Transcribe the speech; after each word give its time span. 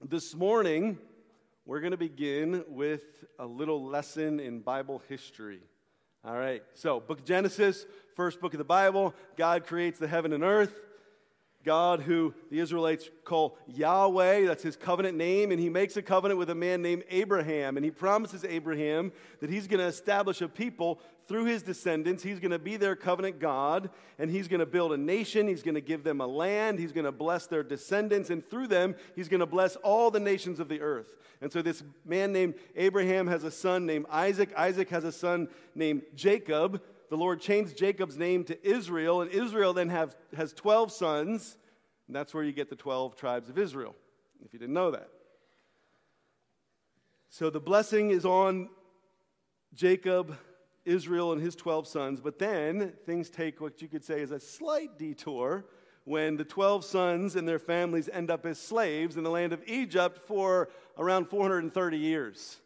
This 0.00 0.32
morning, 0.32 0.96
we're 1.66 1.80
going 1.80 1.90
to 1.90 1.96
begin 1.96 2.62
with 2.68 3.02
a 3.36 3.44
little 3.44 3.84
lesson 3.84 4.38
in 4.38 4.60
Bible 4.60 5.02
history. 5.08 5.58
All 6.24 6.38
right, 6.38 6.62
so 6.74 7.00
book 7.00 7.18
of 7.18 7.24
Genesis, 7.24 7.84
first 8.14 8.40
book 8.40 8.54
of 8.54 8.58
the 8.58 8.64
Bible, 8.64 9.12
God 9.36 9.66
creates 9.66 9.98
the 9.98 10.06
heaven 10.06 10.32
and 10.32 10.44
earth. 10.44 10.72
God, 11.64 12.00
who 12.00 12.34
the 12.50 12.60
Israelites 12.60 13.10
call 13.24 13.58
Yahweh, 13.66 14.46
that's 14.46 14.62
his 14.62 14.76
covenant 14.76 15.16
name, 15.16 15.50
and 15.50 15.60
he 15.60 15.68
makes 15.68 15.96
a 15.96 16.02
covenant 16.02 16.38
with 16.38 16.50
a 16.50 16.54
man 16.54 16.82
named 16.82 17.04
Abraham. 17.10 17.76
And 17.76 17.84
he 17.84 17.90
promises 17.90 18.44
Abraham 18.44 19.12
that 19.40 19.50
he's 19.50 19.66
going 19.66 19.80
to 19.80 19.86
establish 19.86 20.40
a 20.40 20.48
people 20.48 21.00
through 21.26 21.44
his 21.44 21.62
descendants. 21.62 22.22
He's 22.22 22.40
going 22.40 22.52
to 22.52 22.58
be 22.58 22.76
their 22.76 22.96
covenant 22.96 23.38
God, 23.38 23.90
and 24.18 24.30
he's 24.30 24.48
going 24.48 24.60
to 24.60 24.66
build 24.66 24.92
a 24.92 24.96
nation. 24.96 25.46
He's 25.46 25.62
going 25.62 25.74
to 25.74 25.80
give 25.80 26.04
them 26.04 26.20
a 26.20 26.26
land. 26.26 26.78
He's 26.78 26.92
going 26.92 27.04
to 27.04 27.12
bless 27.12 27.46
their 27.46 27.62
descendants, 27.62 28.30
and 28.30 28.48
through 28.48 28.68
them, 28.68 28.94
he's 29.14 29.28
going 29.28 29.40
to 29.40 29.46
bless 29.46 29.76
all 29.76 30.10
the 30.10 30.20
nations 30.20 30.60
of 30.60 30.68
the 30.68 30.80
earth. 30.80 31.16
And 31.40 31.52
so, 31.52 31.60
this 31.60 31.84
man 32.04 32.32
named 32.32 32.54
Abraham 32.76 33.26
has 33.26 33.44
a 33.44 33.50
son 33.50 33.84
named 33.84 34.06
Isaac. 34.10 34.50
Isaac 34.56 34.88
has 34.88 35.04
a 35.04 35.12
son 35.12 35.48
named 35.74 36.02
Jacob 36.14 36.82
the 37.10 37.16
Lord 37.16 37.40
changed 37.40 37.76
Jacob's 37.76 38.16
name 38.16 38.44
to 38.44 38.68
Israel, 38.68 39.22
and 39.22 39.30
Israel 39.30 39.72
then 39.72 39.88
have, 39.88 40.16
has 40.36 40.52
12 40.52 40.92
sons, 40.92 41.56
and 42.06 42.14
that's 42.14 42.34
where 42.34 42.44
you 42.44 42.52
get 42.52 42.70
the 42.70 42.76
12 42.76 43.16
tribes 43.16 43.48
of 43.48 43.58
Israel, 43.58 43.94
if 44.44 44.52
you 44.52 44.58
didn't 44.58 44.74
know 44.74 44.90
that. 44.90 45.08
So 47.30 47.50
the 47.50 47.60
blessing 47.60 48.10
is 48.10 48.24
on 48.24 48.70
Jacob, 49.74 50.36
Israel, 50.84 51.32
and 51.32 51.40
his 51.40 51.54
12 51.54 51.86
sons, 51.86 52.20
but 52.20 52.38
then 52.38 52.94
things 53.04 53.30
take 53.30 53.60
what 53.60 53.82
you 53.82 53.88
could 53.88 54.04
say 54.04 54.20
is 54.20 54.30
a 54.30 54.40
slight 54.40 54.98
detour 54.98 55.66
when 56.04 56.36
the 56.36 56.44
12 56.44 56.84
sons 56.84 57.36
and 57.36 57.46
their 57.46 57.58
families 57.58 58.08
end 58.10 58.30
up 58.30 58.46
as 58.46 58.58
slaves 58.58 59.18
in 59.18 59.24
the 59.24 59.30
land 59.30 59.52
of 59.52 59.62
Egypt 59.66 60.26
for 60.26 60.70
around 60.96 61.26
430 61.28 61.98
years. 61.98 62.58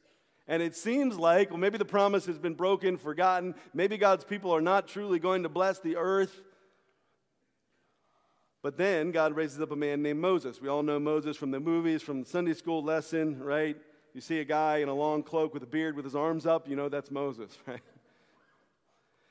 And 0.48 0.62
it 0.62 0.74
seems 0.74 1.16
like, 1.16 1.50
well, 1.50 1.58
maybe 1.58 1.78
the 1.78 1.84
promise 1.84 2.26
has 2.26 2.38
been 2.38 2.54
broken, 2.54 2.96
forgotten. 2.96 3.54
Maybe 3.72 3.96
God's 3.96 4.24
people 4.24 4.50
are 4.50 4.60
not 4.60 4.88
truly 4.88 5.18
going 5.18 5.44
to 5.44 5.48
bless 5.48 5.78
the 5.78 5.96
earth. 5.96 6.40
But 8.62 8.76
then 8.76 9.10
God 9.10 9.34
raises 9.34 9.60
up 9.60 9.72
a 9.72 9.76
man 9.76 10.02
named 10.02 10.20
Moses. 10.20 10.60
We 10.60 10.68
all 10.68 10.82
know 10.82 10.98
Moses 10.98 11.36
from 11.36 11.50
the 11.50 11.60
movies, 11.60 12.02
from 12.02 12.22
the 12.22 12.28
Sunday 12.28 12.54
school 12.54 12.82
lesson, 12.82 13.42
right? 13.42 13.76
You 14.14 14.20
see 14.20 14.40
a 14.40 14.44
guy 14.44 14.78
in 14.78 14.88
a 14.88 14.94
long 14.94 15.22
cloak 15.22 15.54
with 15.54 15.62
a 15.62 15.66
beard 15.66 15.96
with 15.96 16.04
his 16.04 16.14
arms 16.14 16.46
up, 16.46 16.68
you 16.68 16.76
know 16.76 16.88
that's 16.88 17.10
Moses, 17.10 17.56
right? 17.66 17.80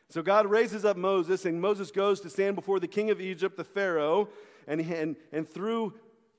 So 0.09 0.22
God 0.22 0.48
raises 0.48 0.84
up 0.84 0.98
Moses, 0.98 1.46
and 1.46 1.62
Moses 1.62 1.92
goes 1.92 2.20
to 2.22 2.30
stand 2.30 2.56
before 2.56 2.81
the 2.81 2.88
king 2.88 3.09
of 3.12 3.22
Egypt, 3.22 3.56
the 3.56 3.64
Pharaoh, 3.64 4.28
and, 4.68 4.81
and, 4.81 5.16
and 5.31 5.48
through 5.48 5.94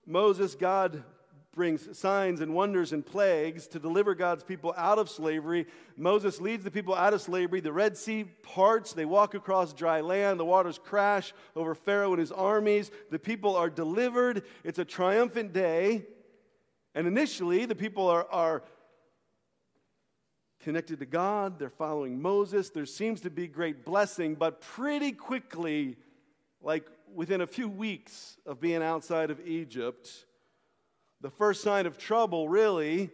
Moses, 0.07 0.55
God 0.55 1.03
brings 1.55 1.99
signs 1.99 2.41
and 2.41 2.55
wonders 2.55 2.93
and 2.93 3.05
plagues 3.05 3.67
to 3.69 3.79
deliver 3.79 4.15
God's 4.15 4.43
people 4.43 4.73
out 4.77 4.99
of 4.99 5.11
slavery. 5.11 5.67
Moses 5.97 6.41
leads 6.41 6.65
the 6.65 6.71
people 6.71 6.95
out 6.95 7.13
of 7.13 7.21
slavery. 7.21 7.61
The 7.61 7.73
Red 7.73 7.97
Sea 7.97 8.25
parts. 8.43 8.95
They 8.95 9.05
walk 9.05 9.35
across 9.35 9.75
dry 9.75 10.01
land. 10.01 10.41
The 10.41 10.45
waters 10.45 10.81
crash 10.83 11.35
over 11.55 11.75
Pharaoh 11.75 12.13
and 12.13 12.21
his 12.21 12.33
armies. 12.33 12.91
The 13.11 13.19
people 13.19 13.55
are 13.55 13.69
delivered. 13.69 14.45
It's 14.65 14.79
a 14.79 14.85
triumphant 14.85 15.53
day. 15.53 16.07
And 16.95 17.07
initially, 17.07 17.67
the 17.67 17.75
people 17.75 18.09
are, 18.09 18.27
are 18.31 18.63
connected 20.61 21.01
to 21.01 21.07
God. 21.07 21.59
They're 21.59 21.71
following 21.71 22.21
Moses. 22.23 22.71
There 22.71 22.87
seems 22.87 23.21
to 23.23 23.31
be 23.31 23.47
great 23.47 23.85
blessing, 23.85 24.37
but 24.37 24.61
pretty 24.63 25.13
quickly, 25.13 25.97
like 26.63 26.87
within 27.15 27.43
a 27.43 27.47
few 27.47 27.69
weeks 27.69 28.39
of 28.47 28.61
being 28.61 28.83
outside 28.83 29.31
of 29.31 29.47
Egypt, 29.47 30.25
the 31.23 31.31
first 31.31 31.63
sign 31.63 31.87
of 31.87 31.97
trouble, 31.97 32.49
really, 32.49 33.11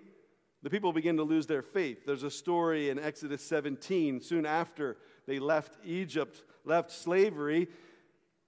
the 0.63 0.71
people 0.71 0.93
begin 0.93 1.19
to 1.19 1.23
lose 1.23 1.47
their 1.47 1.63
faith. 1.63 2.07
There's 2.07 2.23
a 2.23 2.31
story 2.31 2.89
in 2.89 2.99
Exodus 2.99 3.43
17, 3.43 4.23
soon 4.23 4.47
after 4.47 4.97
they 5.27 5.39
left 5.39 5.77
Egypt, 5.85 6.43
left 6.65 6.91
slavery. 6.91 7.69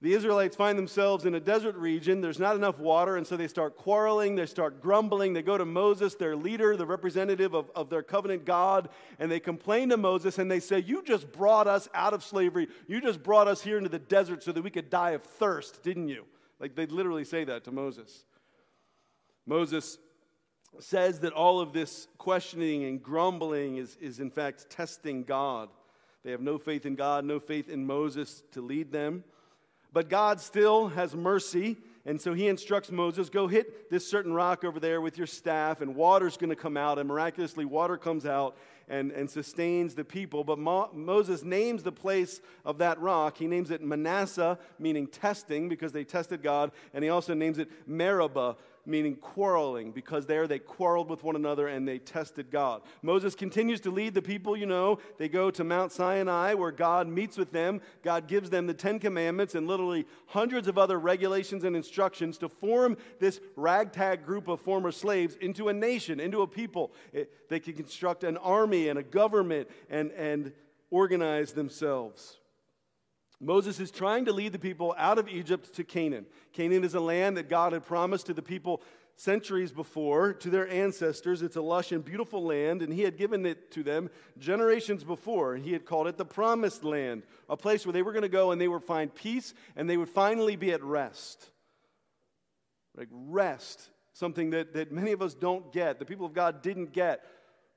The 0.00 0.14
Israelites 0.14 0.56
find 0.56 0.78
themselves 0.78 1.26
in 1.26 1.34
a 1.34 1.40
desert 1.40 1.76
region. 1.76 2.22
There's 2.22 2.38
not 2.38 2.56
enough 2.56 2.78
water, 2.78 3.18
and 3.18 3.26
so 3.26 3.36
they 3.36 3.48
start 3.48 3.76
quarreling. 3.76 4.34
They 4.34 4.46
start 4.46 4.80
grumbling. 4.80 5.34
They 5.34 5.42
go 5.42 5.58
to 5.58 5.66
Moses, 5.66 6.14
their 6.14 6.36
leader, 6.36 6.74
the 6.74 6.86
representative 6.86 7.52
of, 7.52 7.70
of 7.76 7.90
their 7.90 8.02
covenant 8.02 8.46
God, 8.46 8.88
and 9.18 9.30
they 9.30 9.40
complain 9.40 9.90
to 9.90 9.98
Moses 9.98 10.38
and 10.38 10.50
they 10.50 10.60
say, 10.60 10.78
You 10.78 11.02
just 11.04 11.30
brought 11.32 11.66
us 11.66 11.86
out 11.92 12.14
of 12.14 12.24
slavery. 12.24 12.68
You 12.88 13.02
just 13.02 13.22
brought 13.22 13.46
us 13.46 13.60
here 13.60 13.76
into 13.76 13.90
the 13.90 13.98
desert 13.98 14.42
so 14.42 14.52
that 14.52 14.62
we 14.62 14.70
could 14.70 14.88
die 14.88 15.10
of 15.10 15.22
thirst, 15.22 15.82
didn't 15.82 16.08
you? 16.08 16.24
Like 16.58 16.74
they 16.74 16.86
literally 16.86 17.24
say 17.24 17.44
that 17.44 17.64
to 17.64 17.70
Moses. 17.70 18.24
Moses 19.46 19.98
says 20.78 21.20
that 21.20 21.32
all 21.32 21.60
of 21.60 21.72
this 21.72 22.06
questioning 22.18 22.84
and 22.84 23.02
grumbling 23.02 23.76
is, 23.76 23.96
is 24.00 24.20
in 24.20 24.30
fact 24.30 24.70
testing 24.70 25.24
God. 25.24 25.68
They 26.22 26.30
have 26.30 26.40
no 26.40 26.58
faith 26.58 26.86
in 26.86 26.94
God, 26.94 27.24
no 27.24 27.40
faith 27.40 27.68
in 27.68 27.86
Moses 27.86 28.42
to 28.52 28.60
lead 28.60 28.92
them. 28.92 29.24
But 29.92 30.08
God 30.08 30.40
still 30.40 30.88
has 30.88 31.16
mercy, 31.16 31.76
and 32.06 32.20
so 32.20 32.32
he 32.32 32.46
instructs 32.46 32.92
Moses 32.92 33.28
go 33.28 33.48
hit 33.48 33.90
this 33.90 34.08
certain 34.08 34.32
rock 34.32 34.64
over 34.64 34.78
there 34.78 35.00
with 35.00 35.18
your 35.18 35.26
staff, 35.26 35.80
and 35.80 35.96
water's 35.96 36.36
going 36.36 36.50
to 36.50 36.56
come 36.56 36.76
out. 36.76 36.98
And 36.98 37.08
miraculously, 37.08 37.64
water 37.64 37.96
comes 37.96 38.24
out 38.24 38.56
and, 38.88 39.10
and 39.10 39.28
sustains 39.28 39.94
the 39.94 40.04
people. 40.04 40.44
But 40.44 40.58
Mo- 40.58 40.90
Moses 40.92 41.42
names 41.42 41.82
the 41.82 41.92
place 41.92 42.40
of 42.64 42.78
that 42.78 43.00
rock. 43.00 43.38
He 43.38 43.48
names 43.48 43.70
it 43.70 43.82
Massah, 43.82 44.58
meaning 44.78 45.08
testing, 45.08 45.68
because 45.68 45.92
they 45.92 46.04
tested 46.04 46.42
God. 46.42 46.70
And 46.94 47.02
he 47.02 47.10
also 47.10 47.34
names 47.34 47.58
it 47.58 47.68
Meribah, 47.86 48.56
meaning 48.86 49.16
quarreling, 49.16 49.92
because 49.92 50.26
there 50.26 50.46
they 50.46 50.58
quarreled 50.58 51.08
with 51.10 51.22
one 51.22 51.36
another 51.36 51.68
and 51.68 51.86
they 51.86 51.98
tested 51.98 52.50
God. 52.50 52.82
Moses 53.02 53.34
continues 53.34 53.80
to 53.80 53.90
lead 53.90 54.14
the 54.14 54.22
people, 54.22 54.56
you 54.56 54.66
know. 54.66 54.98
They 55.18 55.28
go 55.28 55.50
to 55.50 55.62
Mount 55.62 55.92
Sinai 55.92 56.54
where 56.54 56.72
God 56.72 57.06
meets 57.06 57.36
with 57.36 57.52
them. 57.52 57.80
God 58.02 58.26
gives 58.26 58.50
them 58.50 58.66
the 58.66 58.74
Ten 58.74 58.98
Commandments 58.98 59.54
and 59.54 59.66
literally 59.66 60.06
hundreds 60.26 60.66
of 60.66 60.78
other 60.78 60.98
regulations 60.98 61.64
and 61.64 61.76
instructions 61.76 62.38
to 62.38 62.48
form 62.48 62.96
this 63.18 63.40
ragtag 63.54 64.24
group 64.24 64.48
of 64.48 64.60
former 64.60 64.90
slaves 64.90 65.36
into 65.36 65.68
a 65.68 65.72
nation, 65.72 66.18
into 66.18 66.42
a 66.42 66.46
people. 66.46 66.92
It, 67.12 67.48
they 67.48 67.60
can 67.60 67.74
construct 67.74 68.24
an 68.24 68.36
army 68.38 68.88
and 68.88 68.98
a 68.98 69.02
government 69.02 69.68
and, 69.88 70.10
and 70.12 70.52
organize 70.90 71.52
themselves. 71.52 72.39
Moses 73.40 73.80
is 73.80 73.90
trying 73.90 74.26
to 74.26 74.32
lead 74.32 74.52
the 74.52 74.58
people 74.58 74.94
out 74.98 75.18
of 75.18 75.28
Egypt 75.28 75.74
to 75.74 75.84
Canaan. 75.84 76.26
Canaan 76.52 76.84
is 76.84 76.94
a 76.94 77.00
land 77.00 77.38
that 77.38 77.48
God 77.48 77.72
had 77.72 77.86
promised 77.86 78.26
to 78.26 78.34
the 78.34 78.42
people 78.42 78.82
centuries 79.16 79.70
before, 79.70 80.32
to 80.32 80.48
their 80.48 80.68
ancestors. 80.68 81.42
It's 81.42 81.56
a 81.56 81.60
lush 81.60 81.92
and 81.92 82.02
beautiful 82.02 82.42
land, 82.42 82.80
and 82.80 82.92
He 82.92 83.02
had 83.02 83.18
given 83.18 83.44
it 83.44 83.70
to 83.72 83.82
them 83.82 84.10
generations 84.38 85.04
before. 85.04 85.56
He 85.56 85.72
had 85.72 85.84
called 85.84 86.06
it 86.06 86.16
the 86.16 86.24
Promised 86.24 86.84
Land, 86.84 87.22
a 87.48 87.56
place 87.56 87.84
where 87.84 87.92
they 87.92 88.02
were 88.02 88.12
going 88.12 88.22
to 88.22 88.28
go 88.28 88.50
and 88.50 88.60
they 88.60 88.68
would 88.68 88.82
find 88.82 89.14
peace 89.14 89.52
and 89.76 89.88
they 89.88 89.98
would 89.98 90.08
finally 90.08 90.56
be 90.56 90.72
at 90.72 90.82
rest. 90.82 91.50
Like 92.96 93.08
rest, 93.12 93.90
something 94.14 94.50
that, 94.50 94.72
that 94.72 94.90
many 94.90 95.12
of 95.12 95.20
us 95.22 95.34
don't 95.34 95.70
get, 95.72 95.98
the 95.98 96.04
people 96.06 96.26
of 96.26 96.32
God 96.32 96.62
didn't 96.62 96.92
get. 96.92 97.24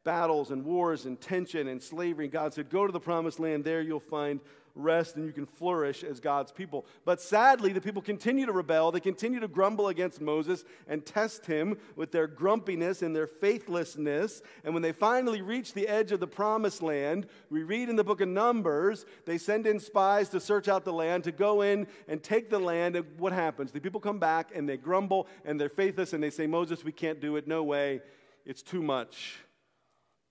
Battles 0.06 0.51
and 0.51 0.66
wars 0.66 1.06
and 1.06 1.19
tension 1.19 1.69
and 1.69 1.81
slavery. 1.81 2.25
And 2.25 2.34
God 2.34 2.53
said, 2.53 2.69
Go 2.69 2.85
to 2.85 2.91
the 2.91 3.00
promised 3.00 3.40
land, 3.40 3.63
there 3.63 3.81
you'll 3.81 4.01
find 4.01 4.41
rest 4.75 5.16
and 5.16 5.25
you 5.25 5.31
can 5.31 5.45
flourish 5.45 6.03
as 6.03 6.19
God's 6.19 6.51
people. 6.51 6.85
But 7.06 7.22
sadly, 7.22 7.73
the 7.73 7.81
people 7.81 8.01
continue 8.01 8.45
to 8.45 8.51
rebel. 8.51 8.91
They 8.91 9.00
continue 9.00 9.39
to 9.39 9.47
grumble 9.47 9.88
against 9.88 10.19
Moses 10.19 10.63
and 10.88 11.06
test 11.06 11.45
him 11.45 11.78
with 11.95 12.11
their 12.11 12.28
grumpiness 12.28 13.01
and 13.01 13.16
their 13.16 13.28
faithlessness. 13.28 14.41
And 14.63 14.73
when 14.73 14.83
they 14.83 14.91
finally 14.91 15.41
reach 15.41 15.73
the 15.73 15.88
edge 15.88 16.12
of 16.12 16.19
the 16.19 16.28
promised 16.28 16.81
land, 16.81 17.28
we 17.50 17.63
read 17.63 17.89
in 17.89 17.95
the 17.95 18.03
book 18.03 18.22
of 18.22 18.29
Numbers, 18.29 19.06
they 19.25 19.38
send 19.38 19.67
in 19.67 19.79
spies 19.79 20.29
to 20.29 20.39
search 20.39 20.67
out 20.67 20.85
the 20.85 20.94
land, 20.94 21.23
to 21.25 21.31
go 21.31 21.62
in 21.62 21.88
and 22.07 22.23
take 22.23 22.50
the 22.50 22.59
land. 22.59 22.95
And 22.95 23.06
what 23.17 23.33
happens? 23.33 23.72
The 23.72 23.79
people 23.79 24.00
come 24.00 24.19
back 24.19 24.51
and 24.56 24.67
they 24.67 24.78
grumble 24.78 25.28
and 25.45 25.59
they're 25.59 25.69
faithless 25.69 26.13
and 26.13 26.23
they 26.23 26.31
say, 26.31 26.47
Moses, 26.47 26.83
we 26.83 26.91
can't 26.91 27.19
do 27.19 27.35
it. 27.35 27.47
No 27.47 27.63
way. 27.63 28.01
It's 28.45 28.62
too 28.62 28.81
much. 28.81 29.43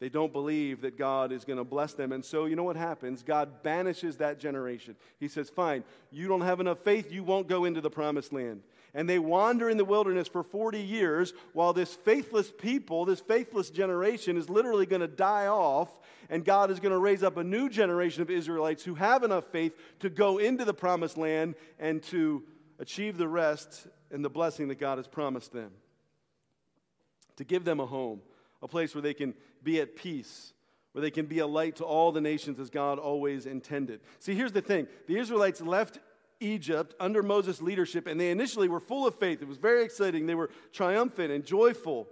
They 0.02 0.08
don't 0.08 0.32
believe 0.32 0.80
that 0.80 0.98
God 0.98 1.30
is 1.30 1.44
going 1.44 1.58
to 1.58 1.64
bless 1.64 1.92
them. 1.92 2.10
And 2.10 2.24
so, 2.24 2.46
you 2.46 2.56
know 2.56 2.64
what 2.64 2.74
happens? 2.74 3.22
God 3.22 3.62
banishes 3.62 4.16
that 4.16 4.40
generation. 4.40 4.96
He 5.20 5.28
says, 5.28 5.48
Fine, 5.48 5.84
you 6.10 6.26
don't 6.26 6.40
have 6.40 6.58
enough 6.58 6.80
faith, 6.80 7.12
you 7.12 7.22
won't 7.22 7.46
go 7.46 7.66
into 7.66 7.80
the 7.80 7.88
promised 7.88 8.32
land. 8.32 8.62
And 8.94 9.08
they 9.08 9.20
wander 9.20 9.70
in 9.70 9.76
the 9.76 9.84
wilderness 9.84 10.26
for 10.26 10.42
40 10.42 10.80
years 10.80 11.34
while 11.52 11.72
this 11.72 11.94
faithless 11.94 12.50
people, 12.50 13.04
this 13.04 13.20
faithless 13.20 13.70
generation, 13.70 14.36
is 14.36 14.50
literally 14.50 14.86
going 14.86 15.02
to 15.02 15.06
die 15.06 15.46
off. 15.46 15.88
And 16.28 16.44
God 16.44 16.72
is 16.72 16.80
going 16.80 16.90
to 16.90 16.98
raise 16.98 17.22
up 17.22 17.36
a 17.36 17.44
new 17.44 17.68
generation 17.68 18.22
of 18.22 18.28
Israelites 18.28 18.82
who 18.82 18.96
have 18.96 19.22
enough 19.22 19.44
faith 19.52 19.72
to 20.00 20.10
go 20.10 20.38
into 20.38 20.64
the 20.64 20.74
promised 20.74 21.16
land 21.16 21.54
and 21.78 22.02
to 22.06 22.42
achieve 22.80 23.18
the 23.18 23.28
rest 23.28 23.86
and 24.10 24.24
the 24.24 24.30
blessing 24.30 24.66
that 24.66 24.80
God 24.80 24.98
has 24.98 25.06
promised 25.06 25.52
them, 25.52 25.70
to 27.36 27.44
give 27.44 27.64
them 27.64 27.78
a 27.78 27.86
home 27.86 28.20
a 28.62 28.68
place 28.68 28.94
where 28.94 29.02
they 29.02 29.14
can 29.14 29.34
be 29.62 29.80
at 29.80 29.96
peace, 29.96 30.52
where 30.92 31.02
they 31.02 31.10
can 31.10 31.26
be 31.26 31.38
a 31.38 31.46
light 31.46 31.76
to 31.76 31.84
all 31.84 32.12
the 32.12 32.20
nations 32.20 32.58
as 32.58 32.70
God 32.70 32.98
always 32.98 33.46
intended. 33.46 34.00
See, 34.18 34.34
here's 34.34 34.52
the 34.52 34.62
thing 34.62 34.86
the 35.06 35.18
Israelites 35.18 35.60
left 35.60 35.98
Egypt 36.40 36.94
under 37.00 37.22
Moses' 37.22 37.62
leadership, 37.62 38.06
and 38.06 38.20
they 38.20 38.30
initially 38.30 38.68
were 38.68 38.80
full 38.80 39.06
of 39.06 39.14
faith. 39.14 39.40
It 39.40 39.48
was 39.48 39.58
very 39.58 39.84
exciting. 39.84 40.26
They 40.26 40.34
were 40.34 40.50
triumphant 40.72 41.30
and 41.30 41.44
joyful. 41.44 42.08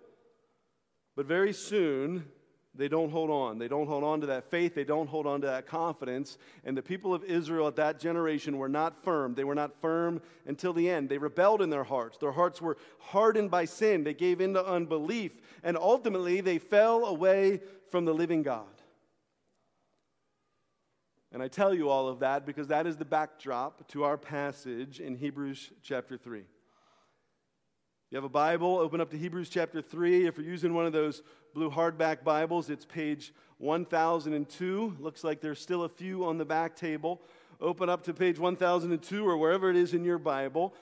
But 1.17 1.27
very 1.27 1.53
soon, 1.53 2.27
they 2.75 2.89
don't 2.89 3.11
hold 3.11 3.31
on. 3.31 3.59
They 3.59 3.67
don't 3.67 3.89
hold 3.89 4.05
on 4.05 4.21
to 4.21 4.29
that 4.29 4.49
faith. 4.49 4.75
They 4.75 4.85
don't 4.85 5.09
hold 5.09 5.27
on 5.27 5.41
to 5.41 5.49
that 5.49 5.67
confidence. 5.67 6.39
And 6.65 6.77
the 6.77 6.83
people 6.83 7.13
of 7.13 7.25
Israel 7.25 7.67
at 7.67 7.77
that 7.77 7.99
generation 7.99 8.59
were 8.59 8.69
not 8.69 9.03
firm. 9.03 9.35
They 9.35 9.43
were 9.43 9.57
not 9.57 9.81
firm 9.81 10.23
until 10.47 10.73
the 10.73 10.89
end. 10.89 11.09
They 11.09 11.19
rebelled 11.19 11.63
in 11.63 11.71
their 11.71 11.85
hearts. 11.85 12.19
Their 12.19 12.31
hearts 12.31 12.63
were 12.63 12.77
hardened 12.99 13.51
by 13.51 13.65
sin. 13.65 14.05
They 14.05 14.15
gave 14.15 14.41
in 14.41 14.55
to 14.55 14.65
unbelief. 14.65 15.33
And 15.65 15.77
ultimately, 15.77 16.41
they 16.41 16.59
fell 16.59 17.07
away 17.07 17.61
from 17.91 18.05
the 18.05 18.15
living 18.15 18.43
God. 18.43 18.67
And 21.33 21.43
I 21.43 21.49
tell 21.49 21.75
you 21.75 21.89
all 21.89 22.09
of 22.09 22.21
that 22.21 22.47
because 22.47 22.69
that 22.69 22.87
is 22.87 22.97
the 22.97 23.05
backdrop 23.05 23.89
to 23.89 24.05
our 24.05 24.17
passage 24.17 25.01
in 25.01 25.17
Hebrews 25.17 25.73
chapter 25.83 26.17
3. 26.17 26.45
You 28.11 28.17
have 28.17 28.25
a 28.25 28.29
Bible, 28.29 28.77
open 28.77 29.01
up 29.01 29.09
to 29.11 29.17
Hebrews 29.17 29.49
chapter 29.49 29.81
3. 29.81 30.27
If 30.27 30.37
you're 30.37 30.45
using 30.45 30.75
one 30.75 30.85
of 30.85 30.93
those 30.93 31.23
blue 31.55 31.71
hardback 31.71 32.25
Bibles, 32.25 32.69
it's 32.69 32.85
page 32.85 33.33
1002. 33.59 34.97
Looks 34.99 35.23
like 35.23 35.41
there's 35.41 35.61
still 35.61 35.85
a 35.85 35.89
few 35.89 36.25
on 36.25 36.37
the 36.37 36.45
back 36.45 36.75
table. 36.75 37.23
Open 37.61 37.89
up 37.89 38.03
to 38.07 38.13
page 38.13 38.37
1002 38.37 39.25
or 39.25 39.37
wherever 39.37 39.71
it 39.71 39.77
is 39.77 39.95
in 39.95 40.05
your 40.05 40.19
Bible. 40.19 40.75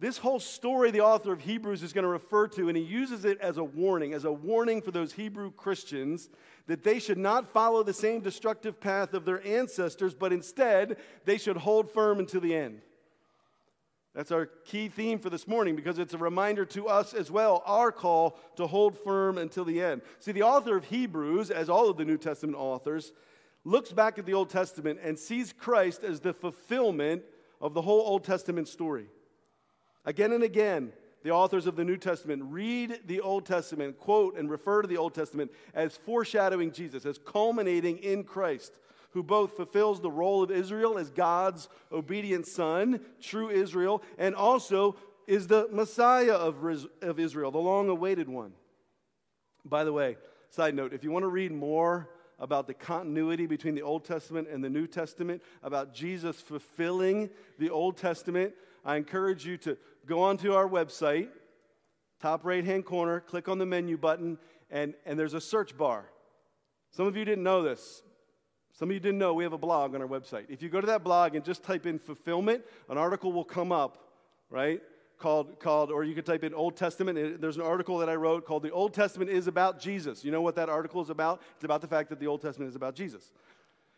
This 0.00 0.18
whole 0.18 0.40
story 0.40 0.90
the 0.90 1.02
author 1.02 1.30
of 1.30 1.42
Hebrews 1.42 1.84
is 1.84 1.92
going 1.92 2.02
to 2.02 2.08
refer 2.08 2.48
to, 2.48 2.66
and 2.66 2.76
he 2.76 2.82
uses 2.82 3.24
it 3.24 3.40
as 3.40 3.58
a 3.58 3.64
warning, 3.64 4.12
as 4.12 4.24
a 4.24 4.32
warning 4.32 4.82
for 4.82 4.90
those 4.90 5.12
Hebrew 5.12 5.52
Christians 5.52 6.30
that 6.66 6.82
they 6.82 6.98
should 6.98 7.16
not 7.16 7.52
follow 7.52 7.84
the 7.84 7.92
same 7.92 8.22
destructive 8.22 8.80
path 8.80 9.14
of 9.14 9.24
their 9.24 9.46
ancestors, 9.46 10.14
but 10.14 10.32
instead 10.32 10.96
they 11.26 11.38
should 11.38 11.58
hold 11.58 11.92
firm 11.92 12.18
until 12.18 12.40
the 12.40 12.56
end. 12.56 12.80
That's 14.14 14.30
our 14.30 14.46
key 14.46 14.88
theme 14.88 15.18
for 15.18 15.30
this 15.30 15.48
morning 15.48 15.74
because 15.74 15.98
it's 15.98 16.12
a 16.12 16.18
reminder 16.18 16.66
to 16.66 16.86
us 16.86 17.14
as 17.14 17.30
well, 17.30 17.62
our 17.64 17.90
call 17.90 18.38
to 18.56 18.66
hold 18.66 18.98
firm 18.98 19.38
until 19.38 19.64
the 19.64 19.82
end. 19.82 20.02
See, 20.20 20.32
the 20.32 20.42
author 20.42 20.76
of 20.76 20.84
Hebrews, 20.84 21.50
as 21.50 21.70
all 21.70 21.88
of 21.88 21.96
the 21.96 22.04
New 22.04 22.18
Testament 22.18 22.58
authors, 22.58 23.12
looks 23.64 23.90
back 23.90 24.18
at 24.18 24.26
the 24.26 24.34
Old 24.34 24.50
Testament 24.50 24.98
and 25.02 25.18
sees 25.18 25.54
Christ 25.54 26.04
as 26.04 26.20
the 26.20 26.34
fulfillment 26.34 27.22
of 27.60 27.72
the 27.72 27.82
whole 27.82 28.00
Old 28.00 28.24
Testament 28.24 28.68
story. 28.68 29.06
Again 30.04 30.32
and 30.32 30.42
again, 30.42 30.92
the 31.22 31.30
authors 31.30 31.66
of 31.66 31.76
the 31.76 31.84
New 31.84 31.96
Testament 31.96 32.42
read 32.46 33.00
the 33.06 33.20
Old 33.20 33.46
Testament, 33.46 33.98
quote, 33.98 34.36
and 34.36 34.50
refer 34.50 34.82
to 34.82 34.88
the 34.88 34.96
Old 34.96 35.14
Testament 35.14 35.52
as 35.72 35.96
foreshadowing 35.96 36.72
Jesus, 36.72 37.06
as 37.06 37.18
culminating 37.18 37.98
in 37.98 38.24
Christ, 38.24 38.72
who 39.12 39.22
both 39.22 39.56
fulfills 39.56 40.00
the 40.00 40.10
role 40.10 40.42
of 40.42 40.50
Israel 40.50 40.98
as 40.98 41.10
God's 41.10 41.68
obedient 41.90 42.46
son, 42.46 43.00
true 43.20 43.50
Israel, 43.50 44.02
and 44.18 44.34
also 44.34 44.96
is 45.26 45.46
the 45.46 45.68
Messiah 45.70 46.32
of, 46.32 46.64
of 47.02 47.20
Israel, 47.20 47.50
the 47.50 47.58
long 47.58 47.88
awaited 47.88 48.28
one. 48.28 48.52
By 49.64 49.84
the 49.84 49.92
way, 49.92 50.16
side 50.50 50.74
note, 50.74 50.92
if 50.92 51.04
you 51.04 51.10
want 51.10 51.24
to 51.24 51.28
read 51.28 51.52
more 51.52 52.08
about 52.38 52.66
the 52.66 52.74
continuity 52.74 53.46
between 53.46 53.74
the 53.74 53.82
Old 53.82 54.04
Testament 54.04 54.48
and 54.48 54.64
the 54.64 54.70
New 54.70 54.86
Testament, 54.86 55.42
about 55.62 55.94
Jesus 55.94 56.40
fulfilling 56.40 57.30
the 57.58 57.70
Old 57.70 57.96
Testament, 57.96 58.52
I 58.84 58.96
encourage 58.96 59.46
you 59.46 59.56
to 59.58 59.76
go 60.06 60.22
onto 60.22 60.52
our 60.52 60.68
website, 60.68 61.28
top 62.20 62.44
right 62.44 62.64
hand 62.64 62.84
corner, 62.84 63.20
click 63.20 63.48
on 63.48 63.58
the 63.58 63.66
menu 63.66 63.96
button, 63.96 64.38
and, 64.70 64.94
and 65.06 65.18
there's 65.18 65.34
a 65.34 65.40
search 65.40 65.76
bar. 65.76 66.06
Some 66.90 67.06
of 67.06 67.16
you 67.16 67.24
didn't 67.24 67.44
know 67.44 67.62
this. 67.62 68.02
Some 68.72 68.88
of 68.88 68.94
you 68.94 69.00
didn't 69.00 69.18
know 69.18 69.34
we 69.34 69.44
have 69.44 69.52
a 69.52 69.58
blog 69.58 69.94
on 69.94 70.00
our 70.00 70.08
website. 70.08 70.46
If 70.48 70.62
you 70.62 70.68
go 70.68 70.80
to 70.80 70.86
that 70.86 71.04
blog 71.04 71.34
and 71.34 71.44
just 71.44 71.62
type 71.62 71.86
in 71.86 71.98
fulfillment, 71.98 72.64
an 72.88 72.96
article 72.96 73.32
will 73.32 73.44
come 73.44 73.70
up, 73.70 73.98
right? 74.50 74.80
Called, 75.18 75.60
called, 75.60 75.90
or 75.90 76.04
you 76.04 76.14
could 76.14 76.26
type 76.26 76.42
in 76.42 76.54
Old 76.54 76.76
Testament. 76.76 77.40
There's 77.40 77.56
an 77.56 77.62
article 77.62 77.98
that 77.98 78.08
I 78.08 78.14
wrote 78.14 78.46
called 78.46 78.62
The 78.62 78.72
Old 78.72 78.94
Testament 78.94 79.30
is 79.30 79.46
About 79.46 79.78
Jesus. 79.78 80.24
You 80.24 80.32
know 80.32 80.40
what 80.40 80.56
that 80.56 80.68
article 80.68 81.02
is 81.02 81.10
about? 81.10 81.42
It's 81.54 81.64
about 81.64 81.80
the 81.80 81.86
fact 81.86 82.08
that 82.08 82.18
the 82.18 82.26
Old 82.26 82.40
Testament 82.40 82.70
is 82.70 82.76
about 82.76 82.94
Jesus. 82.94 83.30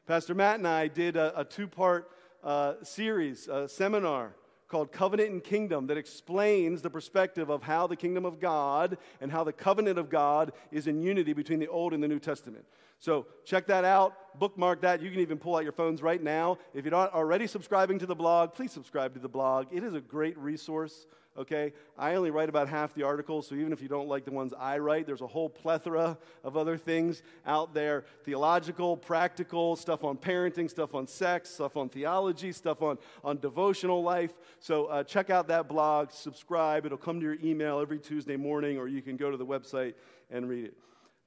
Pastor 0.07 0.35
Matt 0.35 0.57
and 0.57 0.69
I 0.69 0.89
did 0.89 1.17
a, 1.17 1.41
a 1.41 1.45
two 1.45 1.67
part 1.67 2.11
uh, 2.43 2.75
series, 2.83 3.49
a 3.49 3.69
seminar 3.69 4.35
called 4.69 4.93
Covenant 4.93 5.31
and 5.31 5.45
Kingdom 5.45 5.87
that 5.89 5.97
explains 5.97 6.83
the 6.83 6.91
perspective 6.91 7.51
of 7.51 7.63
how 7.63 7.87
the 7.87 7.97
kingdom 7.97 8.25
of 8.25 8.41
God 8.41 8.99
and 9.21 9.31
how 9.31 9.45
the 9.45 9.53
covenant 9.53 9.99
of 9.99 10.09
God 10.09 10.53
is 10.73 10.87
in 10.87 11.03
unity 11.03 11.33
between 11.33 11.59
the 11.59 11.69
Old 11.69 11.93
and 11.93 12.03
the 12.03 12.09
New 12.09 12.19
Testament. 12.19 12.65
So 12.99 13.27
check 13.45 13.67
that 13.67 13.85
out, 13.85 14.39
bookmark 14.39 14.81
that. 14.81 15.03
You 15.03 15.11
can 15.11 15.21
even 15.21 15.39
pull 15.39 15.57
out 15.57 15.63
your 15.63 15.73
phones 15.73 16.03
right 16.03 16.23
now. 16.23 16.59
If 16.73 16.85
you're 16.85 16.93
not 16.93 17.13
already 17.13 17.47
subscribing 17.47 17.99
to 17.99 18.07
the 18.07 18.15
blog, 18.15 18.55
please 18.55 18.73
subscribe 18.73 19.13
to 19.15 19.21
the 19.21 19.29
blog. 19.29 19.67
It 19.71 19.85
is 19.85 19.95
a 19.95 20.01
great 20.01 20.39
resource 20.39 21.07
okay? 21.37 21.73
I 21.99 22.15
only 22.15 22.31
write 22.31 22.49
about 22.49 22.69
half 22.69 22.95
the 22.95 23.03
articles, 23.03 23.49
so 23.49 23.55
even 23.55 23.73
if 23.73 23.83
you 23.83 23.89
don't 23.89 24.09
like 24.09 24.25
the 24.25 24.31
ones 24.31 24.53
I 24.59 24.79
write, 24.79 25.07
there's 25.07 25.21
a 25.21 25.27
whole 25.27 25.49
plethora 25.49 26.19
of 26.43 26.57
other 26.57 26.77
things 26.77 27.23
out 27.47 27.75
there 27.75 28.05
theological, 28.25 28.97
practical, 28.97 29.77
stuff 29.77 30.05
on 30.05 30.17
parenting, 30.17 30.71
stuff 30.71 30.95
on 30.95 31.07
sex, 31.07 31.51
stuff 31.51 31.77
on 31.77 31.89
theology, 31.89 32.53
stuff 32.53 32.83
on, 32.83 32.99
on 33.23 33.39
devotional 33.39 34.03
life. 34.03 34.33
So 34.61 34.87
uh, 34.87 35.05
check 35.05 35.31
out 35.31 35.49
that 35.49 35.69
blog, 35.69 36.11
subscribe. 36.11 36.87
It'll 36.87 36.99
come 36.99 37.21
to 37.21 37.27
your 37.27 37.39
email 37.43 37.81
every 37.81 37.99
Tuesday 37.99 38.37
morning, 38.37 38.79
or 38.79 38.89
you 38.89 39.03
can 39.03 39.17
go 39.17 39.31
to 39.31 39.37
the 39.37 39.47
website 39.47 39.95
and 40.31 40.49
read 40.49 40.67
it. 40.67 40.75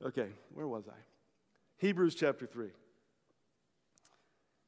Okay, 0.06 0.30
where 0.54 0.68
was 0.68 0.88
I? 0.88 0.98
Hebrews 1.78 2.16
chapter 2.16 2.46
3. 2.46 2.70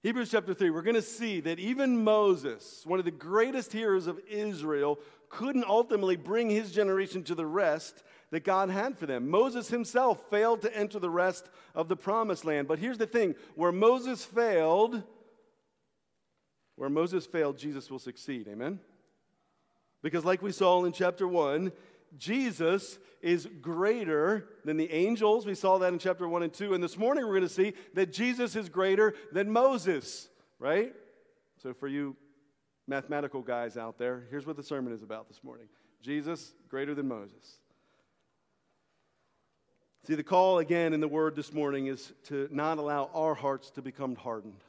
Hebrews 0.01 0.31
chapter 0.31 0.53
3, 0.53 0.69
we're 0.69 0.81
going 0.81 0.95
to 0.95 1.01
see 1.01 1.41
that 1.41 1.59
even 1.59 2.05
Moses, 2.05 2.83
one 2.85 2.99
of 2.99 3.05
the 3.05 3.11
greatest 3.11 3.73
heroes 3.73 4.07
of 4.07 4.17
Israel, 4.29 4.97
couldn't 5.27 5.65
ultimately 5.65 6.15
bring 6.15 6.49
his 6.49 6.71
generation 6.71 7.21
to 7.23 7.35
the 7.35 7.45
rest 7.45 8.03
that 8.31 8.45
God 8.45 8.69
had 8.69 8.97
for 8.97 9.05
them. 9.05 9.29
Moses 9.29 9.67
himself 9.67 10.21
failed 10.29 10.61
to 10.61 10.75
enter 10.75 10.99
the 10.99 11.09
rest 11.09 11.49
of 11.75 11.89
the 11.89 11.97
promised 11.97 12.45
land. 12.45 12.67
But 12.67 12.79
here's 12.79 12.97
the 12.97 13.07
thing 13.07 13.35
where 13.55 13.73
Moses 13.73 14.23
failed, 14.23 15.03
where 16.77 16.89
Moses 16.89 17.25
failed, 17.25 17.57
Jesus 17.57 17.91
will 17.91 17.99
succeed. 17.99 18.47
Amen? 18.47 18.79
Because, 20.01 20.23
like 20.23 20.41
we 20.41 20.53
saw 20.53 20.85
in 20.85 20.93
chapter 20.93 21.27
1, 21.27 21.73
Jesus 22.17 22.99
is 23.21 23.47
greater 23.61 24.47
than 24.65 24.77
the 24.77 24.91
angels. 24.91 25.45
We 25.45 25.55
saw 25.55 25.77
that 25.79 25.93
in 25.93 25.99
chapter 25.99 26.27
1 26.27 26.43
and 26.43 26.53
2. 26.53 26.73
And 26.73 26.83
this 26.83 26.97
morning 26.97 27.25
we're 27.25 27.35
going 27.35 27.43
to 27.43 27.49
see 27.49 27.73
that 27.93 28.13
Jesus 28.13 28.55
is 28.55 28.69
greater 28.69 29.13
than 29.31 29.51
Moses, 29.51 30.29
right? 30.57 30.93
So, 31.61 31.73
for 31.73 31.87
you 31.87 32.15
mathematical 32.87 33.41
guys 33.41 33.77
out 33.77 33.97
there, 33.97 34.23
here's 34.29 34.47
what 34.47 34.55
the 34.55 34.63
sermon 34.63 34.93
is 34.93 35.03
about 35.03 35.27
this 35.27 35.43
morning 35.43 35.67
Jesus 36.01 36.53
greater 36.69 36.95
than 36.95 37.07
Moses. 37.07 37.59
See, 40.07 40.15
the 40.15 40.23
call 40.23 40.59
again 40.59 40.93
in 40.93 41.01
the 41.01 41.07
word 41.07 41.35
this 41.35 41.53
morning 41.53 41.87
is 41.87 42.13
to 42.25 42.47
not 42.51 42.77
allow 42.77 43.11
our 43.13 43.35
hearts 43.35 43.69
to 43.71 43.81
become 43.81 44.15
hardened, 44.15 44.63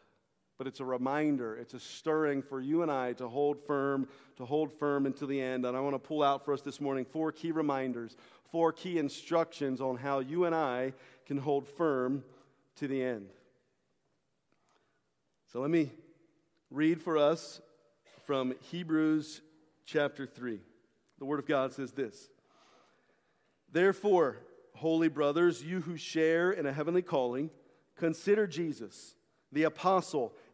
but 0.61 0.67
it's 0.67 0.81
a 0.81 0.85
reminder, 0.85 1.57
it's 1.57 1.73
a 1.73 1.81
stirring 1.81 2.43
for 2.43 2.61
you 2.61 2.83
and 2.83 2.93
I 2.93 3.15
to 3.15 3.27
hold 3.29 3.65
firm, 3.67 4.07
to 4.37 4.45
hold 4.45 4.71
firm 4.71 5.07
until 5.07 5.27
the 5.27 5.41
end. 5.41 5.65
And 5.65 5.75
I 5.75 5.81
want 5.81 5.95
to 5.95 5.99
pull 5.99 6.23
out 6.23 6.45
for 6.45 6.53
us 6.53 6.61
this 6.61 6.83
morning 6.83 7.07
four 7.07 7.33
key 7.33 7.51
reminders, 7.51 8.15
four 8.53 8.71
key 8.71 8.99
instructions 8.99 9.81
on 9.81 9.97
how 9.97 10.19
you 10.19 10.45
and 10.45 10.55
I 10.55 10.93
can 11.25 11.39
hold 11.39 11.67
firm 11.67 12.25
to 12.77 12.87
the 12.87 13.03
end. 13.03 13.31
So 15.51 15.63
let 15.63 15.71
me 15.71 15.93
read 16.71 17.01
for 17.01 17.17
us 17.17 17.63
from 18.27 18.53
Hebrews 18.71 19.41
chapter 19.87 20.27
3. 20.27 20.61
The 21.21 21.25
Word 21.25 21.39
of 21.39 21.47
God 21.47 21.73
says 21.73 21.93
this 21.93 22.29
Therefore, 23.73 24.37
holy 24.75 25.09
brothers, 25.09 25.65
you 25.65 25.81
who 25.81 25.97
share 25.97 26.51
in 26.51 26.67
a 26.67 26.73
heavenly 26.75 27.01
calling, 27.01 27.49
consider 27.97 28.47
Jesus, 28.47 29.15
the 29.53 29.65
apostle 29.65 30.33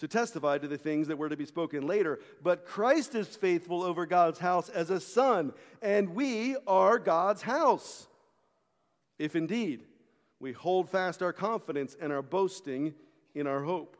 to 0.00 0.08
testify 0.08 0.58
to 0.58 0.66
the 0.66 0.78
things 0.78 1.08
that 1.08 1.16
were 1.18 1.28
to 1.28 1.36
be 1.36 1.46
spoken 1.46 1.86
later. 1.86 2.18
But 2.42 2.66
Christ 2.66 3.14
is 3.14 3.28
faithful 3.28 3.82
over 3.82 4.06
God's 4.06 4.38
house 4.38 4.68
as 4.68 4.90
a 4.90 5.00
son, 5.00 5.52
and 5.80 6.14
we 6.14 6.56
are 6.66 6.98
God's 6.98 7.42
house. 7.42 8.08
If 9.18 9.36
indeed 9.36 9.84
we 10.40 10.52
hold 10.52 10.88
fast 10.88 11.22
our 11.22 11.34
confidence 11.34 11.96
and 12.00 12.12
our 12.12 12.22
boasting 12.22 12.94
in 13.34 13.46
our 13.46 13.62
hope. 13.62 13.96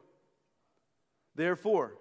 Therefore, 1.34 1.94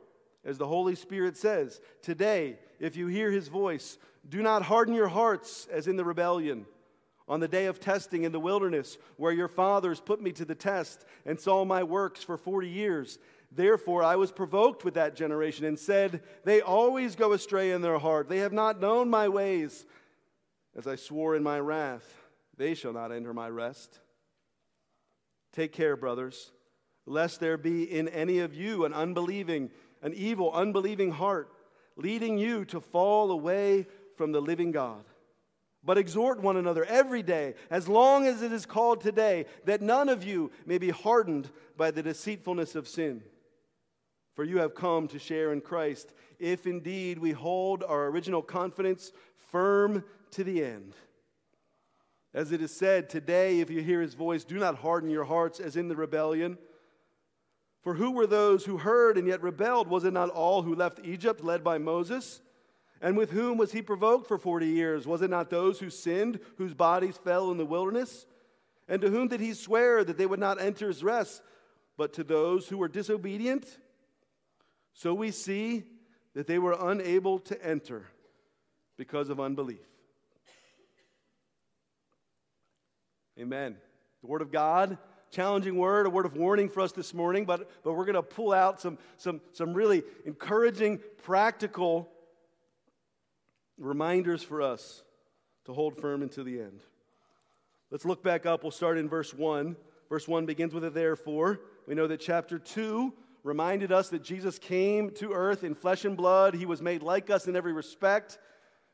as 0.45 0.57
the 0.57 0.67
Holy 0.67 0.95
Spirit 0.95 1.35
says, 1.35 1.81
today, 2.01 2.57
if 2.79 2.95
you 2.95 3.07
hear 3.07 3.29
his 3.29 3.49
voice, 3.49 3.97
do 4.27 4.41
not 4.41 4.63
harden 4.63 4.95
your 4.95 5.09
hearts 5.09 5.67
as 5.71 5.87
in 5.87 5.97
the 5.97 6.05
rebellion. 6.05 6.65
On 7.27 7.39
the 7.39 7.47
day 7.47 7.67
of 7.67 7.79
testing 7.79 8.23
in 8.23 8.31
the 8.31 8.39
wilderness, 8.39 8.97
where 9.17 9.31
your 9.31 9.49
fathers 9.49 9.99
put 9.99 10.19
me 10.19 10.31
to 10.31 10.45
the 10.45 10.55
test 10.55 11.05
and 11.25 11.39
saw 11.39 11.63
my 11.63 11.83
works 11.83 12.23
for 12.23 12.37
40 12.37 12.67
years. 12.67 13.19
Therefore, 13.51 14.03
I 14.03 14.15
was 14.15 14.31
provoked 14.31 14.85
with 14.85 14.93
that 14.93 15.15
generation 15.15 15.65
and 15.65 15.77
said, 15.77 16.21
They 16.43 16.61
always 16.61 17.15
go 17.15 17.33
astray 17.33 17.71
in 17.71 17.81
their 17.81 17.97
heart. 17.97 18.29
They 18.29 18.39
have 18.39 18.53
not 18.53 18.79
known 18.79 19.09
my 19.09 19.27
ways. 19.27 19.85
As 20.75 20.85
I 20.85 20.95
swore 20.95 21.35
in 21.35 21.41
my 21.41 21.59
wrath, 21.59 22.05
they 22.57 22.75
shall 22.75 22.93
not 22.93 23.11
enter 23.11 23.33
my 23.33 23.49
rest. 23.49 23.99
Take 25.51 25.73
care, 25.73 25.95
brothers, 25.95 26.51
lest 27.07 27.39
there 27.39 27.57
be 27.57 27.83
in 27.83 28.07
any 28.09 28.39
of 28.39 28.53
you 28.53 28.85
an 28.85 28.93
unbelieving, 28.93 29.71
an 30.03 30.13
evil, 30.13 30.51
unbelieving 30.53 31.11
heart, 31.11 31.51
leading 31.95 32.37
you 32.37 32.65
to 32.65 32.79
fall 32.79 33.31
away 33.31 33.87
from 34.15 34.31
the 34.31 34.41
living 34.41 34.71
God. 34.71 35.03
But 35.83 35.97
exhort 35.97 36.41
one 36.41 36.57
another 36.57 36.85
every 36.85 37.23
day, 37.23 37.55
as 37.71 37.87
long 37.87 38.27
as 38.27 38.41
it 38.41 38.51
is 38.51 38.65
called 38.65 39.01
today, 39.01 39.45
that 39.65 39.81
none 39.81 40.09
of 40.09 40.23
you 40.23 40.51
may 40.65 40.77
be 40.77 40.89
hardened 40.89 41.49
by 41.77 41.89
the 41.89 42.03
deceitfulness 42.03 42.75
of 42.75 42.87
sin. 42.87 43.23
For 44.39 44.45
you 44.45 44.59
have 44.59 44.73
come 44.73 45.09
to 45.09 45.19
share 45.19 45.51
in 45.51 45.59
Christ, 45.59 46.13
if 46.39 46.65
indeed 46.65 47.19
we 47.19 47.33
hold 47.33 47.83
our 47.83 48.07
original 48.07 48.41
confidence 48.41 49.11
firm 49.51 50.01
to 50.31 50.45
the 50.45 50.63
end. 50.63 50.93
As 52.33 52.53
it 52.53 52.61
is 52.61 52.71
said, 52.73 53.09
today, 53.09 53.59
if 53.59 53.69
you 53.69 53.81
hear 53.81 53.99
his 54.01 54.13
voice, 54.13 54.45
do 54.45 54.57
not 54.57 54.77
harden 54.77 55.09
your 55.09 55.25
hearts 55.25 55.59
as 55.59 55.75
in 55.75 55.89
the 55.89 55.95
rebellion. 55.97 56.57
For 57.81 57.95
who 57.95 58.11
were 58.11 58.27
those 58.27 58.63
who 58.63 58.77
heard 58.77 59.17
and 59.17 59.27
yet 59.27 59.43
rebelled? 59.43 59.89
Was 59.89 60.05
it 60.05 60.13
not 60.13 60.29
all 60.29 60.61
who 60.61 60.73
left 60.73 61.01
Egypt, 61.03 61.43
led 61.43 61.61
by 61.61 61.77
Moses? 61.77 62.39
And 63.01 63.17
with 63.17 63.31
whom 63.31 63.57
was 63.57 63.73
he 63.73 63.81
provoked 63.81 64.25
for 64.25 64.37
40 64.37 64.67
years? 64.67 65.05
Was 65.05 65.21
it 65.21 65.29
not 65.29 65.49
those 65.49 65.81
who 65.81 65.89
sinned, 65.89 66.39
whose 66.57 66.73
bodies 66.73 67.17
fell 67.17 67.51
in 67.51 67.57
the 67.57 67.65
wilderness? 67.65 68.25
And 68.87 69.01
to 69.01 69.09
whom 69.09 69.27
did 69.27 69.41
he 69.41 69.53
swear 69.53 70.05
that 70.05 70.17
they 70.17 70.25
would 70.25 70.39
not 70.39 70.61
enter 70.61 70.87
his 70.87 71.03
rest, 71.03 71.41
but 71.97 72.13
to 72.13 72.23
those 72.23 72.69
who 72.69 72.77
were 72.77 72.87
disobedient? 72.87 73.79
So 74.99 75.13
we 75.13 75.31
see 75.31 75.85
that 76.35 76.45
they 76.45 76.59
were 76.59 76.75
unable 76.77 77.39
to 77.39 77.65
enter 77.65 78.05
because 78.97 79.29
of 79.29 79.39
unbelief. 79.39 79.87
Amen. 83.39 83.77
The 84.19 84.27
Word 84.27 84.41
of 84.41 84.51
God, 84.51 84.97
challenging 85.31 85.77
word, 85.77 86.05
a 86.05 86.09
word 86.09 86.25
of 86.25 86.35
warning 86.35 86.67
for 86.67 86.81
us 86.81 86.91
this 86.91 87.13
morning, 87.13 87.45
but, 87.45 87.71
but 87.81 87.93
we're 87.93 88.03
going 88.03 88.15
to 88.15 88.21
pull 88.21 88.51
out 88.51 88.81
some, 88.81 88.97
some, 89.15 89.39
some 89.53 89.73
really 89.73 90.03
encouraging, 90.25 90.99
practical 91.23 92.09
reminders 93.77 94.43
for 94.43 94.61
us 94.61 95.01
to 95.63 95.71
hold 95.71 95.95
firm 95.95 96.23
until 96.23 96.43
the 96.43 96.59
end. 96.59 96.81
Let's 97.89 98.03
look 98.03 98.21
back 98.21 98.45
up. 98.45 98.63
We'll 98.63 98.71
start 98.71 98.97
in 98.97 99.07
verse 99.07 99.33
1. 99.33 99.77
Verse 100.09 100.27
1 100.27 100.45
begins 100.45 100.73
with 100.73 100.83
a 100.83 100.89
therefore. 100.89 101.61
We 101.87 101.95
know 101.95 102.07
that 102.07 102.19
chapter 102.19 102.59
2 102.59 103.13
reminded 103.43 103.91
us 103.91 104.09
that 104.09 104.23
Jesus 104.23 104.59
came 104.59 105.11
to 105.11 105.33
earth 105.33 105.63
in 105.63 105.75
flesh 105.75 106.05
and 106.05 106.17
blood. 106.17 106.53
He 106.55 106.65
was 106.65 106.81
made 106.81 107.01
like 107.01 107.29
us 107.29 107.47
in 107.47 107.55
every 107.55 107.73
respect 107.73 108.37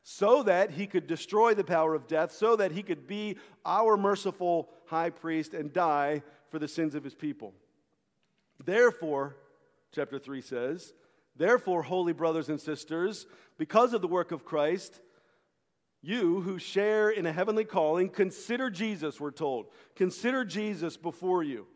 so 0.02 0.44
that 0.44 0.70
he 0.70 0.86
could 0.86 1.08
destroy 1.08 1.52
the 1.52 1.64
power 1.64 1.92
of 1.92 2.06
death, 2.06 2.30
so 2.30 2.54
that 2.54 2.70
he 2.70 2.82
could 2.82 3.08
be 3.08 3.36
our 3.64 3.96
merciful 3.96 4.68
high 4.86 5.10
priest 5.10 5.52
and 5.52 5.72
die 5.72 6.22
for 6.48 6.60
the 6.60 6.68
sins 6.68 6.94
of 6.94 7.02
his 7.02 7.14
people. 7.14 7.52
Therefore, 8.64 9.36
chapter 9.92 10.18
3 10.18 10.40
says, 10.40 10.94
Therefore, 11.34 11.82
holy 11.82 12.12
brothers 12.12 12.48
and 12.48 12.60
sisters, 12.60 13.26
because 13.58 13.92
of 13.94 14.00
the 14.00 14.06
work 14.06 14.30
of 14.30 14.44
Christ, 14.44 15.00
you 16.02 16.40
who 16.40 16.60
share 16.60 17.10
in 17.10 17.26
a 17.26 17.32
heavenly 17.32 17.64
calling, 17.64 18.08
consider 18.08 18.70
Jesus, 18.70 19.20
we're 19.20 19.32
told. 19.32 19.66
Consider 19.96 20.44
Jesus 20.44 20.96
before 20.96 21.42
you, 21.42 21.66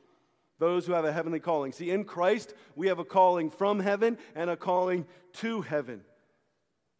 those 0.60 0.86
who 0.86 0.92
have 0.92 1.04
a 1.04 1.12
heavenly 1.12 1.40
calling. 1.40 1.72
See, 1.72 1.90
in 1.90 2.04
Christ, 2.04 2.54
we 2.76 2.86
have 2.86 3.00
a 3.00 3.04
calling 3.04 3.50
from 3.50 3.80
heaven 3.80 4.16
and 4.36 4.48
a 4.48 4.56
calling 4.56 5.06
to 5.34 5.62
heaven. 5.62 6.02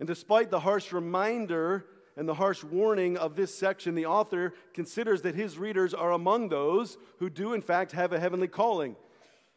And 0.00 0.08
despite 0.08 0.50
the 0.50 0.60
harsh 0.60 0.92
reminder 0.92 1.84
and 2.16 2.28
the 2.28 2.34
harsh 2.34 2.64
warning 2.64 3.16
of 3.16 3.36
this 3.36 3.54
section, 3.54 3.94
the 3.94 4.06
author 4.06 4.54
considers 4.74 5.22
that 5.22 5.34
his 5.34 5.58
readers 5.58 5.94
are 5.94 6.12
among 6.12 6.48
those 6.48 6.98
who 7.18 7.30
do, 7.30 7.52
in 7.52 7.60
fact, 7.60 7.92
have 7.92 8.12
a 8.12 8.18
heavenly 8.18 8.48
calling. 8.48 8.96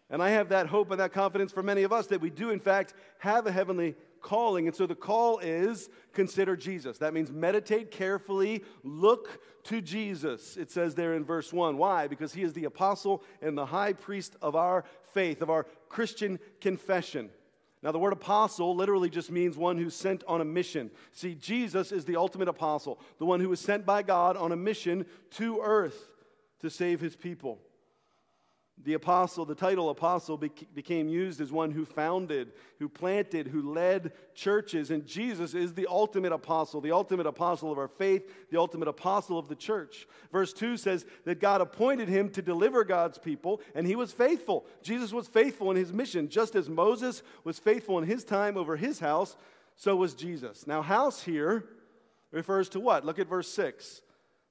And 0.09 0.21
I 0.21 0.29
have 0.31 0.49
that 0.49 0.67
hope 0.67 0.91
and 0.91 0.99
that 0.99 1.13
confidence 1.13 1.51
for 1.51 1.63
many 1.63 1.83
of 1.83 1.93
us 1.93 2.07
that 2.07 2.21
we 2.21 2.29
do, 2.29 2.51
in 2.51 2.59
fact, 2.59 2.93
have 3.19 3.47
a 3.47 3.51
heavenly 3.51 3.95
calling. 4.23 4.65
And 4.65 4.75
so 4.75 4.87
the 4.87 4.95
call 4.95 5.37
is 5.37 5.89
consider 6.13 6.55
Jesus. 6.55 6.97
That 6.97 7.13
means 7.13 7.31
meditate 7.31 7.91
carefully, 7.91 8.63
look 8.83 9.39
to 9.65 9.81
Jesus. 9.81 10.57
It 10.57 10.71
says 10.71 10.95
there 10.95 11.13
in 11.13 11.23
verse 11.23 11.53
1. 11.53 11.77
Why? 11.77 12.07
Because 12.07 12.33
he 12.33 12.41
is 12.41 12.53
the 12.53 12.65
apostle 12.65 13.23
and 13.41 13.55
the 13.55 13.67
high 13.67 13.93
priest 13.93 14.35
of 14.41 14.55
our 14.55 14.85
faith, 15.13 15.43
of 15.43 15.51
our 15.51 15.67
Christian 15.89 16.39
confession. 16.59 17.29
Now, 17.83 17.91
the 17.91 17.99
word 17.99 18.13
apostle 18.13 18.75
literally 18.75 19.09
just 19.09 19.29
means 19.29 19.57
one 19.57 19.77
who's 19.77 19.93
sent 19.93 20.23
on 20.25 20.39
a 20.39 20.45
mission. 20.45 20.89
See, 21.11 21.35
Jesus 21.35 21.91
is 21.91 22.05
the 22.05 22.15
ultimate 22.15 22.47
apostle, 22.47 22.97
the 23.19 23.25
one 23.25 23.41
who 23.41 23.49
was 23.49 23.59
sent 23.59 23.85
by 23.85 24.03
God 24.03 24.37
on 24.37 24.53
a 24.53 24.55
mission 24.55 25.05
to 25.31 25.59
earth 25.61 26.09
to 26.61 26.69
save 26.69 27.01
his 27.01 27.17
people. 27.17 27.59
The 28.81 28.95
apostle, 28.95 29.45
the 29.45 29.55
title 29.55 29.91
apostle, 29.91 30.35
became 30.37 31.07
used 31.07 31.39
as 31.39 31.51
one 31.51 31.71
who 31.71 31.85
founded, 31.85 32.51
who 32.79 32.89
planted, 32.89 33.47
who 33.47 33.71
led 33.71 34.11
churches. 34.33 34.89
And 34.91 35.05
Jesus 35.05 35.53
is 35.53 35.73
the 35.73 35.87
ultimate 35.87 36.33
apostle, 36.33 36.81
the 36.81 36.91
ultimate 36.91 37.27
apostle 37.27 37.71
of 37.71 37.77
our 37.77 37.87
faith, 37.87 38.49
the 38.49 38.59
ultimate 38.59 38.87
apostle 38.87 39.37
of 39.37 39.47
the 39.47 39.55
church. 39.55 40.07
Verse 40.31 40.51
2 40.53 40.75
says 40.75 41.05
that 41.23 41.39
God 41.39 41.61
appointed 41.61 42.09
him 42.09 42.29
to 42.31 42.41
deliver 42.41 42.83
God's 42.83 43.17
people, 43.17 43.61
and 43.75 43.85
he 43.85 43.95
was 43.95 44.11
faithful. 44.11 44.65
Jesus 44.81 45.13
was 45.13 45.27
faithful 45.27 45.69
in 45.71 45.77
his 45.77 45.93
mission. 45.93 46.27
Just 46.27 46.55
as 46.55 46.67
Moses 46.67 47.21
was 47.43 47.59
faithful 47.59 47.99
in 47.99 48.05
his 48.05 48.23
time 48.25 48.57
over 48.57 48.75
his 48.75 48.99
house, 48.99 49.37
so 49.75 49.95
was 49.95 50.13
Jesus. 50.13 50.67
Now, 50.67 50.81
house 50.81 51.23
here 51.23 51.69
refers 52.31 52.69
to 52.69 52.79
what? 52.79 53.05
Look 53.05 53.19
at 53.19 53.29
verse 53.29 53.47
6. 53.49 54.01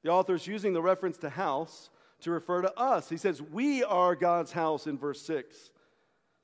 The 0.05 0.11
author 0.11 0.35
is 0.35 0.47
using 0.47 0.73
the 0.73 0.83
reference 0.83 1.19
to 1.19 1.29
house 1.29 1.91
to 2.23 2.31
refer 2.31 2.63
to 2.63 2.79
us. 2.79 3.09
He 3.09 3.17
says, 3.17 3.41
We 3.41 3.85
are 3.85 4.15
God's 4.15 4.53
house 4.53 4.87
in 4.87 4.99
verse 4.99 5.23
6. 5.23 5.71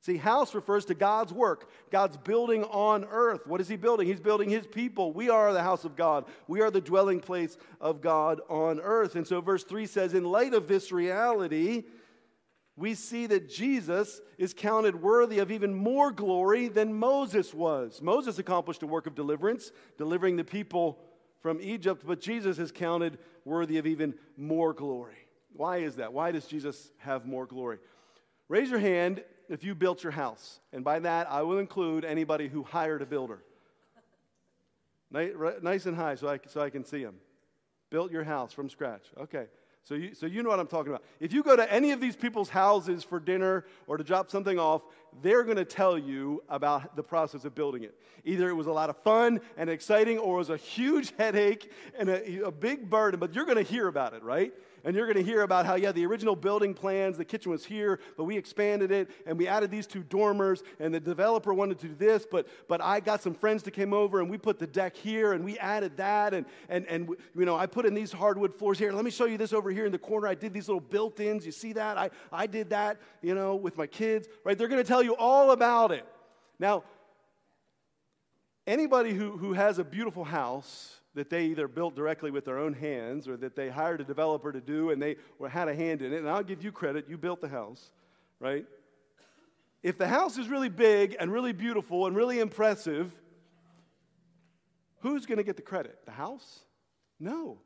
See, 0.01 0.17
house 0.17 0.55
refers 0.55 0.85
to 0.87 0.95
God's 0.95 1.33
work, 1.33 1.69
God's 1.91 2.17
building 2.17 2.65
on 2.65 3.05
earth. 3.11 3.47
What 3.47 3.61
is 3.61 3.69
He 3.69 3.77
building? 3.77 4.07
He's 4.07 4.21
building 4.21 4.49
His 4.49 4.67
people. 4.67 5.13
We 5.13 5.29
are 5.29 5.53
the 5.53 5.63
house 5.63 5.85
of 5.85 5.97
God, 5.97 6.27
we 6.47 6.61
are 6.61 6.71
the 6.71 6.81
dwelling 6.81 7.21
place 7.21 7.57
of 7.81 8.01
God 8.01 8.41
on 8.49 8.81
earth. 8.81 9.17
And 9.17 9.27
so, 9.27 9.41
verse 9.41 9.65
3 9.65 9.87
says, 9.87 10.15
In 10.15 10.25
light 10.25 10.55
of 10.55 10.69
this 10.69 10.93
reality, 10.93 11.85
we 12.77 12.95
see 12.95 13.27
that 13.27 13.51
Jesus 13.51 14.21
is 14.39 14.55
counted 14.55 15.03
worthy 15.03 15.41
of 15.41 15.51
even 15.51 15.75
more 15.75 16.13
glory 16.13 16.69
than 16.69 16.95
Moses 16.95 17.53
was. 17.53 18.01
Moses 18.01 18.39
accomplished 18.39 18.85
a 18.85 18.87
work 18.87 19.09
of 19.09 19.17
deliverance, 19.17 19.73
delivering 19.97 20.37
the 20.37 20.45
people 20.45 21.01
from 21.41 21.61
Egypt, 21.61 22.05
but 22.07 22.21
Jesus 22.21 22.59
is 22.61 22.71
counted 22.71 23.19
worthy 23.45 23.79
of 23.79 23.87
even 23.87 24.15
more 24.37 24.73
glory. 24.73 25.28
Why 25.53 25.79
is 25.79 25.97
that? 25.97 26.13
Why 26.13 26.31
does 26.33 26.47
Jesus 26.47 26.91
have 26.99 27.27
more 27.27 27.47
glory? 27.47 27.79
Raise 28.49 28.71
your 28.71 28.79
hand 28.79 29.23
if 29.49 29.65
you 29.65 29.75
built 29.75 30.03
your 30.03 30.13
house. 30.13 30.61
And 30.73 30.85
by 30.85 31.01
that, 31.01 31.31
I 31.31 31.43
will 31.43 31.59
include 31.59 32.05
anybody 32.05 32.49
who 32.49 32.63
hired 32.63 33.03
a 33.03 33.07
builder. 33.07 33.43
Nice 35.11 35.87
and 35.87 35.97
high 35.97 36.15
so 36.17 36.29
I, 36.29 36.39
so 36.47 36.61
I 36.61 36.71
can 36.71 36.85
see 36.85 37.03
them. 37.03 37.17
Built 37.91 38.13
your 38.13 38.25
house 38.25 38.53
from 38.53 38.69
scratch. 38.69 39.05
Okay. 39.19 39.47
So 39.85 39.95
you, 39.95 40.15
so 40.15 40.27
you 40.27 40.43
know 40.43 40.51
what 40.51 40.61
I'm 40.61 40.67
talking 40.67 40.93
about. 40.93 41.03
If 41.19 41.33
you 41.33 41.43
go 41.43 41.57
to 41.57 41.73
any 41.73 41.93
of 41.93 42.01
these 42.01 42.15
people's 42.15 42.51
houses 42.51 43.03
for 43.05 43.19
dinner 43.19 43.65
or 43.87 43.97
to 43.97 44.05
drop 44.05 44.31
something 44.31 44.59
off, 44.59 44.83
they're 45.23 45.45
going 45.45 45.57
to 45.57 45.65
tell 45.65 45.97
you 45.97 46.43
about 46.51 46.95
the 46.95 47.03
process 47.03 47.47
of 47.47 47.55
building 47.55 47.85
it. 47.85 47.95
Either 48.25 48.51
it 48.51 48.55
was 48.55 48.67
a 48.67 48.73
lot 48.73 48.91
of 48.91 48.99
fun 48.99 49.41
and 49.57 49.71
exciting 49.71 50.19
or 50.19 50.35
it 50.35 50.39
was 50.39 50.51
a 50.51 50.59
huge 50.59 51.15
headache 51.19 51.73
and 51.99 52.11
a, 52.11 52.45
a 52.45 52.51
big 52.51 52.91
burden, 52.91 53.19
but 53.19 53.35
you're 53.35 53.47
going 53.47 53.57
to 53.57 53.63
hear 53.63 53.89
about 53.89 54.13
it, 54.13 54.23
right? 54.23 54.53
And 54.89 54.97
you're 54.97 55.05
going 55.05 55.23
to 55.23 55.23
hear 55.23 55.43
about 55.43 55.67
how, 55.67 55.75
yeah, 55.75 55.93
the 55.93 56.07
original 56.07 56.35
building 56.35 56.73
plans, 56.73 57.19
the 57.19 57.25
kitchen 57.25 57.53
was 57.53 57.63
here, 57.63 58.01
but 58.17 58.25
we 58.25 58.39
expanded 58.39 58.91
it 58.91 59.11
and 59.27 59.37
we 59.37 59.47
added 59.47 59.71
these 59.71 59.87
two 59.87 60.03
dormers, 60.03 60.63
and 60.81 60.95
the 60.95 60.99
developer 60.99 61.53
wanted 61.53 61.79
to 61.81 61.89
do 61.89 61.95
this, 61.95 62.27
but, 62.29 62.49
but 62.69 62.83
I 62.83 63.01
got 63.01 63.23
some 63.23 63.35
friends 63.35 63.63
to 63.65 63.71
came 63.71 63.93
over 63.93 64.23
and 64.23 64.31
we 64.31 64.39
put 64.39 64.59
the 64.59 64.67
deck 64.67 64.97
here 64.97 65.35
and 65.35 65.45
we 65.45 65.59
added 65.59 65.99
that, 65.99 66.33
and, 66.33 66.47
and, 66.71 66.87
and 66.87 67.07
you 67.37 67.45
know, 67.45 67.55
I 67.55 67.67
put 67.67 67.85
in 67.85 67.93
these 67.93 68.11
hardwood 68.11 68.55
floors 68.55 68.79
here. 68.79 68.91
Let 68.91 69.05
me 69.05 69.11
show 69.11 69.27
you 69.27 69.37
this 69.37 69.53
over 69.53 69.71
here 69.71 69.85
in 69.85 69.93
the 69.93 69.99
corner. 69.99 70.27
I 70.27 70.35
did 70.35 70.55
these 70.55 70.69
little 70.69 70.81
built 70.81 71.21
ins. 71.21 71.45
You 71.45 71.53
see 71.53 71.75
that? 71.75 71.99
I, 71.99 72.09
I 72.33 72.47
did 72.47 72.71
that, 72.71 72.97
you 73.21 73.35
know, 73.35 73.57
with 73.57 73.77
my 73.77 73.87
kids, 73.87 74.27
right? 74.43 74.57
They're 74.57 74.69
going 74.69 74.83
to 74.83 74.89
tell 74.89 75.03
you 75.03 75.15
all 75.17 75.51
about 75.51 75.93
it. 75.93 76.07
Now, 76.59 76.85
anybody 78.67 79.13
who, 79.13 79.37
who 79.37 79.53
has 79.53 79.79
a 79.79 79.85
beautiful 79.85 80.25
house, 80.25 80.98
that 81.19 81.31
they 81.31 81.47
either 81.47 81.67
built 81.67 81.97
directly 81.97 82.31
with 82.31 82.45
their 82.45 82.59
own 82.59 82.73
hands 82.73 83.27
or 83.27 83.37
that 83.37 83.57
they 83.57 83.69
hired 83.69 84.01
a 84.01 84.05
developer 84.05 84.53
to 84.53 84.61
do 84.61 84.91
and 84.91 85.03
they 85.03 85.17
had 85.51 85.67
a 85.67 85.75
hand 85.75 86.01
in 86.01 86.13
it. 86.13 86.19
And 86.19 86.31
I'll 86.31 86.45
give 86.45 86.63
you 86.63 86.71
credit, 86.71 87.07
you 87.09 87.19
built 87.19 87.41
the 87.41 87.49
house, 87.49 87.91
right? 88.39 88.65
If 89.83 89.99
the 89.99 90.07
house 90.07 90.39
is 90.39 90.49
really 90.49 90.69
big 90.69 91.17
and 91.19 91.33
really 91.33 91.53
beautiful 91.53 92.07
and 92.07 92.15
really 92.15 92.39
impressive, 92.39 93.13
who's 95.01 95.27
going 95.27 95.39
to 95.39 95.45
get 95.45 95.57
the 95.57 95.63
credit? 95.63 95.99
The 96.05 96.13
house? 96.13 96.61
No. 97.19 97.59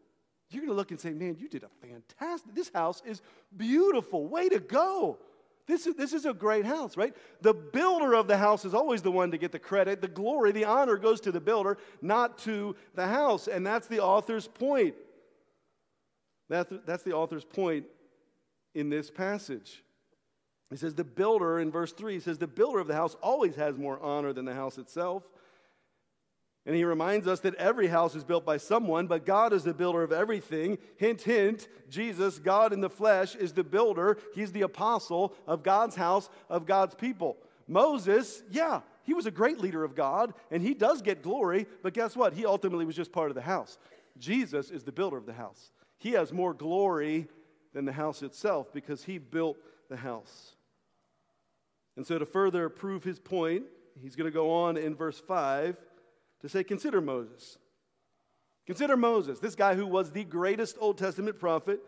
You're 0.49 0.63
going 0.63 0.73
to 0.73 0.77
look 0.77 0.91
and 0.91 0.99
say, 0.99 1.11
man, 1.11 1.37
you 1.39 1.47
did 1.47 1.63
a 1.63 1.87
fantastic, 1.87 2.55
this 2.55 2.71
house 2.75 3.03
is 3.05 3.21
beautiful. 3.55 4.27
Way 4.29 4.49
to 4.49 4.61
go. 4.61 5.19
This 5.67 5.87
is, 5.87 5.95
this 5.95 6.13
is 6.13 6.27
a 6.27 6.35
great 6.35 6.67
house, 6.67 6.97
right? 6.97 7.15
The 7.41 7.55
builder 7.55 8.15
of 8.15 8.27
the 8.27 8.37
house 8.37 8.65
is 8.65 8.75
always 8.75 9.03
the 9.03 9.13
one 9.13 9.31
to 9.31 9.39
get 9.39 9.53
the 9.53 9.59
credit. 9.59 10.01
The 10.01 10.09
glory, 10.09 10.51
the 10.53 10.65
honor 10.65 10.97
goes 10.97 11.21
to 11.23 11.33
the 11.33 11.41
builder, 11.41 11.79
not 12.01 12.39
to 12.39 12.75
the 12.95 13.07
house. 13.07 13.47
And 13.47 13.65
that's 13.65 13.87
the 13.87 14.01
author's 14.01 14.49
point. 14.49 14.95
That, 16.49 16.85
that's 16.85 17.05
the 17.05 17.13
author's 17.13 17.45
point 17.45 17.87
in 18.75 18.91
this 18.91 19.11
passage. 19.11 19.85
He 20.71 20.77
says, 20.77 20.95
the 20.95 21.05
builder, 21.05 21.61
in 21.61 21.71
verse 21.71 21.93
3, 21.93 22.15
he 22.15 22.21
says, 22.21 22.39
the 22.39 22.47
builder 22.47 22.81
of 22.81 22.89
the 22.89 22.95
house 22.95 23.15
always 23.23 23.55
has 23.57 23.77
more 23.77 24.01
honor 24.01 24.33
than 24.33 24.47
the 24.47 24.55
house 24.55 24.79
itself. 24.79 25.23
And 26.65 26.77
he 26.77 26.85
reminds 26.85 27.27
us 27.27 27.41
that 27.41 27.57
every 27.57 27.89
house 27.89 28.15
is 28.15 28.23
built 28.23 28.45
by 28.45 28.57
someone, 28.57 29.09
but 29.09 29.27
God 29.27 29.53
is 29.53 29.65
the 29.65 29.75
builder 29.75 30.05
of 30.05 30.13
everything. 30.13 30.79
Hint, 30.97 31.23
hint, 31.23 31.67
Jesus, 31.89 32.39
God 32.39 32.73
in 32.73 32.81
the 32.81 32.91
flesh, 32.91 33.35
is 33.35 33.53
the 33.53 33.65
builder. 33.65 34.17
He's 34.33 34.53
the 34.53 34.63
apostle 34.63 35.35
of 35.47 35.65
God's 35.65 35.97
house, 35.97 36.31
of 36.49 36.65
God's 36.65 36.95
people. 36.95 37.37
Moses, 37.67 38.45
yeah, 38.51 38.83
he 39.03 39.15
was 39.15 39.27
a 39.27 39.31
great 39.33 39.59
leader 39.59 39.83
of 39.83 39.97
God, 39.97 40.35
and 40.53 40.63
he 40.63 40.75
does 40.75 41.03
get 41.03 41.23
glory, 41.23 41.67
but 41.83 41.95
guess 41.95 42.17
what? 42.17 42.33
He 42.33 42.47
ultimately 42.47 42.85
was 42.85 42.95
just 42.95 43.13
part 43.13 43.31
of 43.31 43.35
the 43.35 43.43
house. 43.43 43.79
Jesus 44.19 44.71
is 44.71 44.85
the 44.85 44.93
builder 44.93 45.17
of 45.17 45.27
the 45.27 45.33
house. 45.33 45.73
He 45.99 46.13
has 46.13 46.33
more 46.33 46.55
glory 46.55 47.27
than 47.73 47.87
the 47.87 47.93
house 47.93 48.23
itself 48.23 48.73
because 48.73 49.03
he 49.03 49.19
built 49.19 49.59
the 49.89 49.97
house. 49.97 50.55
And 51.97 52.07
so, 52.07 52.19
to 52.19 52.27
further 52.27 52.69
prove 52.69 53.03
his 53.03 53.19
point, 53.19 53.65
he's 54.01 54.17
going 54.17 54.31
to 54.31 54.35
go 54.35 54.51
on 54.51 54.77
in 54.77 54.95
verse 54.95 55.19
5 55.19 55.77
to 56.43 56.49
say, 56.49 56.63
Consider 56.63 57.01
Moses. 57.01 57.59
Consider 58.67 58.97
Moses, 58.97 59.41
this 59.41 59.57
guy 59.57 59.75
who 59.75 59.87
was 59.87 60.13
the 60.13 60.25
greatest 60.25 60.77
Old 60.79 60.99
Testament 60.99 61.39
prophet, 61.39 61.81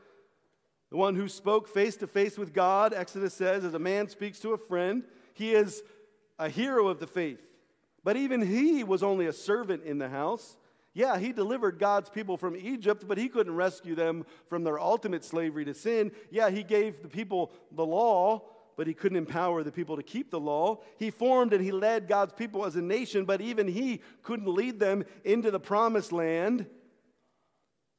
the 0.90 0.96
one 0.96 1.14
who 1.14 1.28
spoke 1.28 1.68
face 1.68 1.96
to 1.96 2.06
face 2.06 2.36
with 2.36 2.52
God, 2.52 2.92
Exodus 2.92 3.34
says, 3.34 3.64
as 3.64 3.74
a 3.74 3.78
man 3.78 4.08
speaks 4.08 4.40
to 4.40 4.50
a 4.50 4.58
friend. 4.58 5.04
He 5.34 5.52
is 5.52 5.82
a 6.38 6.48
hero 6.48 6.88
of 6.88 6.98
the 6.98 7.06
faith. 7.06 7.40
But 8.02 8.16
even 8.16 8.42
he 8.42 8.84
was 8.84 9.02
only 9.02 9.26
a 9.26 9.32
servant 9.32 9.84
in 9.84 9.98
the 9.98 10.08
house. 10.08 10.56
Yeah, 10.92 11.18
he 11.18 11.32
delivered 11.32 11.78
God's 11.78 12.10
people 12.10 12.36
from 12.36 12.56
Egypt, 12.56 13.04
but 13.08 13.18
he 13.18 13.28
couldn't 13.28 13.54
rescue 13.54 13.94
them 13.94 14.24
from 14.48 14.62
their 14.62 14.78
ultimate 14.78 15.24
slavery 15.24 15.64
to 15.64 15.74
sin. 15.74 16.12
Yeah, 16.30 16.50
he 16.50 16.62
gave 16.62 17.02
the 17.02 17.08
people 17.08 17.50
the 17.72 17.84
law, 17.84 18.42
but 18.76 18.86
he 18.86 18.94
couldn't 18.94 19.18
empower 19.18 19.62
the 19.62 19.72
people 19.72 19.96
to 19.96 20.02
keep 20.02 20.30
the 20.30 20.40
law. 20.40 20.80
He 20.98 21.10
formed 21.10 21.52
and 21.52 21.64
he 21.64 21.72
led 21.72 22.08
God's 22.08 22.32
people 22.32 22.64
as 22.64 22.76
a 22.76 22.82
nation, 22.82 23.24
but 23.24 23.40
even 23.40 23.68
he 23.68 24.00
couldn't 24.22 24.48
lead 24.48 24.80
them 24.80 25.04
into 25.24 25.50
the 25.50 25.60
promised 25.60 26.12
land. 26.12 26.66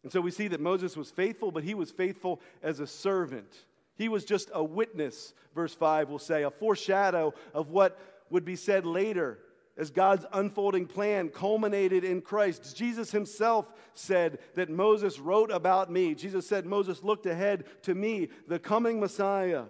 And 0.03 0.11
so 0.11 0.21
we 0.21 0.31
see 0.31 0.47
that 0.49 0.61
Moses 0.61 0.95
was 0.95 1.09
faithful, 1.09 1.51
but 1.51 1.63
he 1.63 1.73
was 1.73 1.91
faithful 1.91 2.41
as 2.61 2.79
a 2.79 2.87
servant. 2.87 3.65
He 3.95 4.09
was 4.09 4.25
just 4.25 4.51
a 4.53 4.63
witness, 4.63 5.33
verse 5.55 5.73
5 5.73 6.09
will 6.09 6.19
say, 6.19 6.43
a 6.43 6.51
foreshadow 6.51 7.33
of 7.53 7.69
what 7.69 7.99
would 8.29 8.45
be 8.45 8.55
said 8.55 8.85
later 8.85 9.39
as 9.77 9.89
God's 9.89 10.25
unfolding 10.31 10.85
plan 10.85 11.29
culminated 11.29 12.03
in 12.03 12.21
Christ. 12.21 12.75
Jesus 12.77 13.11
himself 13.11 13.73
said 13.93 14.39
that 14.53 14.69
Moses 14.69 15.19
wrote 15.19 15.51
about 15.51 15.91
me. 15.91 16.15
Jesus 16.15 16.47
said 16.47 16.65
Moses 16.65 17.03
looked 17.03 17.25
ahead 17.25 17.65
to 17.83 17.93
me, 17.93 18.29
the 18.47 18.59
coming 18.59 18.99
Messiah. 18.99 19.63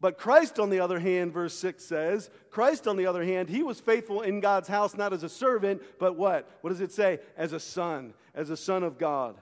But 0.00 0.16
Christ, 0.16 0.58
on 0.58 0.70
the 0.70 0.80
other 0.80 0.98
hand, 0.98 1.32
verse 1.32 1.54
6 1.58 1.84
says, 1.84 2.30
Christ, 2.50 2.88
on 2.88 2.96
the 2.96 3.06
other 3.06 3.22
hand, 3.22 3.50
he 3.50 3.62
was 3.62 3.80
faithful 3.80 4.22
in 4.22 4.40
God's 4.40 4.68
house, 4.68 4.96
not 4.96 5.12
as 5.12 5.22
a 5.22 5.28
servant, 5.28 5.82
but 5.98 6.16
what? 6.16 6.48
What 6.62 6.70
does 6.70 6.80
it 6.80 6.92
say? 6.92 7.20
As 7.36 7.52
a 7.52 7.60
son, 7.60 8.14
as 8.34 8.48
a 8.48 8.56
son 8.56 8.82
of 8.82 8.96
God, 8.96 9.36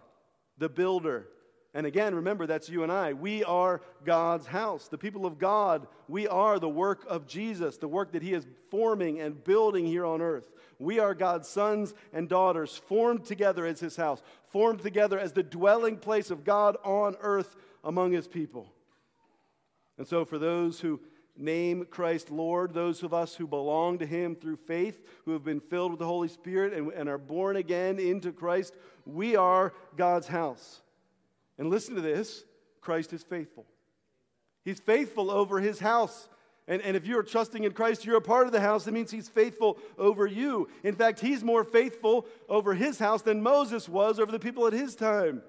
the 0.58 0.68
builder. 0.68 1.28
And 1.74 1.86
again, 1.86 2.12
remember, 2.14 2.46
that's 2.46 2.68
you 2.68 2.82
and 2.82 2.90
I. 2.90 3.12
We 3.12 3.44
are 3.44 3.82
God's 4.04 4.46
house. 4.46 4.88
The 4.88 4.98
people 4.98 5.26
of 5.26 5.38
God, 5.38 5.86
we 6.08 6.26
are 6.26 6.58
the 6.58 6.68
work 6.68 7.04
of 7.08 7.28
Jesus, 7.28 7.76
the 7.76 7.86
work 7.86 8.12
that 8.12 8.22
he 8.22 8.32
is 8.34 8.46
forming 8.68 9.20
and 9.20 9.44
building 9.44 9.86
here 9.86 10.04
on 10.04 10.20
earth. 10.20 10.50
We 10.80 10.98
are 10.98 11.14
God's 11.14 11.48
sons 11.48 11.94
and 12.12 12.28
daughters, 12.28 12.76
formed 12.76 13.24
together 13.24 13.64
as 13.64 13.78
his 13.78 13.94
house, 13.94 14.22
formed 14.48 14.80
together 14.80 15.20
as 15.20 15.34
the 15.34 15.44
dwelling 15.44 15.98
place 15.98 16.32
of 16.32 16.42
God 16.42 16.76
on 16.82 17.14
earth 17.20 17.54
among 17.84 18.10
his 18.10 18.26
people. 18.26 18.72
And 19.98 20.06
so, 20.06 20.24
for 20.24 20.38
those 20.38 20.80
who 20.80 21.00
name 21.36 21.86
Christ 21.90 22.30
Lord, 22.30 22.74
those 22.74 23.02
of 23.02 23.14
us 23.14 23.34
who 23.34 23.46
belong 23.46 23.98
to 23.98 24.06
Him 24.06 24.34
through 24.34 24.56
faith, 24.56 25.00
who 25.24 25.32
have 25.32 25.44
been 25.44 25.60
filled 25.60 25.92
with 25.92 26.00
the 26.00 26.06
Holy 26.06 26.28
Spirit 26.28 26.72
and, 26.72 26.92
and 26.92 27.08
are 27.08 27.18
born 27.18 27.56
again 27.56 27.98
into 27.98 28.32
Christ, 28.32 28.74
we 29.06 29.36
are 29.36 29.72
God's 29.96 30.26
house. 30.26 30.80
And 31.58 31.70
listen 31.70 31.94
to 31.94 32.00
this 32.00 32.44
Christ 32.80 33.12
is 33.12 33.22
faithful. 33.22 33.66
He's 34.64 34.80
faithful 34.80 35.30
over 35.30 35.60
His 35.60 35.78
house. 35.78 36.28
And, 36.66 36.82
and 36.82 36.96
if 36.96 37.06
you're 37.06 37.22
trusting 37.22 37.64
in 37.64 37.72
Christ, 37.72 38.04
you're 38.04 38.18
a 38.18 38.20
part 38.20 38.46
of 38.46 38.52
the 38.52 38.60
house. 38.60 38.84
That 38.84 38.92
means 38.92 39.10
He's 39.10 39.28
faithful 39.28 39.78
over 39.96 40.26
you. 40.26 40.68
In 40.84 40.94
fact, 40.94 41.20
He's 41.20 41.42
more 41.42 41.64
faithful 41.64 42.26
over 42.48 42.74
His 42.74 42.98
house 42.98 43.22
than 43.22 43.42
Moses 43.42 43.88
was 43.88 44.20
over 44.20 44.30
the 44.30 44.38
people 44.38 44.66
at 44.66 44.72
His 44.72 44.94
time. 44.94 45.42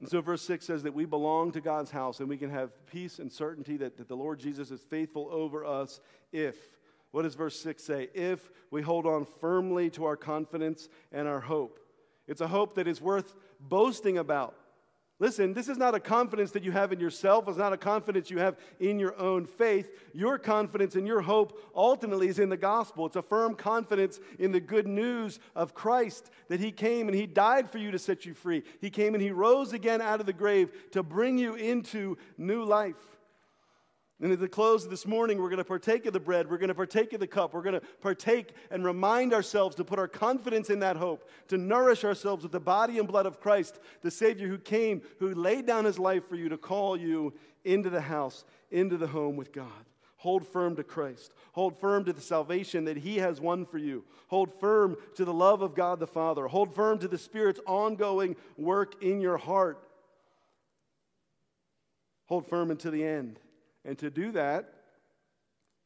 And 0.00 0.08
so, 0.08 0.20
verse 0.20 0.42
6 0.42 0.64
says 0.64 0.82
that 0.84 0.94
we 0.94 1.04
belong 1.04 1.50
to 1.52 1.60
God's 1.60 1.90
house 1.90 2.20
and 2.20 2.28
we 2.28 2.36
can 2.36 2.50
have 2.50 2.70
peace 2.86 3.18
and 3.18 3.32
certainty 3.32 3.76
that, 3.78 3.96
that 3.96 4.08
the 4.08 4.16
Lord 4.16 4.38
Jesus 4.38 4.70
is 4.70 4.80
faithful 4.80 5.28
over 5.30 5.64
us 5.64 6.00
if, 6.32 6.56
what 7.10 7.22
does 7.22 7.34
verse 7.34 7.58
6 7.60 7.82
say? 7.82 8.08
If 8.14 8.50
we 8.70 8.80
hold 8.80 9.06
on 9.06 9.26
firmly 9.40 9.90
to 9.90 10.04
our 10.04 10.16
confidence 10.16 10.88
and 11.10 11.26
our 11.26 11.40
hope. 11.40 11.80
It's 12.28 12.40
a 12.40 12.46
hope 12.46 12.74
that 12.76 12.86
is 12.86 13.00
worth 13.00 13.34
boasting 13.58 14.18
about. 14.18 14.54
Listen, 15.20 15.52
this 15.52 15.68
is 15.68 15.76
not 15.76 15.96
a 15.96 16.00
confidence 16.00 16.52
that 16.52 16.62
you 16.62 16.70
have 16.70 16.92
in 16.92 17.00
yourself. 17.00 17.48
It's 17.48 17.58
not 17.58 17.72
a 17.72 17.76
confidence 17.76 18.30
you 18.30 18.38
have 18.38 18.56
in 18.78 19.00
your 19.00 19.18
own 19.18 19.46
faith. 19.46 19.90
Your 20.12 20.38
confidence 20.38 20.94
and 20.94 21.08
your 21.08 21.20
hope 21.20 21.60
ultimately 21.74 22.28
is 22.28 22.38
in 22.38 22.48
the 22.48 22.56
gospel. 22.56 23.06
It's 23.06 23.16
a 23.16 23.22
firm 23.22 23.56
confidence 23.56 24.20
in 24.38 24.52
the 24.52 24.60
good 24.60 24.86
news 24.86 25.40
of 25.56 25.74
Christ 25.74 26.30
that 26.46 26.60
He 26.60 26.70
came 26.70 27.08
and 27.08 27.16
He 27.16 27.26
died 27.26 27.68
for 27.68 27.78
you 27.78 27.90
to 27.90 27.98
set 27.98 28.26
you 28.26 28.32
free. 28.32 28.62
He 28.80 28.90
came 28.90 29.14
and 29.14 29.22
He 29.22 29.32
rose 29.32 29.72
again 29.72 30.00
out 30.00 30.20
of 30.20 30.26
the 30.26 30.32
grave 30.32 30.70
to 30.92 31.02
bring 31.02 31.36
you 31.36 31.54
into 31.54 32.16
new 32.36 32.62
life. 32.62 33.17
And 34.20 34.32
at 34.32 34.40
the 34.40 34.48
close 34.48 34.84
of 34.84 34.90
this 34.90 35.06
morning, 35.06 35.38
we're 35.38 35.48
going 35.48 35.58
to 35.58 35.64
partake 35.64 36.04
of 36.06 36.12
the 36.12 36.18
bread. 36.18 36.50
We're 36.50 36.58
going 36.58 36.68
to 36.68 36.74
partake 36.74 37.12
of 37.12 37.20
the 37.20 37.26
cup. 37.28 37.54
We're 37.54 37.62
going 37.62 37.78
to 37.78 37.86
partake 38.00 38.52
and 38.70 38.84
remind 38.84 39.32
ourselves 39.32 39.76
to 39.76 39.84
put 39.84 40.00
our 40.00 40.08
confidence 40.08 40.70
in 40.70 40.80
that 40.80 40.96
hope, 40.96 41.28
to 41.48 41.56
nourish 41.56 42.04
ourselves 42.04 42.42
with 42.42 42.50
the 42.50 42.58
body 42.58 42.98
and 42.98 43.06
blood 43.06 43.26
of 43.26 43.40
Christ, 43.40 43.78
the 44.02 44.10
Savior 44.10 44.48
who 44.48 44.58
came, 44.58 45.02
who 45.20 45.34
laid 45.34 45.66
down 45.66 45.84
his 45.84 46.00
life 46.00 46.28
for 46.28 46.34
you 46.34 46.48
to 46.48 46.58
call 46.58 46.96
you 46.96 47.32
into 47.64 47.90
the 47.90 48.00
house, 48.00 48.44
into 48.72 48.96
the 48.96 49.06
home 49.06 49.36
with 49.36 49.52
God. 49.52 49.84
Hold 50.16 50.44
firm 50.44 50.74
to 50.76 50.82
Christ. 50.82 51.32
Hold 51.52 51.78
firm 51.78 52.04
to 52.04 52.12
the 52.12 52.20
salvation 52.20 52.86
that 52.86 52.96
He 52.96 53.18
has 53.18 53.40
won 53.40 53.64
for 53.64 53.78
you. 53.78 54.04
Hold 54.26 54.52
firm 54.58 54.96
to 55.14 55.24
the 55.24 55.32
love 55.32 55.62
of 55.62 55.76
God 55.76 56.00
the 56.00 56.08
Father. 56.08 56.48
Hold 56.48 56.74
firm 56.74 56.98
to 56.98 57.08
the 57.08 57.18
Spirit's 57.18 57.60
ongoing 57.68 58.34
work 58.56 59.00
in 59.00 59.20
your 59.20 59.36
heart. 59.36 59.80
Hold 62.26 62.48
firm 62.48 62.72
until 62.72 62.90
the 62.90 63.04
end. 63.04 63.38
And 63.88 63.96
to 64.00 64.10
do 64.10 64.32
that, 64.32 64.70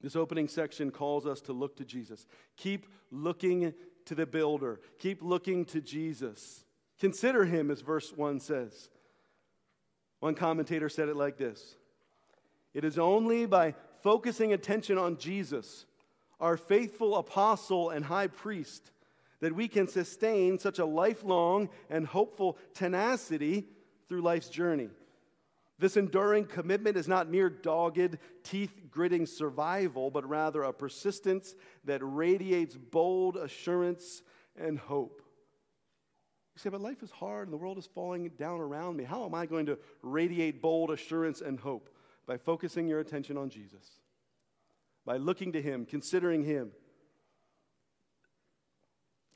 this 0.01 0.17
opening 0.17 0.49
section 0.49 0.91
calls 0.91 1.25
us 1.25 1.41
to 1.43 1.53
look 1.53 1.77
to 1.77 1.85
Jesus. 1.85 2.27
Keep 2.57 2.89
looking 3.13 3.73
to 4.07 4.17
the 4.17 4.27
builder, 4.27 4.81
keep 4.99 5.23
looking 5.23 5.65
to 5.67 5.81
Jesus. 5.81 6.65
Consider 6.99 7.45
him, 7.45 7.71
as 7.71 7.81
verse 7.81 8.13
1 8.13 8.41
says. 8.41 8.89
One 10.19 10.35
commentator 10.35 10.89
said 10.89 11.09
it 11.09 11.17
like 11.17 11.37
this 11.37 11.77
It 12.75 12.85
is 12.85 12.99
only 12.99 13.47
by 13.47 13.77
focusing 14.03 14.53
attention 14.53 14.99
on 14.99 15.17
Jesus, 15.17 15.87
our 16.41 16.57
faithful 16.57 17.17
apostle 17.17 17.91
and 17.91 18.05
high 18.05 18.27
priest, 18.27 18.91
that 19.39 19.55
we 19.55 19.69
can 19.69 19.87
sustain 19.87 20.59
such 20.59 20.81
a 20.81 20.85
lifelong 20.85 21.69
and 21.89 22.05
hopeful 22.05 22.59
tenacity 22.75 23.69
through 24.09 24.23
life's 24.23 24.49
journey. 24.49 24.91
This 25.83 25.97
enduring 25.97 26.45
commitment 26.45 26.97
is 26.97 27.09
not 27.09 27.29
mere 27.29 27.51
dogged, 27.51 28.17
teeth 28.45 28.73
gritting 28.89 29.27
survival, 29.27 30.13
but 30.13 30.25
rather 30.29 30.63
a 30.63 30.73
persistence 30.73 31.57
that 31.87 31.99
radiates 32.05 32.77
bold 32.77 33.37
assurance 33.37 34.23
and 34.57 34.79
hope. 34.79 35.23
You 36.55 36.61
say, 36.61 36.71
but 36.71 36.81
life 36.81 37.03
is 37.03 37.11
hard 37.11 37.49
and 37.49 37.53
the 37.53 37.57
world 37.57 37.79
is 37.79 37.87
falling 37.87 38.29
down 38.39 38.61
around 38.61 38.97
me. 38.97 39.03
How 39.03 39.25
am 39.25 39.35
I 39.35 39.45
going 39.45 39.67
to 39.67 39.79
radiate 40.03 40.63
bold 40.63 40.93
assurance 40.93 41.41
and 41.41 41.59
hope? 41.59 41.93
By 42.27 42.37
focusing 42.37 42.87
your 42.87 43.01
attention 43.01 43.37
on 43.37 43.51
Jesus, 43.51 43.85
by 45.05 45.17
looking 45.17 45.51
to 45.51 45.61
Him, 45.61 45.85
considering 45.85 46.45
Him. 46.45 46.71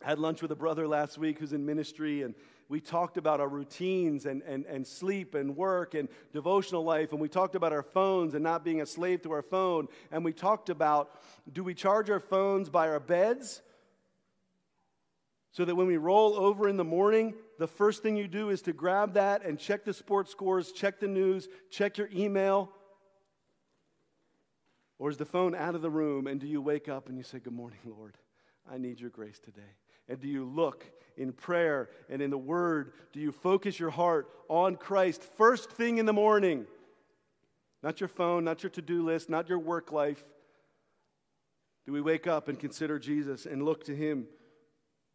I 0.01 0.11
had 0.11 0.21
lunch 0.21 0.43
with 0.43 0.53
a 0.53 0.57
brother 0.57 0.87
last 0.87 1.19
week 1.19 1.41
who's 1.41 1.53
in 1.53 1.67
ministry, 1.67 2.23
and 2.23 2.37
we 2.69 2.81
talked 2.81 3.17
about 3.17 3.41
our 3.41 3.49
routines 3.49 4.27
and, 4.27 4.43
and, 4.43 4.67
and 4.67 4.87
sleep 4.87 5.35
and 5.35 5.57
work 5.57 5.95
and 5.95 6.09
devotional 6.33 6.83
life. 6.83 7.13
And 7.13 7.21
we 7.21 7.29
talked 7.29 7.55
about 7.55 7.73
our 7.73 7.83
phones 7.83 8.35
and 8.35 8.43
not 8.43 8.65
being 8.65 8.81
a 8.81 8.87
slave 8.87 9.23
to 9.23 9.33
our 9.33 9.43
phone. 9.43 9.87
And 10.11 10.25
we 10.25 10.33
talked 10.33 10.69
about 10.69 11.11
do 11.53 11.63
we 11.63 11.75
charge 11.75 12.11
our 12.11 12.21
phones 12.21 12.69
by 12.69 12.89
our 12.89 12.99
beds? 12.99 13.63
So 15.53 15.65
that 15.65 15.75
when 15.75 15.87
we 15.87 15.97
roll 15.97 16.35
over 16.35 16.69
in 16.69 16.77
the 16.77 16.85
morning, 16.85 17.35
the 17.59 17.69
first 17.69 18.03
thing 18.03 18.17
you 18.17 18.29
do 18.29 18.51
is 18.51 18.63
to 18.63 18.73
grab 18.73 19.15
that 19.15 19.45
and 19.45 19.59
check 19.59 19.85
the 19.85 19.95
sports 19.95 20.31
scores, 20.31 20.73
check 20.73 21.01
the 21.01 21.09
news, 21.09 21.49
check 21.71 21.97
your 21.97 22.11
email. 22.15 22.71
Or 24.99 25.09
is 25.09 25.17
the 25.17 25.25
phone 25.25 25.55
out 25.55 25.75
of 25.75 25.83
the 25.83 25.91
room 25.91 26.27
and 26.27 26.41
do 26.41 26.47
you 26.47 26.61
wake 26.61 26.89
up 26.89 27.09
and 27.09 27.17
you 27.17 27.23
say, 27.23 27.39
Good 27.39 27.55
morning, 27.55 27.79
Lord? 27.85 28.19
I 28.71 28.79
need 28.79 29.01
your 29.01 29.11
grace 29.11 29.39
today. 29.39 29.63
And 30.09 30.21
do 30.21 30.29
you 30.29 30.45
look 30.45 30.85
in 31.17 31.33
prayer 31.33 31.91
and 32.09 32.23
in 32.23 32.31
the 32.31 32.39
Word? 32.39 32.93
Do 33.13 33.21
you 33.21 33.33
focus 33.33 33.79
your 33.79 33.91
heart 33.91 34.29
on 34.49 34.77
Christ 34.77 35.23
first 35.37 35.71
thing 35.71 35.99
in 35.99 36.07
the 36.07 36.13
morning? 36.13 36.67
Not 37.83 38.01
your 38.01 38.09
phone, 38.09 38.45
not 38.45 38.63
your 38.63 38.71
to 38.71 38.83
do 38.83 39.05
list, 39.05 39.29
not 39.29 39.49
your 39.49 39.59
work 39.59 39.93
life. 39.93 40.25
Do 41.85 41.93
we 41.93 42.01
wake 42.01 42.27
up 42.27 42.49
and 42.49 42.59
consider 42.59 42.99
Jesus 42.99 43.47
and 43.47 43.65
look 43.65 43.85
to 43.85 43.95
Him? 43.95 44.27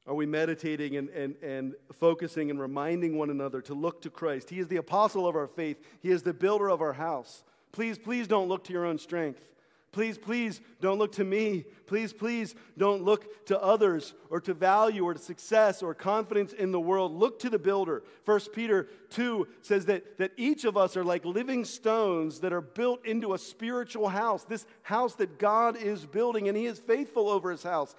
Are 0.08 0.15
we 0.15 0.25
meditating 0.25 0.95
and, 0.95 1.10
and, 1.10 1.36
and 1.43 1.75
focusing 1.93 2.49
and 2.49 2.60
reminding 2.60 3.17
one 3.17 3.30
another 3.30 3.62
to 3.63 3.73
look 3.73 4.01
to 4.01 4.10
Christ? 4.10 4.49
He 4.49 4.60
is 4.60 4.67
the 4.67 4.77
apostle 4.77 5.27
of 5.27 5.36
our 5.36 5.47
faith, 5.47 5.77
He 5.99 6.10
is 6.10 6.23
the 6.23 6.34
builder 6.34 6.69
of 6.69 6.82
our 6.82 6.93
house. 6.93 7.43
Please, 7.71 7.97
please 7.97 8.27
don't 8.27 8.49
look 8.49 8.63
to 8.65 8.73
your 8.73 8.86
own 8.86 8.97
strength. 8.97 9.47
Please, 9.91 10.17
please 10.17 10.62
don't 10.80 10.99
look 10.99 11.12
to 11.13 11.25
me. 11.25 11.65
Please, 11.86 12.13
please 12.13 12.56
don't 12.77 13.04
look 13.04 13.45
to 13.47 13.62
others 13.62 14.13
or 14.30 14.39
to 14.39 14.54
value 14.54 15.04
or 15.04 15.13
to 15.13 15.19
success 15.19 15.84
or 15.84 15.93
confidence 15.93 16.54
in 16.54 16.71
the 16.71 16.80
world. 16.80 17.12
Look 17.12 17.39
to 17.39 17.49
the 17.49 17.60
builder. 17.60 18.04
1 18.23 18.39
Peter 18.54 18.88
2 19.10 19.47
says 19.62 19.88
that, 19.88 20.17
that 20.17 20.32
each 20.38 20.63
of 20.63 20.77
us 20.77 20.95
are 20.95 21.04
like 21.04 21.25
living 21.25 21.65
stones 21.65 22.39
that 22.39 22.54
are 22.54 22.62
built 22.62 23.06
into 23.06 23.34
a 23.34 23.38
spiritual 23.38 24.08
house, 24.08 24.45
this 24.45 24.65
house 24.84 25.15
that 25.15 25.38
God 25.38 25.75
is 25.75 26.06
building, 26.06 26.47
and 26.47 26.56
He 26.56 26.67
is 26.67 26.80
faithful 26.80 27.27
over 27.27 27.51
His 27.51 27.63
house, 27.63 27.93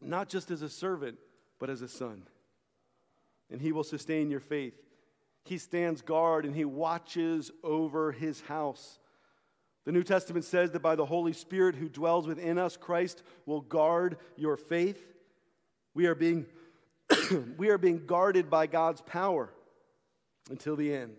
not 0.00 0.28
just 0.28 0.50
as 0.50 0.62
a 0.62 0.68
servant, 0.68 1.18
but 1.60 1.70
as 1.70 1.82
a 1.82 1.88
son. 1.88 2.24
And 3.48 3.60
He 3.60 3.70
will 3.70 3.84
sustain 3.84 4.28
your 4.28 4.40
faith. 4.40 4.74
He 5.44 5.56
stands 5.56 6.02
guard 6.02 6.44
and 6.44 6.56
He 6.56 6.64
watches 6.64 7.52
over 7.62 8.10
His 8.10 8.40
house. 8.40 8.98
The 9.88 9.92
New 9.92 10.02
Testament 10.02 10.44
says 10.44 10.72
that 10.72 10.82
by 10.82 10.96
the 10.96 11.06
Holy 11.06 11.32
Spirit 11.32 11.74
who 11.74 11.88
dwells 11.88 12.26
within 12.26 12.58
us, 12.58 12.76
Christ 12.76 13.22
will 13.46 13.62
guard 13.62 14.18
your 14.36 14.58
faith. 14.58 15.02
We 15.94 16.04
are 16.04 16.14
being, 16.14 16.44
we 17.56 17.70
are 17.70 17.78
being 17.78 18.04
guarded 18.04 18.50
by 18.50 18.66
God's 18.66 19.00
power 19.00 19.48
until 20.50 20.76
the 20.76 20.92
end. 20.92 21.16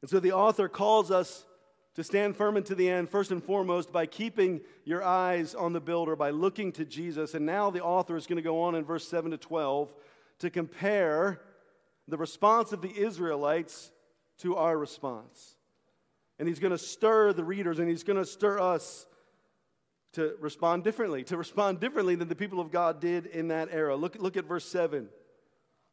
And 0.00 0.08
so 0.08 0.20
the 0.20 0.32
author 0.32 0.70
calls 0.70 1.10
us 1.10 1.44
to 1.96 2.02
stand 2.02 2.34
firm 2.34 2.56
unto 2.56 2.74
the 2.74 2.88
end, 2.88 3.10
first 3.10 3.30
and 3.30 3.44
foremost, 3.44 3.92
by 3.92 4.06
keeping 4.06 4.62
your 4.86 5.04
eyes 5.04 5.54
on 5.54 5.74
the 5.74 5.82
builder, 5.82 6.16
by 6.16 6.30
looking 6.30 6.72
to 6.72 6.86
Jesus. 6.86 7.34
And 7.34 7.44
now 7.44 7.68
the 7.68 7.84
author 7.84 8.16
is 8.16 8.26
going 8.26 8.36
to 8.36 8.42
go 8.42 8.62
on 8.62 8.74
in 8.74 8.86
verse 8.86 9.06
7 9.06 9.32
to 9.32 9.36
12 9.36 9.92
to 10.38 10.48
compare 10.48 11.42
the 12.08 12.16
response 12.16 12.72
of 12.72 12.80
the 12.80 12.96
Israelites 12.98 13.90
to 14.38 14.56
our 14.56 14.78
response. 14.78 15.55
And 16.38 16.48
he's 16.48 16.58
going 16.58 16.72
to 16.72 16.78
stir 16.78 17.32
the 17.32 17.44
readers 17.44 17.78
and 17.78 17.88
he's 17.88 18.04
going 18.04 18.18
to 18.18 18.26
stir 18.26 18.60
us 18.60 19.06
to 20.12 20.34
respond 20.40 20.84
differently, 20.84 21.24
to 21.24 21.36
respond 21.36 21.80
differently 21.80 22.14
than 22.14 22.28
the 22.28 22.34
people 22.34 22.60
of 22.60 22.70
God 22.70 23.00
did 23.00 23.26
in 23.26 23.48
that 23.48 23.68
era. 23.70 23.96
Look, 23.96 24.16
look 24.18 24.36
at 24.36 24.46
verse 24.46 24.64
7. 24.64 25.08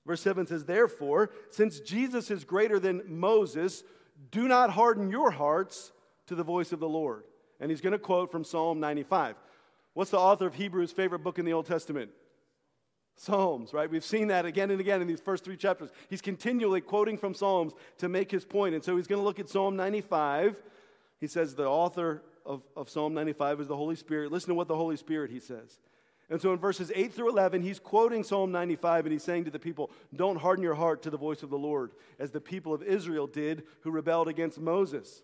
Verse 0.05 0.21
7 0.21 0.47
says, 0.47 0.65
Therefore, 0.65 1.31
since 1.49 1.79
Jesus 1.79 2.29
is 2.29 2.43
greater 2.43 2.79
than 2.79 3.03
Moses, 3.07 3.83
do 4.31 4.47
not 4.47 4.69
harden 4.69 5.09
your 5.09 5.31
hearts 5.31 5.91
to 6.27 6.35
the 6.35 6.43
voice 6.43 6.71
of 6.71 6.79
the 6.79 6.89
Lord. 6.89 7.23
And 7.59 7.69
he's 7.69 7.81
going 7.81 7.93
to 7.93 7.99
quote 7.99 8.31
from 8.31 8.43
Psalm 8.43 8.79
95. 8.79 9.35
What's 9.93 10.11
the 10.11 10.19
author 10.19 10.47
of 10.47 10.55
Hebrews' 10.55 10.91
favorite 10.91 11.19
book 11.19 11.39
in 11.39 11.45
the 11.45 11.53
Old 11.53 11.65
Testament? 11.65 12.11
Psalms, 13.15 13.73
right? 13.73 13.89
We've 13.89 14.03
seen 14.03 14.27
that 14.29 14.45
again 14.45 14.71
and 14.71 14.79
again 14.79 15.01
in 15.01 15.07
these 15.07 15.19
first 15.19 15.43
three 15.43 15.57
chapters. 15.57 15.89
He's 16.09 16.21
continually 16.21 16.81
quoting 16.81 17.17
from 17.17 17.33
Psalms 17.33 17.73
to 17.99 18.09
make 18.09 18.31
his 18.31 18.43
point. 18.43 18.75
And 18.75 18.83
so 18.83 18.97
he's 18.97 19.07
going 19.07 19.19
to 19.19 19.25
look 19.25 19.39
at 19.39 19.49
Psalm 19.49 19.75
95. 19.75 20.55
He 21.19 21.27
says 21.27 21.55
the 21.55 21.65
author 21.65 22.23
of, 22.45 22.63
of 22.75 22.89
Psalm 22.89 23.13
95 23.13 23.61
is 23.61 23.67
the 23.67 23.77
Holy 23.77 23.95
Spirit. 23.95 24.31
Listen 24.31 24.49
to 24.49 24.55
what 24.55 24.67
the 24.67 24.75
Holy 24.75 24.97
Spirit, 24.97 25.31
he 25.31 25.39
says. 25.39 25.79
And 26.29 26.41
so 26.41 26.51
in 26.51 26.57
verses 26.57 26.91
8 26.95 27.13
through 27.13 27.29
11, 27.29 27.61
he's 27.61 27.79
quoting 27.79 28.23
Psalm 28.23 28.51
95 28.51 29.05
and 29.05 29.13
he's 29.13 29.23
saying 29.23 29.45
to 29.45 29.51
the 29.51 29.59
people, 29.59 29.91
Don't 30.15 30.37
harden 30.37 30.63
your 30.63 30.73
heart 30.73 31.03
to 31.03 31.09
the 31.09 31.17
voice 31.17 31.43
of 31.43 31.49
the 31.49 31.57
Lord, 31.57 31.91
as 32.17 32.31
the 32.31 32.41
people 32.41 32.73
of 32.73 32.81
Israel 32.81 33.27
did 33.27 33.63
who 33.81 33.91
rebelled 33.91 34.27
against 34.27 34.59
Moses. 34.59 35.21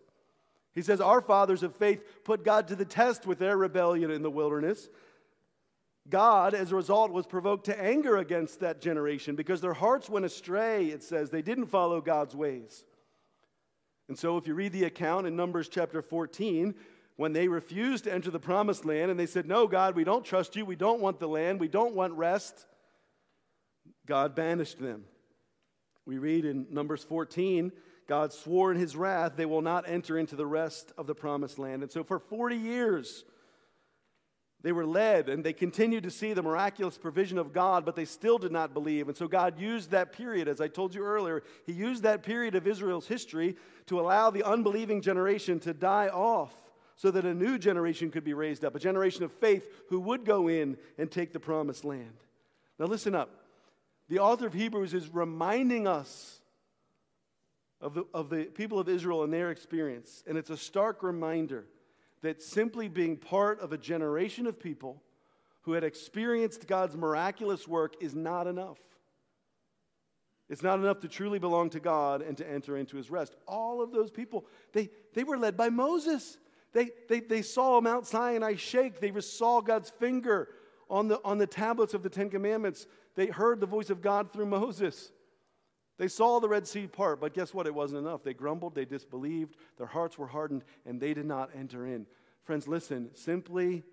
He 0.74 0.82
says, 0.82 1.02
Our 1.02 1.22
fathers 1.22 1.64
of 1.64 1.76
faith 1.76 2.04
put 2.24 2.46
God 2.46 2.68
to 2.68 2.76
the 2.76 2.86
test 2.86 3.26
with 3.26 3.40
their 3.40 3.58
rebellion 3.58 4.12
in 4.12 4.22
the 4.22 4.30
wilderness. 4.30 4.90
God, 6.10 6.54
as 6.54 6.72
a 6.72 6.76
result, 6.76 7.12
was 7.12 7.26
provoked 7.26 7.66
to 7.66 7.82
anger 7.82 8.18
against 8.18 8.62
that 8.62 8.82
generation 8.82 9.36
because 9.36 9.62
their 9.62 9.74
hearts 9.74 10.10
went 10.10 10.26
astray, 10.26 10.88
it 10.88 11.04
says. 11.04 11.30
They 11.30 11.42
didn't 11.42 11.68
follow 11.68 12.02
God's 12.02 12.36
ways. 12.36 12.84
And 14.08 14.18
so, 14.18 14.38
if 14.38 14.48
you 14.48 14.56
read 14.56 14.74
the 14.74 14.86
account 14.86 15.28
in 15.28 15.36
Numbers 15.36 15.70
chapter 15.70 16.02
14, 16.02 16.74
when 17.16 17.34
they 17.34 17.48
refused 17.48 18.06
to 18.06 18.14
enter 18.14 18.32
the 18.32 18.40
promised 18.40 18.86
land 18.86 19.12
and 19.12 19.20
they 19.20 19.28
said, 19.28 19.46
No, 19.46 19.68
God, 19.68 19.96
we 19.96 20.04
don't 20.04 20.26
trust 20.26 20.56
you. 20.56 20.66
We 20.66 20.76
don't 20.76 21.02
want 21.02 21.20
the 21.20 21.28
land. 21.28 21.60
We 21.60 21.68
don't 21.68 21.94
want 21.94 22.14
rest, 22.14 22.66
God 24.08 24.36
banished 24.36 24.80
them. 24.80 25.04
We 26.06 26.18
read 26.18 26.46
in 26.46 26.66
Numbers 26.72 27.04
14, 27.04 27.72
God 28.08 28.34
swore 28.34 28.72
in 28.72 28.80
his 28.80 28.96
wrath 28.96 29.34
they 29.36 29.46
will 29.46 29.62
not 29.62 29.88
enter 29.88 30.18
into 30.18 30.36
the 30.36 30.46
rest 30.46 30.92
of 30.98 31.06
the 31.06 31.14
promised 31.14 31.60
land. 31.60 31.84
And 31.84 31.92
so, 31.92 32.04
for 32.04 32.18
40 32.18 32.56
years, 32.56 33.26
they 34.62 34.72
were 34.72 34.86
led 34.86 35.30
and 35.30 35.44
they 35.44 35.54
continued 35.54 36.04
to 36.04 36.12
see 36.12 36.34
the 36.34 36.44
miraculous 36.44 36.98
provision 36.98 37.38
of 37.38 37.54
God, 37.54 37.86
but 37.86 37.96
they 37.96 38.06
still 38.06 38.38
did 38.38 38.52
not 38.52 38.74
believe. 38.74 39.08
And 39.08 39.16
so 39.16 39.28
God 39.28 39.60
used 39.60 39.92
that 39.92 40.12
period, 40.12 40.48
as 40.48 40.60
I 40.60 40.68
told 40.68 40.94
you 40.94 41.04
earlier, 41.04 41.44
He 41.66 41.72
used 41.72 42.04
that 42.04 42.24
period 42.24 42.56
of 42.56 42.68
Israel's 42.68 43.08
history 43.08 43.56
to 43.86 44.00
allow 44.00 44.30
the 44.30 44.44
unbelieving 44.44 45.02
generation 45.02 45.60
to 45.62 45.74
die 45.74 46.10
off 46.10 46.54
so 46.98 47.10
that 47.12 47.24
a 47.24 47.34
new 47.34 47.58
generation 47.58 48.12
could 48.12 48.26
be 48.26 48.34
raised 48.34 48.66
up, 48.66 48.76
a 48.76 48.80
generation 48.80 49.24
of 49.24 49.32
faith 49.32 49.66
who 49.88 50.02
would 50.02 50.26
go 50.26 50.50
in 50.50 50.78
and 50.98 51.10
take 51.10 51.32
the 51.32 51.40
promised 51.40 51.86
land. 51.86 52.18
Now, 52.78 52.88
listen 52.88 53.16
up. 53.16 53.30
The 54.10 54.20
author 54.20 54.48
of 54.48 54.54
Hebrews 54.54 54.94
is 54.94 55.08
reminding 55.14 55.88
us 55.88 56.42
of 57.80 57.94
the, 57.94 58.04
of 58.14 58.30
the 58.30 58.44
people 58.46 58.80
of 58.80 58.90
Israel 58.90 59.24
and 59.24 59.32
their 59.32 59.52
experience, 59.52 60.24
and 60.28 60.38
it's 60.38 60.50
a 60.50 60.58
stark 60.58 61.02
reminder 61.02 61.66
that 62.22 62.42
simply 62.42 62.88
being 62.88 63.18
part 63.18 63.60
of 63.60 63.72
a 63.72 63.78
generation 63.78 64.48
of 64.48 64.60
people 64.60 65.02
who 65.62 65.74
had 65.74 65.84
experienced 65.84 66.68
God's 66.68 66.96
miraculous 66.96 67.68
work 67.68 67.96
is 68.02 68.16
not 68.16 68.48
enough. 68.48 68.80
It's 70.50 70.64
not 70.64 70.80
enough 70.80 71.02
to 71.02 71.08
truly 71.08 71.38
belong 71.38 71.70
to 71.72 71.80
God 71.80 72.22
and 72.22 72.36
to 72.38 72.50
enter 72.50 72.76
into 72.76 72.98
his 72.98 73.12
rest. 73.12 73.36
All 73.48 73.82
of 73.82 73.92
those 73.92 74.10
people, 74.10 74.48
they, 74.74 74.90
they 75.14 75.24
were 75.24 75.38
led 75.38 75.56
by 75.56 75.70
Moses. 75.70 76.40
They, 76.74 76.90
they, 77.08 77.20
they 77.20 77.44
saw 77.44 77.80
Mount 77.80 78.08
Sinai 78.08 78.56
shake. 78.56 79.00
They 79.00 79.14
saw 79.22 79.62
God's 79.62 79.92
finger 79.92 80.50
on 80.90 81.08
the, 81.08 81.22
on 81.24 81.38
the 81.38 81.48
tablets 81.48 81.94
of 81.94 82.02
the 82.02 82.10
Ten 82.10 82.32
Commandments. 82.32 82.88
They 83.16 83.28
heard 83.28 83.60
the 83.60 83.68
voice 83.68 83.92
of 83.92 84.02
God 84.02 84.34
through 84.34 84.48
Moses. 84.48 85.12
They 86.00 86.08
saw 86.08 86.40
the 86.40 86.48
Red 86.48 86.66
Sea 86.66 86.88
part, 86.88 87.20
but 87.20 87.34
guess 87.34 87.54
what? 87.54 87.68
It 87.68 87.76
wasn't 87.76 88.00
enough. 88.00 88.24
They 88.24 88.34
grumbled, 88.34 88.74
they 88.74 88.86
disbelieved, 88.86 89.58
their 89.78 89.86
hearts 89.86 90.18
were 90.18 90.28
hardened, 90.28 90.64
and 90.86 91.00
they 91.00 91.14
did 91.14 91.26
not 91.26 91.50
enter 91.54 91.86
in. 91.86 92.08
Friends, 92.46 92.70
listen, 92.70 93.10
simply 93.16 93.84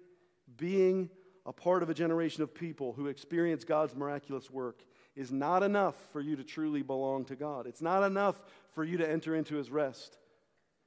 being 0.57 1.11
a 1.45 1.53
part 1.53 1.83
of 1.83 1.90
a 1.90 1.95
generation 1.95 2.45
of 2.45 2.55
people 2.55 2.92
who 2.92 3.09
experience 3.09 3.64
God's 3.64 3.97
miraculous 3.97 4.49
work 4.49 4.85
is 5.16 5.33
not 5.33 5.64
enough 5.64 5.97
for 6.12 6.21
you 6.21 6.37
to 6.37 6.45
truly 6.45 6.83
belong 6.83 7.25
to 7.25 7.35
God. 7.35 7.66
It's 7.66 7.83
not 7.83 8.05
enough 8.05 8.40
for 8.73 8.85
you 8.85 8.99
to 8.99 9.11
enter 9.11 9.35
into 9.35 9.57
His 9.57 9.69
rest. 9.69 10.16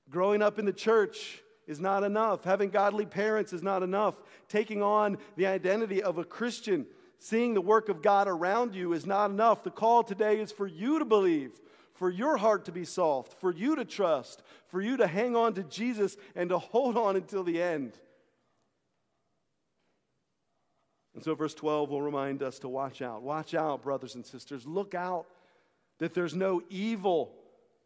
Growing 0.10 0.42
up 0.42 0.58
in 0.58 0.64
the 0.64 0.72
church 0.72 1.42
is 1.68 1.82
not 1.82 2.06
enough. 2.06 2.46
Having 2.46 2.70
godly 2.70 3.06
parents 3.06 3.52
is 3.52 3.62
not 3.62 3.84
enough. 3.84 4.16
Taking 4.48 4.82
on 4.82 5.18
the 5.36 5.48
identity 5.48 6.02
of 6.02 6.18
a 6.18 6.24
Christian 6.24 6.86
Seeing 7.20 7.54
the 7.54 7.62
work 7.62 7.90
of 7.90 8.02
God 8.02 8.28
around 8.30 8.74
you 8.74 8.94
is 8.94 9.06
not 9.06 9.30
enough. 9.30 9.64
The 9.64 9.70
call 9.70 10.04
today 10.04 10.40
is 10.40 10.54
for 10.54 10.66
you 10.66 11.00
to 11.00 11.06
believe, 11.06 11.52
for 11.94 12.10
your 12.10 12.38
heart 12.38 12.66
to 12.66 12.72
be 12.72 12.86
soft, 12.86 13.40
for 13.42 13.54
you 13.54 13.76
to 13.76 13.84
trust, 13.84 14.42
for 14.68 14.82
you 14.82 14.96
to 14.98 15.06
hang 15.06 15.36
on 15.36 15.54
to 15.56 15.64
Jesus 15.64 16.16
and 16.34 16.50
to 16.50 16.58
hold 16.58 16.98
on 16.98 17.18
until 17.18 17.44
the 17.44 17.62
end. 17.62 17.92
And 21.14 21.22
so, 21.22 21.36
verse 21.36 21.54
12 21.54 21.90
will 21.90 22.02
remind 22.02 22.42
us 22.42 22.60
to 22.60 22.70
watch 22.70 23.02
out. 23.02 23.22
Watch 23.22 23.54
out, 23.54 23.84
brothers 23.84 24.16
and 24.16 24.26
sisters. 24.26 24.66
Look 24.66 24.96
out 24.96 25.26
that 25.98 26.14
there's 26.14 26.36
no 26.36 26.62
evil 26.70 27.34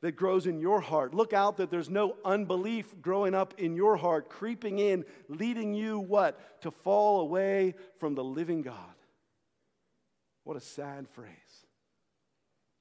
that 0.01 0.11
grows 0.11 0.45
in 0.45 0.59
your 0.59 0.81
heart. 0.81 1.15
Look 1.15 1.33
out 1.33 1.57
that 1.57 1.71
there's 1.71 1.89
no 1.89 2.17
unbelief 2.23 2.93
growing 3.01 3.33
up 3.33 3.55
in 3.57 3.75
your 3.75 3.95
heart, 3.95 4.29
creeping 4.29 4.77
in, 4.77 5.05
leading 5.27 5.73
you 5.73 5.97
what? 5.97 6.61
To 6.61 6.69
fall 6.69 7.21
away 7.21 7.73
from 7.97 8.13
the 8.13 8.23
living 8.23 8.61
God. 8.61 8.92
What 10.43 10.57
a 10.57 10.61
sad 10.61 11.07
phrase. 11.09 11.29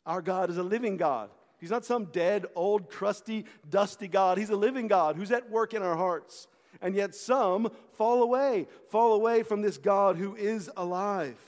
Our 0.04 0.22
God 0.22 0.50
is 0.50 0.58
a 0.58 0.62
living 0.62 0.96
God. 0.96 1.30
He's 1.58 1.70
not 1.70 1.84
some 1.84 2.06
dead, 2.06 2.46
old, 2.56 2.90
crusty, 2.90 3.44
dusty 3.70 4.08
God. 4.08 4.36
He's 4.36 4.50
a 4.50 4.56
living 4.56 4.88
God 4.88 5.16
who's 5.16 5.30
at 5.30 5.48
work 5.48 5.74
in 5.74 5.82
our 5.82 5.96
hearts. 5.96 6.48
And 6.80 6.96
yet 6.96 7.14
some 7.14 7.70
fall 7.96 8.22
away, 8.22 8.66
fall 8.90 9.12
away 9.12 9.44
from 9.44 9.62
this 9.62 9.78
God 9.78 10.16
who 10.16 10.34
is 10.34 10.68
alive. 10.76 11.38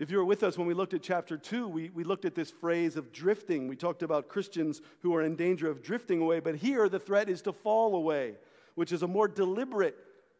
If 0.00 0.10
you 0.10 0.16
were 0.16 0.24
with 0.24 0.42
us 0.42 0.56
when 0.56 0.66
we 0.66 0.72
looked 0.72 0.94
at 0.94 1.02
chapter 1.02 1.36
2, 1.36 1.68
we, 1.68 1.90
we 1.90 2.04
looked 2.04 2.24
at 2.24 2.34
this 2.34 2.50
phrase 2.50 2.96
of 2.96 3.12
drifting. 3.12 3.68
We 3.68 3.76
talked 3.76 4.02
about 4.02 4.28
Christians 4.28 4.80
who 5.02 5.14
are 5.14 5.22
in 5.22 5.36
danger 5.36 5.70
of 5.70 5.82
drifting 5.82 6.22
away, 6.22 6.40
but 6.40 6.56
here 6.56 6.88
the 6.88 6.98
threat 6.98 7.28
is 7.28 7.42
to 7.42 7.52
fall 7.52 7.94
away, 7.94 8.36
which 8.76 8.92
is 8.92 9.02
a 9.02 9.06
more 9.06 9.28
deliberate 9.28 9.96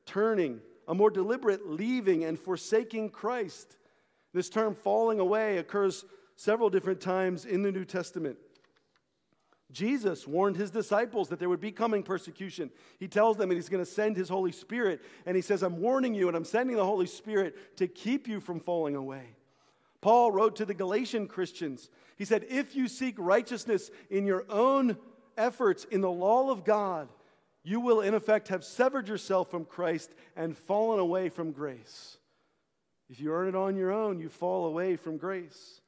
turning, 0.07 0.61
a 0.91 0.95
more 0.95 1.09
deliberate 1.09 1.71
leaving 1.71 2.25
and 2.25 2.37
forsaking 2.37 3.11
Christ. 3.11 3.77
This 4.35 4.51
term 4.51 4.75
falling 4.75 5.21
away 5.21 5.59
occurs 5.59 6.05
several 6.35 6.69
different 6.69 7.01
times 7.01 7.45
in 7.45 7.63
the 7.63 7.71
New 7.71 7.85
Testament. 7.85 8.39
Jesus 9.71 10.27
warned 10.27 10.57
his 10.57 10.73
disciples 10.73 11.29
that 11.29 11.39
there 11.39 11.49
would 11.49 11.61
be 11.61 11.71
coming 11.71 12.03
persecution. 12.03 12.73
He 12.99 13.07
tells 13.07 13.37
them 13.37 13.49
that 13.51 13.55
he's 13.55 13.69
going 13.69 13.85
to 13.85 13.89
send 13.89 14.17
his 14.17 14.29
Holy 14.29 14.51
Spirit, 14.51 15.01
and 15.27 15.37
he 15.37 15.43
says, 15.43 15.63
I'm 15.63 15.81
warning 15.81 16.13
you, 16.13 16.27
and 16.27 16.37
I'm 16.37 16.45
sending 16.45 16.75
the 16.75 16.85
Holy 16.85 17.07
Spirit 17.07 17.77
to 17.77 17.87
keep 17.87 18.27
you 18.27 18.41
from 18.41 18.59
falling 18.59 18.97
away. 18.97 19.37
Paul 20.01 20.33
wrote 20.33 20.57
to 20.57 20.65
the 20.65 20.75
Galatian 20.75 21.29
Christians. 21.29 21.89
He 22.17 22.25
said, 22.25 22.47
If 22.49 22.75
you 22.75 22.89
seek 22.89 23.15
righteousness 23.17 23.93
in 24.11 24.27
your 24.27 24.45
own 24.51 24.97
efforts 25.39 25.85
in 25.85 26.01
the 26.01 26.11
law 26.11 26.51
of 26.51 26.65
God, 26.65 27.09
you 27.63 27.81
will 27.81 28.01
in 28.01 28.15
effect 28.15 28.49
have 28.49 28.65
severed 28.65 29.09
yourself 29.09 29.51
from 29.51 29.65
Christ 29.65 30.11
and 30.37 30.57
fallen 30.57 30.99
away 30.99 31.29
from 31.29 31.53
grace. 31.53 32.19
If 33.09 33.21
you 33.21 33.33
earn 33.33 33.49
it 33.49 33.55
on 33.55 33.77
your 33.77 33.91
own, 33.91 34.21
you 34.21 34.29
fall 34.29 34.67
away 34.67 34.97
from 34.97 35.17
grace. 35.19 35.81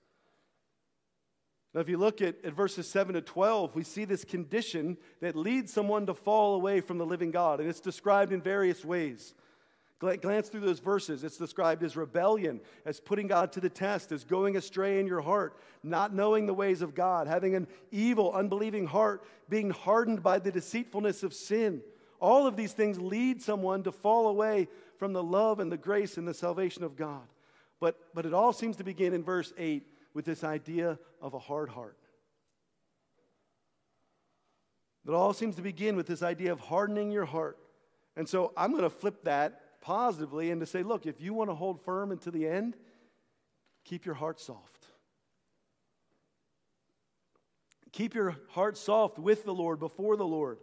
Now, 1.75 1.81
if 1.81 1.89
you 1.89 1.97
look 1.97 2.21
at, 2.21 2.45
at 2.45 2.53
verses 2.53 2.87
7 2.89 3.15
to 3.15 3.23
12, 3.23 3.75
we 3.75 3.83
see 3.83 4.05
this 4.05 4.25
condition 4.25 4.99
that 5.21 5.37
leads 5.37 5.73
someone 5.73 6.05
to 6.07 6.15
fall 6.15 6.55
away 6.55 6.81
from 6.81 6.99
the 6.99 7.07
living 7.07 7.31
God, 7.31 7.61
and 7.61 7.69
it's 7.69 7.81
described 7.81 8.33
in 8.33 8.43
various 8.43 8.85
ways. 8.85 9.35
Glance 10.03 10.49
through 10.49 10.63
those 10.63 10.81
verses. 10.81 11.23
It's 11.23 11.37
described 11.37 11.85
as 11.85 11.97
rebellion, 11.97 12.61
as 12.85 12.99
putting 12.99 13.29
God 13.29 13.53
to 13.53 13.61
the 13.61 13.71
test, 13.71 14.11
as 14.11 14.25
going 14.25 14.57
astray 14.57 14.99
in 14.99 15.07
your 15.07 15.21
heart, 15.21 15.57
not 15.85 16.13
knowing 16.13 16.47
the 16.47 16.55
ways 16.55 16.83
of 16.83 16.93
God, 16.93 17.29
having 17.29 17.55
an 17.55 17.69
evil, 17.93 18.33
unbelieving 18.33 18.85
heart, 18.87 19.23
being 19.49 19.71
hardened 19.71 20.21
by 20.21 20.41
the 20.41 20.51
deceitfulness 20.51 21.23
of 21.23 21.33
sin. 21.33 21.83
All 22.21 22.49
of 22.49 22.57
these 22.57 22.73
things 22.73 23.01
lead 23.01 23.41
someone 23.43 23.85
to 23.85 23.93
fall 23.93 24.27
away 24.27 24.67
from 24.97 25.13
the 25.13 25.23
love 25.23 25.61
and 25.61 25.71
the 25.71 25.77
grace 25.77 26.17
and 26.17 26.27
the 26.27 26.35
salvation 26.35 26.83
of 26.83 26.97
God. 26.97 27.23
But, 27.79 27.97
but 28.13 28.27
it 28.27 28.35
all 28.35 28.53
seems 28.53 28.77
to 28.79 28.85
begin 28.85 29.15
in 29.15 29.23
verse 29.23 29.53
8 29.57 29.87
with 30.15 30.25
this 30.25 30.43
idea 30.43 30.99
of 31.21 31.35
a 31.35 31.39
hard 31.39 31.69
heart. 31.69 31.97
It 35.07 35.13
all 35.13 35.33
seems 35.33 35.55
to 35.57 35.63
begin 35.63 35.95
with 35.95 36.09
this 36.09 36.25
idea 36.25 36.51
of 36.51 36.59
hardening 36.59 37.13
your 37.13 37.25
heart. 37.25 37.59
And 38.17 38.29
so 38.29 38.53
I'm 38.57 38.73
going 38.73 38.83
to 38.83 38.91
flip 38.91 39.25
that 39.25 39.62
positively 39.83 40.51
and 40.51 40.61
to 40.61 40.67
say, 40.67 40.83
look, 40.83 41.05
if 41.05 41.21
you 41.21 41.35
want 41.35 41.51
to 41.51 41.55
hold 41.55 41.85
firm 41.85 42.11
until 42.11 42.33
the 42.33 42.49
end, 42.49 42.75
keep 43.85 44.07
your 44.07 44.15
heart 44.15 44.41
soft. 44.41 44.87
Keep 47.93 48.15
your 48.15 48.37
heart 48.51 48.79
soft 48.79 49.19
with 49.19 49.45
the 49.45 49.53
Lord, 49.53 49.79
before 49.79 50.17
the 50.17 50.27
Lord. 50.27 50.57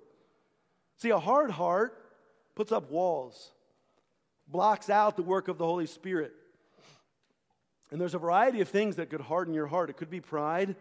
See, 0.97 1.11
a 1.11 1.19
hard 1.19 1.51
heart 1.51 1.95
puts 2.55 2.71
up 2.71 2.89
walls, 2.89 3.51
blocks 4.47 4.89
out 4.89 5.15
the 5.15 5.21
work 5.21 5.47
of 5.47 5.59
the 5.59 5.65
Holy 5.65 5.85
Spirit. 5.85 6.33
And 7.91 8.01
there's 8.01 8.15
a 8.15 8.19
variety 8.19 8.61
of 8.61 8.69
things 8.69 8.95
that 8.95 9.09
could 9.09 9.21
harden 9.21 9.53
your 9.53 9.67
heart. 9.67 9.89
It 9.89 9.97
could 9.97 10.09
be 10.09 10.21
pride, 10.21 10.75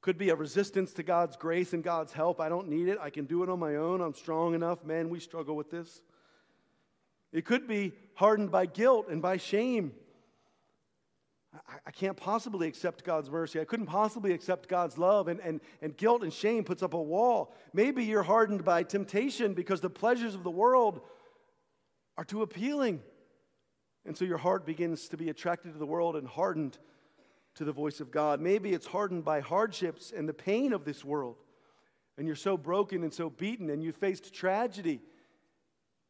could 0.00 0.18
be 0.18 0.30
a 0.30 0.34
resistance 0.34 0.92
to 0.94 1.02
God's 1.02 1.36
grace 1.36 1.72
and 1.72 1.82
God's 1.82 2.12
help. 2.12 2.40
I 2.40 2.48
don't 2.48 2.68
need 2.68 2.88
it. 2.88 2.98
I 3.00 3.10
can 3.10 3.24
do 3.24 3.42
it 3.42 3.48
on 3.48 3.58
my 3.58 3.76
own. 3.76 4.00
I'm 4.00 4.14
strong 4.14 4.54
enough. 4.54 4.84
Man, 4.84 5.08
we 5.08 5.20
struggle 5.20 5.56
with 5.56 5.70
this. 5.70 6.00
It 7.36 7.44
could 7.44 7.68
be 7.68 7.92
hardened 8.14 8.50
by 8.50 8.64
guilt 8.64 9.08
and 9.10 9.20
by 9.20 9.36
shame. 9.36 9.92
I, 11.86 11.90
can't 11.90 12.16
possibly 12.16 12.66
accept 12.66 13.04
God's 13.04 13.28
mercy. 13.28 13.60
I 13.60 13.64
couldn't 13.64 13.86
possibly 13.86 14.32
accept 14.32 14.70
God's 14.70 14.96
love. 14.96 15.28
And, 15.28 15.38
and, 15.40 15.60
and 15.82 15.94
guilt 15.94 16.22
and 16.22 16.32
shame 16.32 16.64
puts 16.64 16.82
up 16.82 16.94
a 16.94 17.00
wall. 17.00 17.54
Maybe 17.74 18.04
you're 18.04 18.22
hardened 18.22 18.64
by 18.64 18.84
temptation 18.84 19.52
because 19.52 19.82
the 19.82 19.90
pleasures 19.90 20.34
of 20.34 20.44
the 20.44 20.50
world 20.50 21.02
are 22.16 22.24
too 22.24 22.40
appealing. 22.40 23.02
And 24.06 24.16
so 24.16 24.24
your 24.24 24.38
heart 24.38 24.64
begins 24.64 25.06
to 25.08 25.18
be 25.18 25.28
attracted 25.28 25.74
to 25.74 25.78
the 25.78 25.84
world 25.84 26.16
and 26.16 26.26
hardened 26.26 26.78
to 27.56 27.64
the 27.64 27.72
voice 27.72 28.00
of 28.00 28.10
God. 28.10 28.40
Maybe 28.40 28.72
it's 28.72 28.86
hardened 28.86 29.26
by 29.26 29.40
hardships 29.40 30.10
and 30.10 30.26
the 30.26 30.34
pain 30.34 30.72
of 30.72 30.86
this 30.86 31.04
world. 31.04 31.36
And 32.16 32.26
you're 32.26 32.34
so 32.34 32.56
broken 32.56 33.02
and 33.02 33.12
so 33.12 33.28
beaten, 33.28 33.68
and 33.68 33.82
you 33.82 33.92
faced 33.92 34.32
tragedy. 34.32 35.02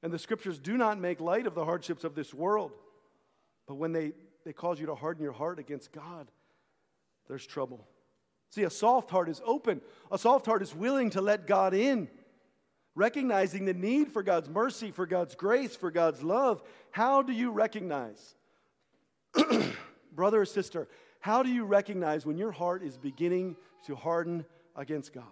And 0.06 0.14
the 0.14 0.20
scriptures 0.20 0.60
do 0.60 0.76
not 0.76 1.00
make 1.00 1.18
light 1.18 1.48
of 1.48 1.56
the 1.56 1.64
hardships 1.64 2.04
of 2.04 2.14
this 2.14 2.32
world. 2.32 2.70
But 3.66 3.74
when 3.74 3.90
they, 3.90 4.12
they 4.44 4.52
cause 4.52 4.78
you 4.78 4.86
to 4.86 4.94
harden 4.94 5.20
your 5.20 5.32
heart 5.32 5.58
against 5.58 5.90
God, 5.90 6.30
there's 7.26 7.44
trouble. 7.44 7.88
See, 8.50 8.62
a 8.62 8.70
soft 8.70 9.10
heart 9.10 9.28
is 9.28 9.42
open, 9.44 9.80
a 10.12 10.16
soft 10.16 10.46
heart 10.46 10.62
is 10.62 10.72
willing 10.72 11.10
to 11.10 11.20
let 11.20 11.48
God 11.48 11.74
in 11.74 12.06
recognizing 12.94 13.64
the 13.64 13.74
need 13.74 14.12
for 14.12 14.22
God's 14.22 14.48
mercy, 14.48 14.92
for 14.92 15.06
God's 15.06 15.34
grace, 15.34 15.74
for 15.74 15.90
God's 15.90 16.22
love. 16.22 16.62
How 16.92 17.22
do 17.22 17.32
you 17.32 17.50
recognize, 17.50 18.36
brother 20.14 20.42
or 20.42 20.46
sister, 20.46 20.86
how 21.18 21.42
do 21.42 21.50
you 21.50 21.64
recognize 21.64 22.24
when 22.24 22.38
your 22.38 22.52
heart 22.52 22.84
is 22.84 22.96
beginning 22.96 23.56
to 23.86 23.96
harden 23.96 24.44
against 24.76 25.12
God? 25.12 25.24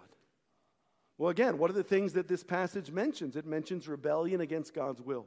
Well, 1.16 1.31
again, 1.31 1.59
what 1.59 1.70
are 1.70 1.74
the 1.74 1.83
things 1.83 2.14
that 2.14 2.29
this 2.29 2.42
passage 2.42 2.90
mentions? 2.90 3.37
It 3.37 3.46
mentions 3.46 3.87
rebellion 3.87 4.40
against 4.40 4.74
God's 4.74 5.00
will. 5.00 5.27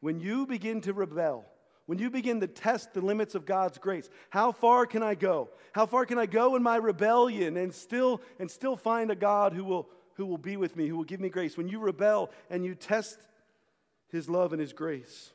When 0.00 0.20
you 0.20 0.46
begin 0.46 0.80
to 0.82 0.92
rebel, 0.92 1.44
when 1.86 1.98
you 1.98 2.10
begin 2.10 2.40
to 2.40 2.48
test 2.48 2.92
the 2.92 3.00
limits 3.00 3.34
of 3.34 3.46
God's 3.46 3.78
grace, 3.78 4.10
how 4.30 4.50
far 4.50 4.86
can 4.86 5.02
I 5.02 5.14
go? 5.14 5.48
How 5.72 5.86
far 5.86 6.04
can 6.04 6.18
I 6.18 6.26
go 6.26 6.56
in 6.56 6.62
my 6.62 6.76
rebellion 6.76 7.56
and 7.56 7.72
still 7.72 8.20
and 8.40 8.50
still 8.50 8.76
find 8.76 9.10
a 9.10 9.16
God 9.16 9.52
who 9.52 9.64
will 9.64 9.88
who 10.16 10.26
will 10.26 10.38
be 10.38 10.56
with 10.56 10.76
me, 10.76 10.88
who 10.88 10.96
will 10.96 11.04
give 11.04 11.20
me 11.20 11.28
grace. 11.28 11.56
When 11.56 11.68
you 11.68 11.78
rebel 11.78 12.30
and 12.50 12.64
you 12.64 12.74
test 12.74 13.18
his 14.08 14.28
love 14.28 14.52
and 14.52 14.60
his 14.60 14.72
grace. 14.72 15.32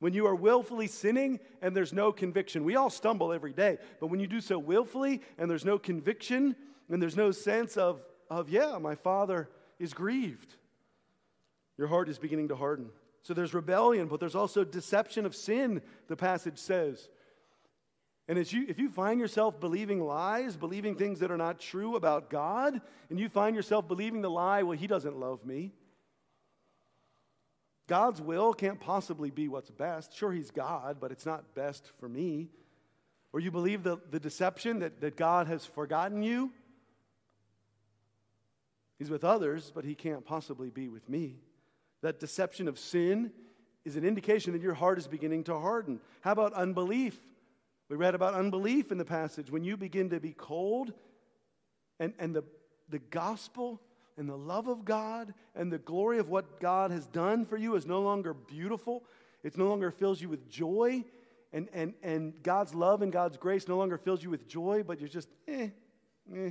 When 0.00 0.12
you 0.12 0.26
are 0.26 0.34
willfully 0.34 0.86
sinning 0.86 1.40
and 1.60 1.76
there's 1.76 1.92
no 1.92 2.12
conviction, 2.12 2.62
we 2.64 2.76
all 2.76 2.90
stumble 2.90 3.32
every 3.32 3.52
day, 3.52 3.78
but 4.00 4.06
when 4.06 4.20
you 4.20 4.28
do 4.28 4.40
so 4.40 4.58
willfully 4.58 5.22
and 5.36 5.50
there's 5.50 5.64
no 5.64 5.78
conviction 5.78 6.54
and 6.88 7.02
there's 7.02 7.16
no 7.16 7.32
sense 7.32 7.76
of, 7.76 8.00
of 8.30 8.48
yeah, 8.48 8.78
my 8.78 8.94
father 8.94 9.48
is 9.78 9.94
grieved, 9.94 10.54
your 11.76 11.88
heart 11.88 12.08
is 12.08 12.18
beginning 12.18 12.48
to 12.48 12.56
harden. 12.56 12.90
So 13.22 13.34
there's 13.34 13.52
rebellion, 13.54 14.06
but 14.06 14.20
there's 14.20 14.34
also 14.34 14.64
deception 14.64 15.26
of 15.26 15.34
sin, 15.34 15.82
the 16.06 16.16
passage 16.16 16.58
says. 16.58 17.08
And 18.28 18.38
as 18.38 18.52
you, 18.52 18.66
if 18.68 18.78
you 18.78 18.90
find 18.90 19.18
yourself 19.18 19.58
believing 19.58 20.00
lies, 20.00 20.56
believing 20.56 20.94
things 20.94 21.20
that 21.20 21.30
are 21.30 21.36
not 21.36 21.58
true 21.58 21.96
about 21.96 22.30
God, 22.30 22.80
and 23.08 23.18
you 23.18 23.28
find 23.28 23.56
yourself 23.56 23.88
believing 23.88 24.20
the 24.20 24.30
lie, 24.30 24.62
well, 24.62 24.76
He 24.76 24.86
doesn't 24.86 25.18
love 25.18 25.44
me. 25.46 25.72
God's 27.86 28.20
will 28.20 28.52
can't 28.52 28.78
possibly 28.78 29.30
be 29.30 29.48
what's 29.48 29.70
best. 29.70 30.14
Sure, 30.14 30.30
He's 30.30 30.50
God, 30.50 30.98
but 31.00 31.10
it's 31.10 31.24
not 31.24 31.54
best 31.54 31.90
for 31.98 32.08
me. 32.08 32.50
Or 33.32 33.40
you 33.40 33.50
believe 33.50 33.82
the, 33.82 33.98
the 34.10 34.20
deception 34.20 34.80
that, 34.80 35.00
that 35.00 35.16
God 35.16 35.46
has 35.46 35.64
forgotten 35.64 36.22
you. 36.22 36.52
He's 38.98 39.10
with 39.10 39.24
others, 39.24 39.72
but 39.74 39.84
He 39.84 39.94
can't 39.94 40.24
possibly 40.24 40.70
be 40.70 40.88
with 40.88 41.08
me. 41.08 41.36
That 42.02 42.20
deception 42.20 42.68
of 42.68 42.78
sin 42.78 43.32
is 43.84 43.96
an 43.96 44.04
indication 44.04 44.52
that 44.52 44.62
your 44.62 44.74
heart 44.74 44.98
is 44.98 45.06
beginning 45.06 45.44
to 45.44 45.58
harden. 45.58 46.00
How 46.20 46.32
about 46.32 46.52
unbelief? 46.52 47.18
We 47.88 47.96
read 47.96 48.14
about 48.14 48.34
unbelief 48.34 48.92
in 48.92 48.98
the 48.98 49.04
passage. 49.04 49.50
When 49.50 49.64
you 49.64 49.76
begin 49.76 50.10
to 50.10 50.20
be 50.20 50.32
cold 50.32 50.92
and, 51.98 52.12
and 52.18 52.34
the, 52.34 52.44
the 52.88 52.98
gospel 52.98 53.80
and 54.16 54.28
the 54.28 54.36
love 54.36 54.68
of 54.68 54.84
God 54.84 55.32
and 55.54 55.72
the 55.72 55.78
glory 55.78 56.18
of 56.18 56.28
what 56.28 56.60
God 56.60 56.90
has 56.90 57.06
done 57.06 57.46
for 57.46 57.56
you 57.56 57.76
is 57.76 57.86
no 57.86 58.02
longer 58.02 58.34
beautiful, 58.34 59.04
it 59.42 59.56
no 59.56 59.68
longer 59.68 59.90
fills 59.90 60.20
you 60.20 60.28
with 60.28 60.48
joy, 60.50 61.04
and, 61.52 61.68
and, 61.72 61.94
and 62.02 62.42
God's 62.42 62.74
love 62.74 63.00
and 63.00 63.12
God's 63.12 63.36
grace 63.36 63.68
no 63.68 63.78
longer 63.78 63.96
fills 63.96 64.22
you 64.22 64.28
with 64.28 64.46
joy, 64.46 64.82
but 64.86 65.00
you're 65.00 65.08
just, 65.08 65.28
eh, 65.46 65.68
eh. 66.34 66.50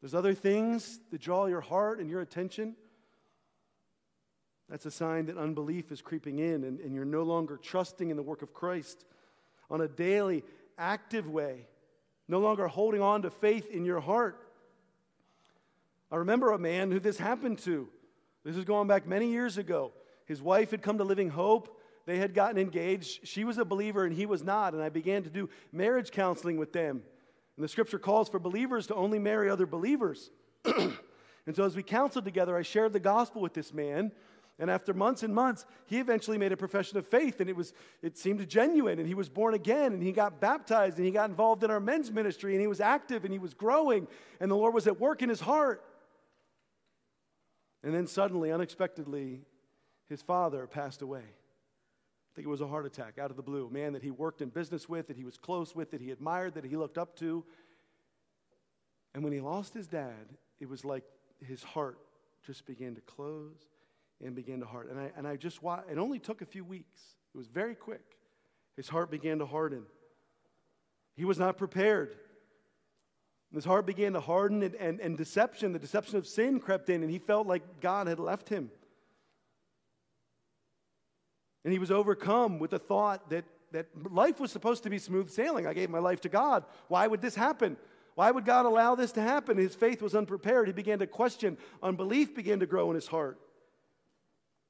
There's 0.00 0.14
other 0.14 0.34
things 0.34 1.00
that 1.10 1.20
draw 1.20 1.46
your 1.46 1.60
heart 1.60 2.00
and 2.00 2.10
your 2.10 2.20
attention. 2.20 2.76
That's 4.68 4.86
a 4.86 4.90
sign 4.90 5.26
that 5.26 5.38
unbelief 5.38 5.92
is 5.92 6.02
creeping 6.02 6.38
in 6.38 6.64
and, 6.64 6.80
and 6.80 6.94
you're 6.94 7.04
no 7.04 7.22
longer 7.22 7.56
trusting 7.56 8.10
in 8.10 8.16
the 8.16 8.22
work 8.22 8.42
of 8.42 8.52
Christ 8.52 9.04
on 9.70 9.80
a 9.80 9.88
daily, 9.88 10.44
active 10.78 11.28
way, 11.28 11.66
no 12.28 12.40
longer 12.40 12.66
holding 12.66 13.00
on 13.00 13.22
to 13.22 13.30
faith 13.30 13.70
in 13.70 13.84
your 13.84 14.00
heart. 14.00 14.42
I 16.10 16.16
remember 16.16 16.52
a 16.52 16.58
man 16.58 16.90
who 16.90 17.00
this 17.00 17.18
happened 17.18 17.58
to. 17.60 17.88
This 18.44 18.56
is 18.56 18.64
going 18.64 18.86
back 18.86 19.06
many 19.06 19.30
years 19.30 19.58
ago. 19.58 19.92
His 20.26 20.42
wife 20.42 20.70
had 20.70 20.82
come 20.82 20.98
to 20.98 21.04
Living 21.04 21.30
Hope. 21.30 21.80
They 22.04 22.18
had 22.18 22.34
gotten 22.34 22.58
engaged. 22.58 23.26
She 23.26 23.44
was 23.44 23.58
a 23.58 23.64
believer 23.64 24.04
and 24.04 24.14
he 24.14 24.26
was 24.26 24.44
not. 24.44 24.74
And 24.74 24.82
I 24.82 24.88
began 24.88 25.24
to 25.24 25.30
do 25.30 25.48
marriage 25.72 26.12
counseling 26.12 26.56
with 26.56 26.72
them. 26.72 27.02
And 27.56 27.64
the 27.64 27.68
scripture 27.68 27.98
calls 27.98 28.28
for 28.28 28.38
believers 28.38 28.86
to 28.88 28.94
only 28.94 29.18
marry 29.18 29.48
other 29.48 29.66
believers. 29.66 30.30
and 30.64 31.54
so 31.54 31.64
as 31.64 31.74
we 31.74 31.82
counseled 31.82 32.24
together, 32.24 32.56
I 32.56 32.62
shared 32.62 32.92
the 32.92 33.00
gospel 33.00 33.40
with 33.40 33.54
this 33.54 33.72
man. 33.72 34.12
And 34.58 34.70
after 34.70 34.94
months 34.94 35.22
and 35.22 35.34
months, 35.34 35.66
he 35.84 35.98
eventually 35.98 36.38
made 36.38 36.52
a 36.52 36.56
profession 36.56 36.96
of 36.96 37.06
faith, 37.06 37.40
and 37.40 37.50
it, 37.50 37.56
was, 37.56 37.74
it 38.02 38.16
seemed 38.16 38.46
genuine. 38.48 38.98
And 38.98 39.06
he 39.06 39.14
was 39.14 39.28
born 39.28 39.52
again, 39.52 39.92
and 39.92 40.02
he 40.02 40.12
got 40.12 40.40
baptized, 40.40 40.96
and 40.96 41.04
he 41.04 41.12
got 41.12 41.28
involved 41.28 41.62
in 41.62 41.70
our 41.70 41.80
men's 41.80 42.10
ministry, 42.10 42.52
and 42.52 42.60
he 42.60 42.66
was 42.66 42.80
active, 42.80 43.24
and 43.24 43.32
he 43.32 43.38
was 43.38 43.52
growing, 43.52 44.08
and 44.40 44.50
the 44.50 44.56
Lord 44.56 44.72
was 44.72 44.86
at 44.86 44.98
work 44.98 45.20
in 45.20 45.28
his 45.28 45.40
heart. 45.40 45.84
And 47.82 47.94
then 47.94 48.06
suddenly, 48.06 48.50
unexpectedly, 48.50 49.42
his 50.08 50.22
father 50.22 50.66
passed 50.66 51.02
away. 51.02 51.24
Think 52.36 52.46
it 52.46 52.50
was 52.50 52.60
a 52.60 52.66
heart 52.66 52.84
attack 52.84 53.18
out 53.18 53.30
of 53.30 53.38
the 53.38 53.42
blue. 53.42 53.66
A 53.66 53.72
man 53.72 53.94
that 53.94 54.02
he 54.02 54.10
worked 54.10 54.42
in 54.42 54.50
business 54.50 54.90
with, 54.90 55.08
that 55.08 55.16
he 55.16 55.24
was 55.24 55.38
close 55.38 55.74
with, 55.74 55.90
that 55.92 56.02
he 56.02 56.10
admired, 56.10 56.54
that 56.54 56.64
he 56.64 56.76
looked 56.76 56.98
up 56.98 57.16
to. 57.16 57.42
And 59.14 59.24
when 59.24 59.32
he 59.32 59.40
lost 59.40 59.72
his 59.72 59.86
dad, 59.86 60.36
it 60.60 60.68
was 60.68 60.84
like 60.84 61.04
his 61.40 61.62
heart 61.62 61.98
just 62.46 62.66
began 62.66 62.94
to 62.94 63.00
close 63.00 63.56
and 64.22 64.34
began 64.34 64.60
to 64.60 64.66
harden. 64.66 64.98
And 64.98 65.00
I, 65.00 65.12
and 65.16 65.26
I 65.26 65.36
just 65.36 65.62
watched, 65.62 65.88
it 65.90 65.96
only 65.96 66.18
took 66.18 66.42
a 66.42 66.46
few 66.46 66.62
weeks. 66.62 67.00
It 67.34 67.38
was 67.38 67.46
very 67.46 67.74
quick. 67.74 68.04
His 68.76 68.88
heart 68.88 69.10
began 69.10 69.38
to 69.38 69.46
harden. 69.46 69.84
He 71.14 71.24
was 71.24 71.38
not 71.38 71.56
prepared. 71.56 72.14
His 73.54 73.64
heart 73.64 73.86
began 73.86 74.12
to 74.12 74.20
harden, 74.20 74.62
and, 74.62 74.74
and, 74.74 75.00
and 75.00 75.16
deception, 75.16 75.72
the 75.72 75.78
deception 75.78 76.18
of 76.18 76.26
sin 76.26 76.60
crept 76.60 76.90
in, 76.90 77.02
and 77.02 77.10
he 77.10 77.18
felt 77.18 77.46
like 77.46 77.80
God 77.80 78.06
had 78.08 78.18
left 78.18 78.50
him. 78.50 78.70
And 81.66 81.72
he 81.72 81.80
was 81.80 81.90
overcome 81.90 82.60
with 82.60 82.70
the 82.70 82.78
thought 82.78 83.28
that, 83.30 83.44
that 83.72 83.88
life 84.12 84.38
was 84.38 84.52
supposed 84.52 84.84
to 84.84 84.88
be 84.88 85.00
smooth 85.00 85.30
sailing. 85.30 85.66
I 85.66 85.74
gave 85.74 85.90
my 85.90 85.98
life 85.98 86.20
to 86.20 86.28
God. 86.28 86.62
Why 86.86 87.08
would 87.08 87.20
this 87.20 87.34
happen? 87.34 87.76
Why 88.14 88.30
would 88.30 88.44
God 88.44 88.66
allow 88.66 88.94
this 88.94 89.10
to 89.12 89.20
happen? 89.20 89.58
His 89.58 89.74
faith 89.74 90.00
was 90.00 90.14
unprepared. 90.14 90.68
He 90.68 90.72
began 90.72 91.00
to 91.00 91.08
question. 91.08 91.58
Unbelief 91.82 92.36
began 92.36 92.60
to 92.60 92.66
grow 92.66 92.88
in 92.90 92.94
his 92.94 93.08
heart. 93.08 93.40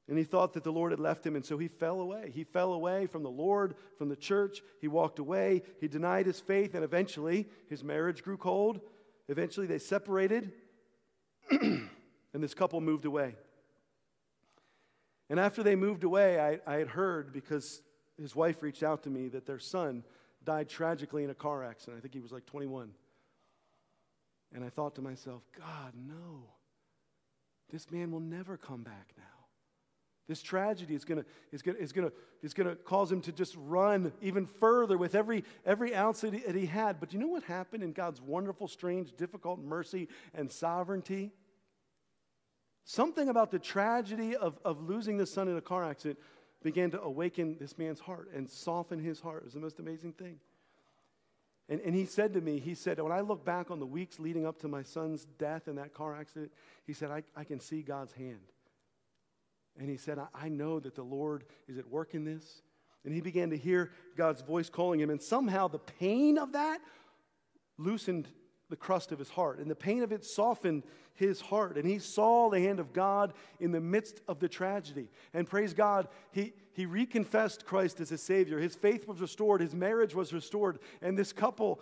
And 0.09 0.17
he 0.17 0.25
thought 0.25 0.55
that 0.55 0.65
the 0.65 0.73
Lord 0.73 0.91
had 0.91 0.99
left 0.99 1.27
him, 1.27 1.37
and 1.37 1.45
so 1.45 1.59
he 1.59 1.69
fell 1.69 2.01
away. 2.01 2.33
He 2.35 2.45
fell 2.45 2.73
away 2.73 3.05
from 3.05 3.23
the 3.23 3.29
Lord, 3.29 3.75
from 3.99 4.09
the 4.09 4.17
church. 4.17 4.63
He 4.81 4.89
walked 4.89 5.19
away. 5.19 5.65
He 5.83 5.89
denied 5.89 6.25
his 6.25 6.41
faith, 6.41 6.75
and 6.75 6.83
eventually 6.83 7.47
his 7.69 7.85
marriage 7.85 8.23
grew 8.23 8.39
cold. 8.39 8.81
Eventually 9.29 9.67
they 9.67 9.81
separated, 9.81 10.51
and 11.51 11.91
this 12.33 12.55
couple 12.55 12.81
moved 12.81 13.05
away. 13.05 13.35
And 15.29 15.41
after 15.41 15.63
they 15.63 15.75
moved 15.75 16.05
away, 16.05 16.39
I, 16.41 16.61
I, 16.67 16.77
had 16.77 16.89
heard 16.89 17.33
because 17.33 17.83
his 18.21 18.37
wife 18.37 18.63
reached 18.63 18.83
out 18.83 19.03
to 19.05 19.11
me 19.11 19.29
that 19.29 19.45
their 19.45 19.59
son 19.59 20.05
died 20.45 20.69
tragically 20.69 21.25
in 21.25 21.31
a 21.31 21.35
car 21.35 21.65
accident. 21.65 21.99
I 21.99 22.01
think 22.01 22.15
he 22.15 22.21
was 22.21 22.33
like 22.33 22.47
21. 22.47 22.93
And 24.55 24.65
I 24.65 24.69
thought 24.69 24.95
to 24.95 25.03
myself, 25.03 25.43
God, 25.59 25.93
no. 25.97 26.45
This 27.71 27.91
man 27.91 28.13
will 28.13 28.21
never 28.21 28.57
come 28.57 28.83
back 28.83 29.11
now. 29.19 29.25
This 30.29 30.43
tragedy 30.43 30.95
is 30.95 31.05
going 31.05 31.25
is 31.53 31.63
gonna, 31.63 31.79
is 31.79 31.93
gonna, 31.93 32.13
is 32.43 32.55
gonna 32.55 32.75
cause 32.75 33.13
him 33.13 33.21
to 33.23 33.33
just 33.33 33.55
run 33.57 34.13
even 34.21 34.47
further 34.47 34.99
with 34.99 35.15
every, 35.15 35.45
every 35.65 35.95
ounce 35.95 36.23
that 36.23 36.35
he, 36.35 36.41
that 36.41 36.57
he 36.57 36.67
had. 36.67 36.99
But 36.99 37.13
you 37.13 37.21
know 37.21 37.29
what 37.29 37.45
happened 37.45 37.85
in 37.85 37.93
God's 37.93 38.21
wonderful, 38.21 38.67
strange, 38.67 39.17
difficult 39.17 39.61
mercy 39.61 40.09
and 40.35 40.51
sovereignty? 40.51 41.33
Something 42.89 43.29
about 43.29 43.51
the 43.51 43.59
tragedy 43.59 44.37
of, 44.37 44.61
of 44.65 44.81
losing 44.81 45.17
the 45.17 45.27
son 45.27 45.49
in 45.49 45.57
a 45.57 45.61
car 45.61 45.83
accident 45.83 46.21
began 46.63 46.93
to 46.93 47.03
awaken 47.03 47.57
this 47.59 47.77
man's 47.77 47.99
heart 47.99 48.31
and 48.33 48.49
soften 48.49 49.01
his 49.01 49.21
heart. 49.21 49.39
It 49.43 49.45
was 49.47 49.55
the 49.55 49.61
most 49.61 49.81
amazing 49.81 50.13
thing. 50.13 50.39
And, 51.69 51.81
and 51.81 51.97
he 51.97 52.07
said 52.07 52.33
to 52.35 52.41
me, 52.41 52.61
he 52.61 52.77
said, 52.77 53.01
when 53.01 53.11
I 53.11 53.23
look 53.23 53.45
back 53.45 53.73
on 53.73 53.81
the 53.81 53.87
weeks 53.87 54.21
leading 54.21 54.47
up 54.47 54.61
to 54.61 54.69
my 54.69 54.85
son's 54.85 55.25
death 55.25 55.67
in 55.67 55.75
that 55.77 55.95
car 55.95 56.17
accident, 56.17 56.53
he 56.87 56.93
said, 56.93 57.11
I, 57.11 57.25
I 57.35 57.43
can 57.43 57.59
see 57.59 57.83
God's 57.83 58.13
hand. 58.13 58.53
And 59.77 59.91
he 59.91 59.97
said, 59.97 60.21
I, 60.21 60.29
I 60.33 60.49
know 60.49 60.79
that 60.79 60.95
the 60.95 61.03
Lord 61.03 61.45
is 61.67 61.79
at 61.79 61.91
work 61.91 62.15
in 62.15 62.25
this. 62.25 62.63
And 63.05 63.13
he 63.13 63.21
began 63.21 63.51
to 63.51 63.59
hear 63.59 63.91
God's 64.17 64.43
voice 64.43 64.71
calling 64.71 65.01
him. 65.01 65.11
And 65.11 65.21
somehow 65.21 65.67
the 65.67 65.81
pain 65.81 66.39
of 66.39 66.53
that 66.53 66.79
loosened 67.79 68.29
the 68.69 68.77
crust 68.77 69.13
of 69.13 69.19
his 69.19 69.31
heart. 69.31 69.59
And 69.59 69.71
the 69.71 69.77
pain 69.77 70.03
of 70.03 70.13
it 70.13 70.25
softened 70.25 70.85
his 71.15 71.41
heart. 71.41 71.77
And 71.77 71.89
he 71.89 71.99
saw 71.99 72.51
the 72.51 72.61
hand 72.61 72.81
of 72.81 72.93
God 72.93 73.33
in 73.61 73.73
the 73.73 73.81
midst 73.81 74.21
of 74.29 74.41
the 74.41 74.49
tragedy. 74.49 75.09
And 75.33 75.47
praise 75.47 75.73
God, 75.73 76.09
he, 76.33 76.53
he 76.73 76.87
reconfessed 76.87 77.65
Christ 77.65 78.01
as 78.01 78.09
his 78.09 78.23
Savior. 78.23 78.59
His 78.59 78.75
faith 78.75 79.07
was 79.07 79.21
restored, 79.21 79.61
his 79.61 79.75
marriage 79.75 80.15
was 80.15 80.33
restored. 80.33 80.79
And 81.01 81.17
this 81.17 81.33
couple, 81.33 81.81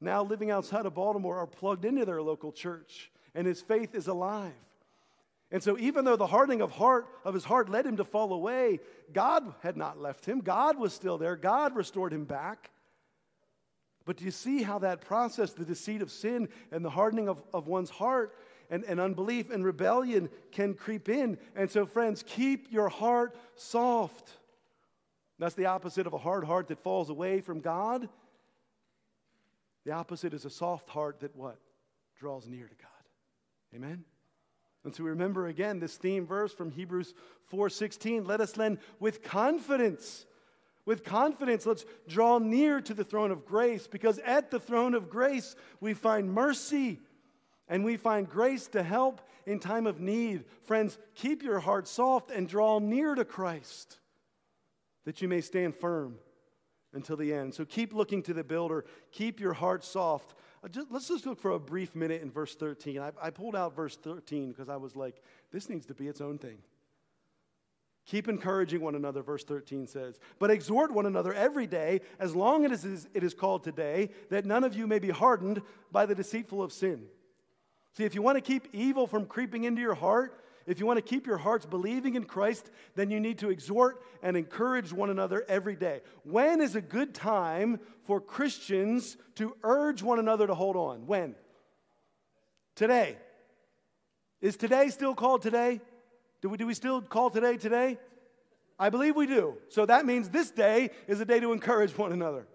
now 0.00 0.22
living 0.22 0.50
outside 0.50 0.86
of 0.86 0.94
Baltimore, 0.94 1.38
are 1.38 1.46
plugged 1.46 1.84
into 1.84 2.04
their 2.04 2.22
local 2.22 2.52
church. 2.52 3.10
And 3.34 3.46
his 3.46 3.60
faith 3.60 3.94
is 3.94 4.06
alive. 4.06 4.52
And 5.52 5.62
so, 5.62 5.76
even 5.78 6.04
though 6.04 6.16
the 6.16 6.28
hardening 6.28 6.60
of 6.60 6.70
heart 6.70 7.08
of 7.24 7.34
his 7.34 7.42
heart 7.42 7.68
led 7.68 7.84
him 7.84 7.96
to 7.96 8.04
fall 8.04 8.32
away, 8.32 8.78
God 9.12 9.52
had 9.62 9.76
not 9.76 9.98
left 9.98 10.24
him. 10.24 10.40
God 10.40 10.78
was 10.78 10.92
still 10.92 11.18
there. 11.18 11.34
God 11.34 11.74
restored 11.74 12.12
him 12.12 12.24
back. 12.24 12.70
But 14.04 14.16
do 14.16 14.24
you 14.24 14.30
see 14.30 14.62
how 14.62 14.78
that 14.80 15.00
process, 15.00 15.52
the 15.52 15.64
deceit 15.64 16.02
of 16.02 16.10
sin 16.10 16.48
and 16.72 16.84
the 16.84 16.90
hardening 16.90 17.28
of, 17.28 17.42
of 17.52 17.66
one's 17.66 17.90
heart 17.90 18.34
and, 18.70 18.84
and 18.84 18.98
unbelief 18.98 19.50
and 19.50 19.64
rebellion 19.64 20.30
can 20.52 20.74
creep 20.74 21.08
in? 21.08 21.38
And 21.54 21.70
so, 21.70 21.86
friends, 21.86 22.24
keep 22.26 22.72
your 22.72 22.88
heart 22.88 23.36
soft. 23.56 24.30
That's 25.38 25.54
the 25.54 25.66
opposite 25.66 26.06
of 26.06 26.12
a 26.12 26.18
hard 26.18 26.44
heart 26.44 26.68
that 26.68 26.82
falls 26.82 27.10
away 27.10 27.40
from 27.40 27.60
God. 27.60 28.08
The 29.84 29.92
opposite 29.92 30.34
is 30.34 30.44
a 30.44 30.50
soft 30.50 30.88
heart 30.88 31.20
that 31.20 31.34
what? 31.36 31.58
Draws 32.18 32.46
near 32.46 32.66
to 32.66 32.74
God. 32.74 32.90
Amen? 33.74 34.04
And 34.84 34.94
so 34.94 35.04
we 35.04 35.10
remember 35.10 35.46
again 35.46 35.78
this 35.78 35.96
theme 35.96 36.26
verse 36.26 36.52
from 36.52 36.70
Hebrews 36.70 37.14
4:16, 37.52 38.26
let 38.26 38.40
us 38.40 38.52
then 38.52 38.78
with 38.98 39.22
confidence 39.22 40.26
with 40.86 41.04
confidence 41.04 41.66
let's 41.66 41.84
draw 42.08 42.38
near 42.38 42.80
to 42.80 42.94
the 42.94 43.04
throne 43.04 43.30
of 43.30 43.44
grace 43.44 43.86
because 43.86 44.18
at 44.20 44.50
the 44.50 44.60
throne 44.60 44.94
of 44.94 45.10
grace 45.10 45.54
we 45.80 45.94
find 45.94 46.32
mercy 46.32 46.98
and 47.68 47.84
we 47.84 47.96
find 47.96 48.28
grace 48.28 48.66
to 48.68 48.82
help 48.82 49.20
in 49.46 49.58
time 49.58 49.86
of 49.86 50.00
need. 50.00 50.44
Friends, 50.64 50.98
keep 51.14 51.42
your 51.42 51.60
heart 51.60 51.86
soft 51.86 52.30
and 52.30 52.48
draw 52.48 52.78
near 52.78 53.14
to 53.14 53.24
Christ 53.24 53.98
that 55.04 55.22
you 55.22 55.28
may 55.28 55.40
stand 55.40 55.74
firm 55.74 56.16
until 56.92 57.16
the 57.16 57.32
end. 57.32 57.54
So 57.54 57.64
keep 57.64 57.94
looking 57.94 58.22
to 58.24 58.34
the 58.34 58.44
builder, 58.44 58.84
keep 59.12 59.40
your 59.40 59.52
heart 59.52 59.84
soft. 59.84 60.34
Uh, 60.62 60.68
let's 60.90 61.08
just 61.08 61.26
look 61.26 61.40
for 61.40 61.52
a 61.52 61.60
brief 61.60 61.94
minute 61.94 62.22
in 62.22 62.30
verse 62.30 62.54
13. 62.54 62.98
I, 62.98 63.12
I 63.22 63.30
pulled 63.30 63.56
out 63.56 63.74
verse 63.74 63.96
13 63.96 64.50
because 64.50 64.68
I 64.68 64.76
was 64.76 64.96
like, 64.96 65.22
this 65.52 65.68
needs 65.68 65.86
to 65.86 65.94
be 65.94 66.08
its 66.08 66.20
own 66.20 66.38
thing. 66.38 66.58
Keep 68.10 68.28
encouraging 68.28 68.80
one 68.80 68.96
another, 68.96 69.22
verse 69.22 69.44
13 69.44 69.86
says, 69.86 70.18
but 70.40 70.50
exhort 70.50 70.92
one 70.92 71.06
another 71.06 71.32
every 71.32 71.68
day, 71.68 72.00
as 72.18 72.34
long 72.34 72.64
as 72.64 72.84
it 72.84 73.22
is 73.22 73.34
called 73.34 73.62
today, 73.62 74.10
that 74.30 74.44
none 74.44 74.64
of 74.64 74.74
you 74.74 74.88
may 74.88 74.98
be 74.98 75.10
hardened 75.10 75.62
by 75.92 76.06
the 76.06 76.14
deceitful 76.16 76.60
of 76.60 76.72
sin. 76.72 77.04
See, 77.96 78.02
if 78.02 78.16
you 78.16 78.20
want 78.20 78.36
to 78.36 78.40
keep 78.40 78.66
evil 78.72 79.06
from 79.06 79.26
creeping 79.26 79.62
into 79.62 79.80
your 79.80 79.94
heart, 79.94 80.44
if 80.66 80.80
you 80.80 80.86
want 80.86 80.96
to 80.96 81.02
keep 81.02 81.24
your 81.24 81.36
hearts 81.38 81.66
believing 81.66 82.16
in 82.16 82.24
Christ, 82.24 82.72
then 82.96 83.12
you 83.12 83.20
need 83.20 83.38
to 83.38 83.50
exhort 83.50 84.02
and 84.24 84.36
encourage 84.36 84.92
one 84.92 85.10
another 85.10 85.44
every 85.48 85.76
day. 85.76 86.00
When 86.24 86.60
is 86.60 86.74
a 86.74 86.80
good 86.80 87.14
time 87.14 87.78
for 88.08 88.20
Christians 88.20 89.18
to 89.36 89.54
urge 89.62 90.02
one 90.02 90.18
another 90.18 90.48
to 90.48 90.54
hold 90.56 90.74
on? 90.74 91.06
When? 91.06 91.36
Today. 92.74 93.18
Is 94.40 94.56
today 94.56 94.88
still 94.88 95.14
called 95.14 95.42
today? 95.42 95.80
Do 96.42 96.48
we, 96.48 96.56
do 96.56 96.66
we 96.66 96.74
still 96.74 97.02
call 97.02 97.30
today 97.30 97.56
today? 97.56 97.98
I 98.78 98.88
believe 98.88 99.14
we 99.14 99.26
do. 99.26 99.58
So 99.68 99.84
that 99.86 100.06
means 100.06 100.30
this 100.30 100.50
day 100.50 100.90
is 101.06 101.20
a 101.20 101.24
day 101.24 101.40
to 101.40 101.52
encourage 101.52 101.96
one 101.96 102.12
another, 102.12 102.46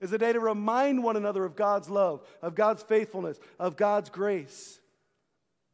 is 0.00 0.12
a 0.12 0.18
day 0.18 0.32
to 0.32 0.40
remind 0.40 1.02
one 1.02 1.16
another 1.16 1.44
of 1.44 1.56
God's 1.56 1.90
love, 1.90 2.22
of 2.40 2.54
God's 2.54 2.82
faithfulness, 2.82 3.38
of 3.58 3.76
God's 3.76 4.08
grace. 4.08 4.80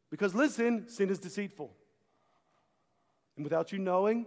Because 0.09 0.35
listen, 0.35 0.89
sin 0.89 1.09
is 1.09 1.19
deceitful. 1.19 1.71
And 3.37 3.45
without 3.45 3.71
you 3.71 3.79
knowing, 3.79 4.25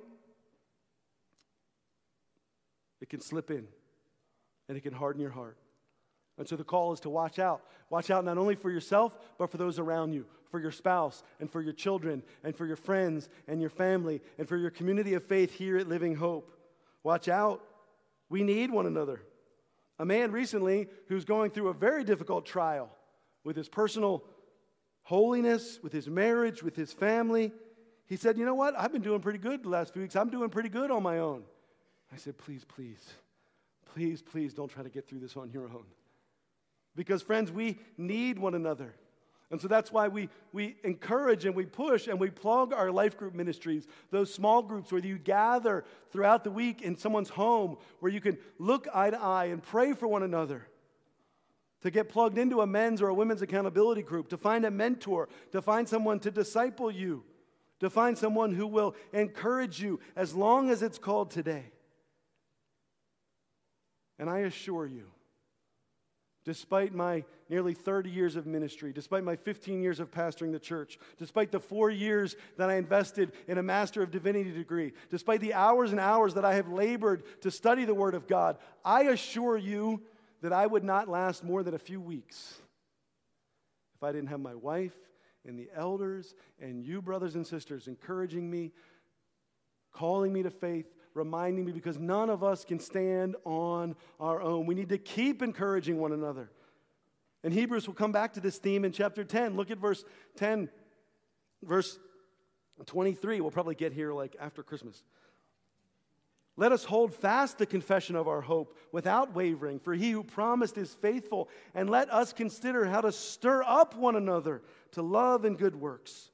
it 3.03 3.11
can 3.11 3.20
slip 3.20 3.51
in 3.51 3.68
and 4.68 4.78
it 4.78 4.80
can 4.80 4.95
harden 4.95 5.20
your 5.20 5.30
heart. 5.30 5.59
And 6.39 6.49
so 6.49 6.57
the 6.57 6.64
call 6.64 6.93
is 6.93 7.01
to 7.01 7.11
watch 7.11 7.39
out. 7.39 7.62
Watch 7.91 8.11
out 8.11 8.24
not 8.24 8.39
only 8.39 8.55
for 8.55 8.70
yourself, 8.70 9.16
but 9.39 9.51
for 9.51 9.57
those 9.57 9.78
around 9.78 10.12
you, 10.12 10.26
for 10.51 10.59
your 10.59 10.72
spouse, 10.72 11.22
and 11.41 11.51
for 11.51 11.61
your 11.61 11.72
children, 11.72 12.22
and 12.43 12.57
for 12.57 12.66
your 12.66 12.76
friends, 12.76 13.28
and 13.47 13.61
your 13.61 13.70
family, 13.70 14.20
and 14.39 14.49
for 14.49 14.57
your 14.57 14.70
community 14.70 15.14
of 15.14 15.24
faith 15.24 15.53
here 15.53 15.78
at 15.78 15.89
Living 15.89 16.16
Hope. 16.16 16.51
Watch 17.03 17.28
out. 17.28 17.62
We 18.28 18.43
need 18.43 18.70
one 18.70 18.87
another. 18.87 19.20
A 19.99 20.05
man 20.05 20.32
recently 20.32 20.89
who's 21.09 21.24
going 21.24 21.53
through 21.53 21.68
a 21.68 21.74
very 21.74 22.03
difficult 22.03 22.47
trial 22.47 22.91
with 23.45 23.55
his 23.57 23.68
personal 23.68 24.24
holiness, 25.03 25.78
with 25.82 25.93
his 25.93 26.09
marriage, 26.09 26.62
with 26.62 26.74
his 26.74 26.93
family, 26.93 27.53
he 28.07 28.16
said, 28.16 28.37
You 28.37 28.45
know 28.45 28.55
what? 28.55 28.74
I've 28.76 28.93
been 28.93 29.03
doing 29.03 29.20
pretty 29.20 29.39
good 29.39 29.62
the 29.62 29.68
last 29.68 29.93
few 29.93 30.03
weeks. 30.03 30.16
I'm 30.16 30.30
doing 30.30 30.51
pretty 30.51 30.68
good 30.68 30.91
on 30.91 31.03
my 31.03 31.18
own. 31.18 31.45
I 32.12 32.16
said, 32.16 32.37
Please, 32.39 32.64
please, 32.64 33.03
please, 33.95 34.22
please 34.22 34.53
don't 34.53 34.68
try 34.68 34.82
to 34.82 34.89
get 34.89 35.09
through 35.09 35.20
this 35.20 35.37
on 35.37 35.51
your 35.51 35.64
own. 35.64 35.85
Because, 36.97 37.22
friends, 37.22 37.51
we 37.51 37.78
need 37.97 38.38
one 38.38 38.55
another. 38.55 38.95
And 39.51 39.61
so 39.61 39.68
that's 39.68 39.92
why 39.92 40.09
we, 40.09 40.30
we 40.53 40.76
encourage 40.82 41.45
and 41.45 41.55
we 41.55 41.66
push 41.66 42.09
and 42.09 42.18
we 42.18 42.30
plug 42.30 42.72
our 42.72 42.90
life 42.90 43.16
group 43.16 43.34
ministries, 43.34 43.86
those 44.11 44.32
small 44.32 44.62
groups 44.62 44.90
where 44.90 45.05
you 45.05 45.18
gather 45.18 45.84
throughout 46.11 46.45
the 46.45 46.51
week 46.51 46.82
in 46.82 46.97
someone's 46.97 47.28
home, 47.28 47.76
where 48.01 48.11
you 48.11 48.20
can 48.20 48.38
look 48.59 48.88
eye 48.92 49.11
to 49.11 49.20
eye 49.20 49.47
and 49.47 49.62
pray 49.62 49.92
for 49.92 50.09
one 50.09 50.22
another. 50.22 50.66
To 51.82 51.90
get 51.90 52.09
plugged 52.09 52.38
into 52.38 52.62
a 52.62 52.66
men's 52.66 53.03
or 53.03 53.09
a 53.09 53.14
women's 53.14 53.42
accountability 53.42 54.03
group, 54.03 54.28
to 54.30 54.38
find 54.38 54.64
a 54.64 54.70
mentor, 54.70 55.28
to 55.53 55.61
find 55.61 55.88
someone 55.88 56.18
to 56.20 56.30
disciple 56.30 56.90
you, 56.90 57.22
to 57.80 57.90
find 57.90 58.16
someone 58.16 58.55
who 58.55 58.66
will 58.66 58.97
encourage 59.12 59.80
you 59.80 60.01
as 60.16 60.34
long 60.34 60.70
as 60.70 60.82
it's 60.82 60.99
called 60.99 61.30
today. 61.30 61.66
And 64.18 64.30
I 64.30 64.38
assure 64.40 64.86
you, 64.86 65.11
despite 66.45 66.95
my 66.95 67.24
nearly 67.49 67.74
30 67.74 68.11
years 68.11 68.36
of 68.36 68.47
ministry, 68.47 68.92
despite 68.92 69.24
my 69.24 69.36
15 69.36 69.82
years 69.82 70.01
of 70.01 70.11
pastoring 70.11 70.53
the 70.53 70.59
church, 70.59 70.99
despite 71.18 71.51
the 71.51 71.61
four 71.61 71.90
years 71.90 72.36
that 72.59 72.70
I 72.70 72.74
invested 72.74 73.32
in 73.49 73.59
a 73.59 73.62
Master 73.62 74.03
of 74.03 74.11
Divinity 74.11 74.51
degree, 74.51 74.92
despite 75.11 75.40
the 75.40 75.55
hours 75.55 75.90
and 75.90 76.01
hours 76.01 76.34
that 76.34 76.45
I 76.45 76.55
have 76.55 76.68
labored 76.68 77.22
to 77.42 77.51
study 77.51 77.84
the 77.84 77.95
Word 77.95 78.14
of 78.14 78.26
God, 78.26 78.59
I 78.84 79.05
assure 79.05 79.57
you 79.57 80.03
that 80.42 80.53
I 80.53 80.66
would 80.66 80.84
not 80.84 81.09
last 81.09 81.42
more 81.42 81.62
than 81.62 81.74
a 81.74 81.78
few 81.78 82.01
weeks 82.01 82.55
if 83.97 84.03
I 84.03 84.12
didn't 84.12 84.28
have 84.28 84.40
my 84.40 84.55
wife 84.55 84.92
and 85.47 85.59
the 85.59 85.70
elders 85.74 86.34
and 86.61 86.84
you, 86.84 87.01
brothers 87.01 87.34
and 87.34 87.47
sisters, 87.47 87.88
encouraging 87.88 88.51
me, 88.51 88.72
calling 89.92 90.32
me 90.32 90.42
to 90.42 90.51
faith, 90.51 90.86
reminding 91.15 91.65
me 91.65 91.73
because 91.73 91.99
none 91.99 92.29
of 92.29 92.43
us 92.43 92.65
can 92.65 92.81
stand 92.81 93.37
on 93.45 93.97
our 94.21 94.43
own. 94.43 94.67
We 94.67 94.75
need 94.75 94.89
to 94.91 94.99
keep 94.99 95.43
encouraging 95.43 95.99
one 95.99 96.12
another. 96.12 96.51
And 97.43 97.53
Hebrews 97.53 97.87
will 97.87 97.95
come 97.95 98.12
back 98.12 98.35
to 98.35 98.41
this 98.41 98.59
theme 98.59 98.85
in 98.85 98.93
chapter 98.93 99.23
10. 99.23 99.57
Look 99.57 99.71
at 99.71 99.79
verse 99.79 100.05
10, 100.37 100.69
verse 101.62 101.99
23. 102.87 103.41
We'll 103.41 103.51
probably 103.51 103.75
get 103.75 103.93
here 103.93 104.12
like 104.12 104.37
after 104.41 104.62
Christmas. 104.62 105.03
Let 106.57 106.73
us 106.73 106.85
hold 106.85 107.12
fast 107.12 107.59
the 107.59 107.67
confession 107.67 108.15
of 108.15 108.29
our 108.29 108.41
hope 108.41 108.79
without 108.93 109.35
wavering, 109.35 109.81
for 109.81 109.93
he 109.93 110.12
who 110.12 110.23
promised 110.23 110.79
is 110.79 110.95
faithful. 110.95 111.49
And 111.75 111.91
let 111.91 112.12
us 112.12 112.33
consider 112.33 112.85
how 112.85 113.01
to 113.01 113.11
stir 113.11 113.62
up 113.65 113.97
one 113.97 114.15
another 114.15 114.62
to 114.93 115.03
love 115.03 115.45
and 115.45 115.59
good 115.59 115.75
works 115.75 116.31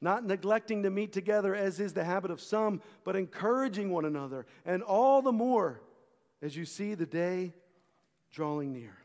not 0.00 0.24
neglecting 0.24 0.82
to 0.82 0.90
meet 0.90 1.12
together 1.12 1.54
as 1.54 1.80
is 1.80 1.92
the 1.92 2.04
habit 2.04 2.30
of 2.30 2.40
some, 2.40 2.80
but 3.04 3.16
encouraging 3.16 3.90
one 3.90 4.04
another, 4.04 4.46
and 4.64 4.82
all 4.82 5.22
the 5.22 5.32
more 5.32 5.80
as 6.42 6.56
you 6.56 6.64
see 6.64 6.94
the 6.94 7.06
day 7.06 7.52
drawing 8.30 8.72
near. 8.72 8.96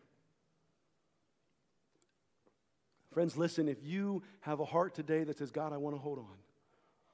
Friends, 3.12 3.38
listen, 3.38 3.68
if 3.70 3.78
you 3.84 4.24
have 4.42 4.60
a 4.60 4.66
heart 4.66 4.94
today 4.94 5.24
that 5.24 5.38
says, 5.38 5.52
God, 5.52 5.72
I 5.72 5.78
want 5.78 5.96
to 5.96 6.02
hold 6.02 6.20
on, 6.20 6.36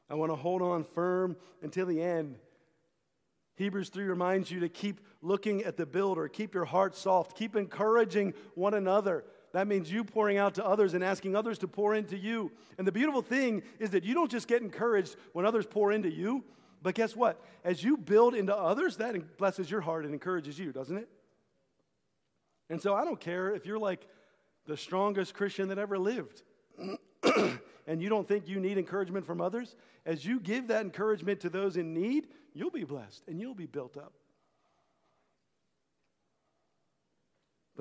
I 0.09 0.15
want 0.15 0.31
to 0.31 0.35
hold 0.35 0.61
on 0.61 0.83
firm 0.83 1.35
until 1.61 1.85
the 1.85 2.01
end. 2.01 2.37
Hebrews 3.55 3.89
3 3.89 4.05
reminds 4.05 4.49
you 4.49 4.61
to 4.61 4.69
keep 4.69 5.01
looking 5.21 5.63
at 5.63 5.77
the 5.77 5.85
builder, 5.85 6.27
keep 6.27 6.55
your 6.55 6.65
heart 6.65 6.95
soft, 6.95 7.37
keep 7.37 7.55
encouraging 7.55 8.33
one 8.55 8.73
another. 8.73 9.23
That 9.53 9.67
means 9.67 9.91
you 9.91 10.03
pouring 10.03 10.37
out 10.37 10.55
to 10.55 10.65
others 10.65 10.93
and 10.93 11.03
asking 11.03 11.35
others 11.35 11.57
to 11.59 11.67
pour 11.67 11.93
into 11.93 12.17
you. 12.17 12.51
And 12.77 12.87
the 12.87 12.91
beautiful 12.91 13.21
thing 13.21 13.63
is 13.79 13.89
that 13.91 14.03
you 14.03 14.13
don't 14.13 14.31
just 14.31 14.47
get 14.47 14.61
encouraged 14.61 15.15
when 15.33 15.45
others 15.45 15.65
pour 15.65 15.91
into 15.91 16.09
you, 16.09 16.43
but 16.81 16.95
guess 16.95 17.15
what? 17.15 17.43
As 17.63 17.83
you 17.83 17.97
build 17.97 18.33
into 18.33 18.55
others, 18.55 18.97
that 18.97 19.37
blesses 19.37 19.69
your 19.69 19.81
heart 19.81 20.05
and 20.05 20.13
encourages 20.13 20.57
you, 20.57 20.71
doesn't 20.71 20.97
it? 20.97 21.09
And 22.69 22.81
so 22.81 22.95
I 22.95 23.03
don't 23.03 23.19
care 23.19 23.53
if 23.53 23.65
you're 23.65 23.79
like 23.79 24.07
the 24.65 24.77
strongest 24.77 25.33
Christian 25.33 25.67
that 25.67 25.77
ever 25.77 25.99
lived. 25.99 26.43
and 27.87 28.01
you 28.01 28.09
don't 28.09 28.27
think 28.27 28.47
you 28.47 28.59
need 28.59 28.77
encouragement 28.77 29.25
from 29.25 29.41
others, 29.41 29.75
as 30.05 30.25
you 30.25 30.39
give 30.39 30.69
that 30.69 30.81
encouragement 30.81 31.41
to 31.41 31.49
those 31.49 31.77
in 31.77 31.93
need, 31.93 32.27
you'll 32.53 32.71
be 32.71 32.83
blessed 32.83 33.23
and 33.27 33.39
you'll 33.39 33.53
be 33.53 33.65
built 33.65 33.97
up. 33.97 34.13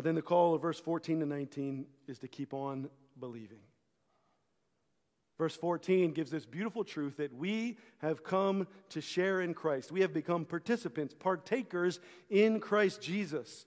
But 0.01 0.05
then 0.05 0.15
the 0.15 0.23
call 0.23 0.55
of 0.55 0.63
verse 0.63 0.81
14 0.81 1.21
to 1.21 1.27
19 1.27 1.85
is 2.09 2.19
to 2.21 2.27
keep 2.27 2.55
on 2.55 2.89
believing. 3.19 3.59
Verse 5.37 5.55
14 5.55 6.13
gives 6.13 6.31
this 6.31 6.47
beautiful 6.47 6.85
truth 6.85 7.19
that 7.19 7.35
we 7.35 7.77
have 7.99 8.25
come 8.25 8.67
to 8.89 9.03
share 9.03 9.43
in 9.43 9.53
Christ. 9.53 9.93
We 9.93 10.01
have 10.01 10.15
become 10.15 10.47
participants, 10.47 11.13
partakers 11.13 12.01
in 12.31 12.61
Christ 12.61 13.03
Jesus. 13.03 13.67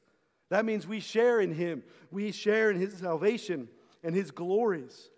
That 0.50 0.66
means 0.66 0.88
we 0.88 1.02
share 1.02 1.40
in 1.40 1.54
Him, 1.54 1.84
we 2.10 2.32
share 2.32 2.72
in 2.72 2.80
His 2.80 2.96
salvation 2.96 3.70
and 4.04 4.16
His 4.16 4.32
glories. 4.32 5.12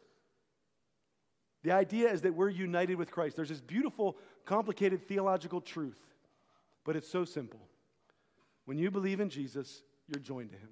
The 1.63 1.71
idea 1.71 2.11
is 2.11 2.23
that 2.23 2.35
we're 2.35 2.49
united 2.49 2.95
with 2.95 3.09
Christ. 3.09 3.37
There's 3.37 3.47
this 3.47 3.61
beautiful, 3.61 4.17
complicated 4.43 5.07
theological 5.07 5.61
truth, 5.61 6.01
but 6.83 6.97
it's 6.97 7.09
so 7.09 7.23
simple. 7.23 7.61
When 8.65 8.77
you 8.77 8.91
believe 8.91 9.21
in 9.21 9.29
Jesus, 9.29 9.81
you're 10.09 10.19
joined 10.19 10.51
to 10.51 10.57
Him. 10.57 10.71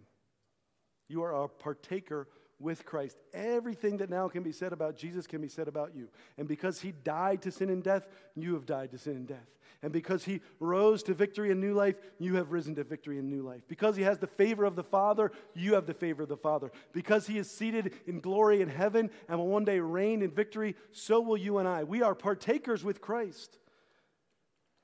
You 1.13 1.21
are 1.21 1.43
a 1.43 1.47
partaker 1.47 2.27
with 2.59 2.85
Christ. 2.85 3.17
Everything 3.35 3.97
that 3.97 4.09
now 4.09 4.27
can 4.29 4.41
be 4.41 4.51
said 4.51 4.73
about 4.73 4.97
Jesus 4.97 5.27
can 5.27 5.41
be 5.41 5.47
said 5.47 5.67
about 5.67 5.95
you. 5.95 6.07
And 6.39 6.47
because 6.47 6.81
he 6.81 6.91
died 6.91 7.43
to 7.43 7.51
sin 7.51 7.69
and 7.69 7.83
death, 7.83 8.07
you 8.35 8.55
have 8.55 8.65
died 8.65 8.89
to 8.91 8.97
sin 8.97 9.15
and 9.15 9.27
death. 9.27 9.47
And 9.83 9.91
because 9.91 10.23
he 10.23 10.41
rose 10.59 11.03
to 11.03 11.13
victory 11.13 11.51
and 11.51 11.61
new 11.61 11.75
life, 11.75 11.97
you 12.17 12.37
have 12.37 12.51
risen 12.51 12.73
to 12.75 12.83
victory 12.83 13.19
and 13.19 13.29
new 13.29 13.43
life. 13.43 13.61
Because 13.67 13.95
he 13.95 14.01
has 14.01 14.17
the 14.17 14.25
favor 14.25 14.65
of 14.65 14.75
the 14.75 14.83
Father, 14.83 15.31
you 15.53 15.75
have 15.75 15.85
the 15.85 15.93
favor 15.93 16.23
of 16.23 16.29
the 16.29 16.37
Father. 16.37 16.71
Because 16.93 17.27
he 17.27 17.37
is 17.37 17.51
seated 17.51 17.93
in 18.07 18.19
glory 18.19 18.61
in 18.61 18.69
heaven 18.69 19.11
and 19.29 19.37
will 19.37 19.47
one 19.47 19.65
day 19.65 19.79
reign 19.79 20.23
in 20.23 20.31
victory, 20.31 20.75
so 20.91 21.21
will 21.21 21.37
you 21.37 21.59
and 21.59 21.67
I. 21.67 21.83
We 21.83 22.01
are 22.01 22.15
partakers 22.15 22.83
with 22.83 23.01
Christ. 23.01 23.59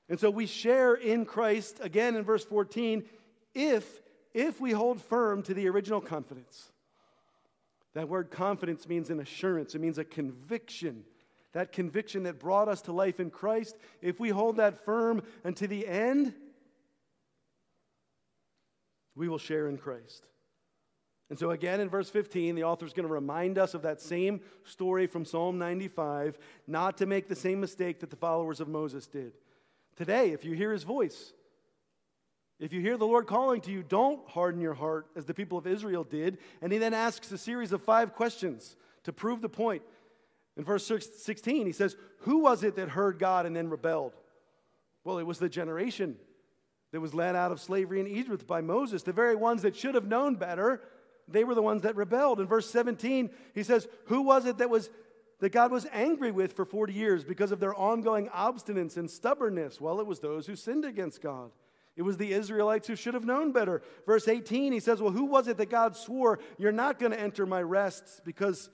And 0.08 0.20
so 0.20 0.30
we 0.30 0.46
share 0.46 0.94
in 0.94 1.24
Christ, 1.24 1.80
again 1.82 2.14
in 2.14 2.22
verse 2.22 2.44
14, 2.44 3.04
if 3.52 4.00
if 4.32 4.60
we 4.60 4.72
hold 4.72 5.00
firm 5.00 5.42
to 5.44 5.54
the 5.54 5.68
original 5.68 6.00
confidence. 6.00 6.70
That 7.94 8.08
word 8.08 8.30
confidence 8.30 8.88
means 8.88 9.10
an 9.10 9.20
assurance, 9.20 9.74
it 9.74 9.80
means 9.80 9.98
a 9.98 10.04
conviction. 10.04 11.04
That 11.52 11.72
conviction 11.72 12.22
that 12.24 12.38
brought 12.38 12.68
us 12.68 12.82
to 12.82 12.92
life 12.92 13.18
in 13.18 13.30
Christ, 13.30 13.76
if 14.00 14.20
we 14.20 14.28
hold 14.28 14.58
that 14.58 14.84
firm 14.84 15.22
unto 15.44 15.66
the 15.66 15.86
end, 15.86 16.32
we 19.16 19.28
will 19.28 19.38
share 19.38 19.68
in 19.68 19.76
Christ. 19.76 20.24
And 21.28 21.38
so, 21.38 21.50
again, 21.50 21.80
in 21.80 21.88
verse 21.88 22.10
15, 22.10 22.54
the 22.54 22.64
author 22.64 22.86
is 22.86 22.92
going 22.92 23.06
to 23.06 23.12
remind 23.12 23.58
us 23.58 23.74
of 23.74 23.82
that 23.82 24.00
same 24.00 24.40
story 24.64 25.06
from 25.06 25.24
Psalm 25.24 25.58
95, 25.58 26.38
not 26.66 26.98
to 26.98 27.06
make 27.06 27.28
the 27.28 27.36
same 27.36 27.60
mistake 27.60 28.00
that 28.00 28.10
the 28.10 28.16
followers 28.16 28.60
of 28.60 28.68
Moses 28.68 29.06
did. 29.06 29.32
Today, 29.96 30.30
if 30.30 30.44
you 30.44 30.54
hear 30.54 30.72
his 30.72 30.82
voice, 30.82 31.32
if 32.60 32.74
you 32.74 32.80
hear 32.80 32.98
the 32.98 33.06
Lord 33.06 33.26
calling 33.26 33.62
to 33.62 33.70
you, 33.70 33.82
don't 33.82 34.28
harden 34.28 34.60
your 34.60 34.74
heart 34.74 35.06
as 35.16 35.24
the 35.24 35.32
people 35.32 35.56
of 35.56 35.66
Israel 35.66 36.04
did. 36.04 36.36
And 36.60 36.70
he 36.70 36.78
then 36.78 36.92
asks 36.92 37.32
a 37.32 37.38
series 37.38 37.72
of 37.72 37.82
five 37.82 38.14
questions 38.14 38.76
to 39.04 39.12
prove 39.12 39.40
the 39.40 39.48
point. 39.48 39.82
In 40.58 40.64
verse 40.64 40.86
16, 40.86 41.66
he 41.66 41.72
says, 41.72 41.96
Who 42.20 42.40
was 42.40 42.62
it 42.62 42.76
that 42.76 42.90
heard 42.90 43.18
God 43.18 43.46
and 43.46 43.56
then 43.56 43.70
rebelled? 43.70 44.12
Well, 45.04 45.18
it 45.18 45.26
was 45.26 45.38
the 45.38 45.48
generation 45.48 46.16
that 46.92 47.00
was 47.00 47.14
led 47.14 47.34
out 47.34 47.50
of 47.50 47.60
slavery 47.60 47.98
in 47.98 48.06
Egypt 48.06 48.46
by 48.46 48.60
Moses, 48.60 49.02
the 49.02 49.12
very 49.12 49.36
ones 49.36 49.62
that 49.62 49.74
should 49.74 49.94
have 49.94 50.06
known 50.06 50.34
better. 50.34 50.82
They 51.28 51.44
were 51.44 51.54
the 51.54 51.62
ones 51.62 51.82
that 51.82 51.96
rebelled. 51.96 52.40
In 52.40 52.46
verse 52.46 52.68
17, 52.68 53.30
he 53.54 53.62
says, 53.62 53.88
Who 54.06 54.20
was 54.20 54.44
it 54.44 54.58
that 54.58 54.68
was 54.68 54.90
that 55.38 55.52
God 55.52 55.72
was 55.72 55.86
angry 55.90 56.30
with 56.30 56.52
for 56.52 56.66
40 56.66 56.92
years 56.92 57.24
because 57.24 57.52
of 57.52 57.60
their 57.60 57.74
ongoing 57.74 58.28
obstinance 58.28 58.98
and 58.98 59.10
stubbornness? 59.10 59.80
Well, 59.80 59.98
it 59.98 60.06
was 60.06 60.20
those 60.20 60.46
who 60.46 60.56
sinned 60.56 60.84
against 60.84 61.22
God. 61.22 61.52
It 62.00 62.04
was 62.04 62.16
the 62.16 62.32
Israelites 62.32 62.88
who 62.88 62.96
should 62.96 63.12
have 63.12 63.26
known 63.26 63.52
better. 63.52 63.82
Verse 64.06 64.26
18, 64.26 64.72
he 64.72 64.80
says, 64.80 65.02
Well, 65.02 65.12
who 65.12 65.26
was 65.26 65.48
it 65.48 65.58
that 65.58 65.68
God 65.68 65.94
swore, 65.94 66.38
You're 66.56 66.72
not 66.72 66.98
going 66.98 67.12
to 67.12 67.20
enter 67.20 67.44
my 67.44 67.60
rest 67.60 68.22
because 68.24 68.70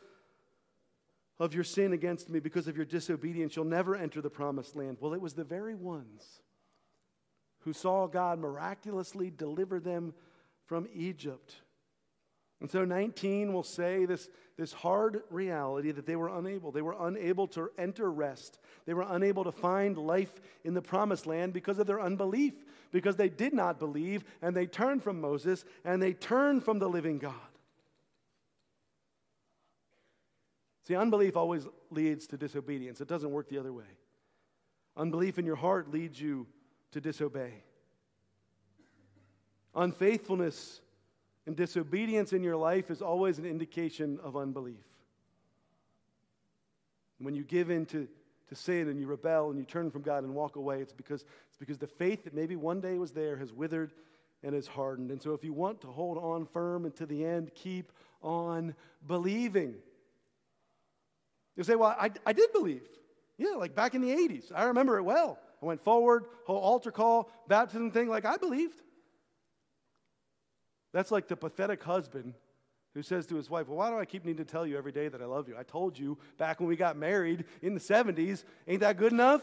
of 1.41 1.53
your 1.53 1.65
sin 1.65 1.93
against 1.93 2.31
me, 2.31 2.39
because 2.39 2.69
of 2.69 2.77
your 2.77 2.87
disobedience? 2.87 3.57
You'll 3.57 3.65
never 3.65 3.97
enter 3.97 4.21
the 4.21 4.31
promised 4.31 4.77
land. 4.77 4.99
Well, 5.01 5.13
it 5.13 5.21
was 5.21 5.35
the 5.35 5.43
very 5.43 5.75
ones 5.75 6.41
who 7.63 7.73
saw 7.73 8.07
God 8.07 8.39
miraculously 8.39 9.29
deliver 9.29 9.81
them 9.81 10.15
from 10.67 10.87
Egypt. 10.95 11.57
And 12.61 12.71
so 12.71 12.85
19 12.85 13.53
will 13.53 13.63
say 13.63 14.07
this, 14.07 14.29
this 14.57 14.73
hard 14.73 15.23
reality 15.31 15.91
that 15.91 16.07
they 16.07 16.17
were 16.17 16.29
unable. 16.29 16.73
They 16.73 16.83
were 16.83 16.97
unable 16.99 17.47
to 17.49 17.71
enter 17.77 18.11
rest. 18.11 18.59
They 18.87 18.95
were 18.95 19.05
unable 19.07 19.45
to 19.45 19.53
find 19.53 19.99
life 19.99 20.33
in 20.65 20.73
the 20.73 20.81
promised 20.81 21.27
land 21.27 21.53
because 21.53 21.79
of 21.79 21.87
their 21.87 22.01
unbelief, 22.01 22.55
because 22.93 23.17
they 23.17 23.29
did 23.29 23.53
not 23.53 23.79
believe 23.79 24.25
and 24.41 24.57
they 24.57 24.67
turned 24.67 25.03
from 25.03 25.21
Moses 25.21 25.65
and 25.85 26.01
they 26.01 26.15
turned 26.15 26.65
from 26.65 26.79
the 26.79 26.89
living 26.89 27.19
God. 27.19 27.35
See, 30.85 30.95
unbelief 30.95 31.37
always 31.37 31.67
leads 31.91 32.27
to 32.29 32.39
disobedience, 32.39 33.01
it 33.01 33.09
doesn't 33.09 33.33
work 33.33 33.49
the 33.49 33.59
other 33.59 33.73
way. 33.73 33.85
Unbelief 34.97 35.39
in 35.39 35.45
your 35.45 35.57
heart 35.57 35.91
leads 35.91 36.19
you 36.19 36.47
to 36.93 37.01
disobey. 37.03 37.53
Unfaithfulness 39.75 40.81
and 41.47 41.57
disobedience 41.57 42.33
in 42.33 42.43
your 42.43 42.57
life 42.57 42.91
is 42.91 43.01
always 43.01 43.39
an 43.39 43.47
indication 43.47 44.19
of 44.23 44.37
unbelief. 44.37 44.85
When 47.19 47.35
you 47.35 47.45
give 47.45 47.71
in 47.71 47.87
to, 47.87 48.09
to 48.49 48.55
sin 48.55 48.89
and 48.89 49.01
you 49.01 49.07
rebel 49.07 49.51
and 49.51 49.59
you 49.59 49.65
turn 49.65 49.91
from 49.91 50.03
God 50.03 50.25
and 50.25 50.35
walk 50.35 50.57
away, 50.57 50.81
it's 50.81 50.93
because, 50.93 51.25
it's 51.49 51.57
because 51.59 51.79
the 51.79 51.87
faith 51.87 52.25
that 52.25 52.35
maybe 52.35 52.57
one 52.57 52.81
day 52.81 52.99
was 52.99 53.13
there 53.13 53.37
has 53.37 53.53
withered 53.53 53.93
and 54.43 54.55
has 54.55 54.67
hardened. 54.67 55.11
And 55.11 55.23
so, 55.23 55.33
if 55.33 55.43
you 55.45 55.53
want 55.53 55.81
to 55.81 55.87
hold 55.87 56.19
on 56.19 56.47
firm 56.47 56.85
and 56.85 56.95
to 56.97 57.07
the 57.07 57.25
end, 57.25 57.53
keep 57.55 57.91
on 58.23 58.75
believing. 59.07 59.75
You 61.57 61.65
say, 61.65 61.75
Well, 61.75 61.97
I, 61.99 62.11
I 62.27 62.33
did 62.33 62.53
believe. 62.53 62.83
Yeah, 63.39 63.55
like 63.57 63.75
back 63.75 63.95
in 63.95 64.03
the 64.03 64.11
80s. 64.11 64.53
I 64.55 64.65
remember 64.65 64.99
it 64.99 65.03
well. 65.03 65.39
I 65.63 65.67
went 65.67 65.83
forward, 65.83 66.27
whole 66.45 66.59
altar 66.59 66.91
call, 66.91 67.31
baptism 67.49 67.91
thing, 67.91 68.09
like 68.09 68.25
I 68.25 68.37
believed. 68.37 68.83
That's 70.93 71.11
like 71.11 71.29
the 71.29 71.37
pathetic 71.37 71.83
husband 71.83 72.35
who 72.95 73.03
says 73.03 73.27
to 73.27 73.37
his 73.37 73.51
wife, 73.51 73.69
Well, 73.69 73.77
why 73.77 73.91
do 73.91 73.99
I 73.99 74.05
keep 74.07 74.25
needing 74.25 74.45
to 74.45 74.51
tell 74.51 74.67
you 74.67 74.79
every 74.79 74.93
day 74.93 75.09
that 75.09 75.21
I 75.21 75.27
love 75.27 75.49
you? 75.49 75.57
I 75.59 75.63
told 75.63 75.99
you 75.99 76.19
back 76.39 76.61
when 76.61 76.69
we 76.69 76.77
got 76.77 76.97
married 76.97 77.45
in 77.61 77.75
the 77.75 77.81
70s. 77.81 78.45
Ain't 78.67 78.81
that 78.81 78.97
good 78.97 79.13
enough? 79.13 79.43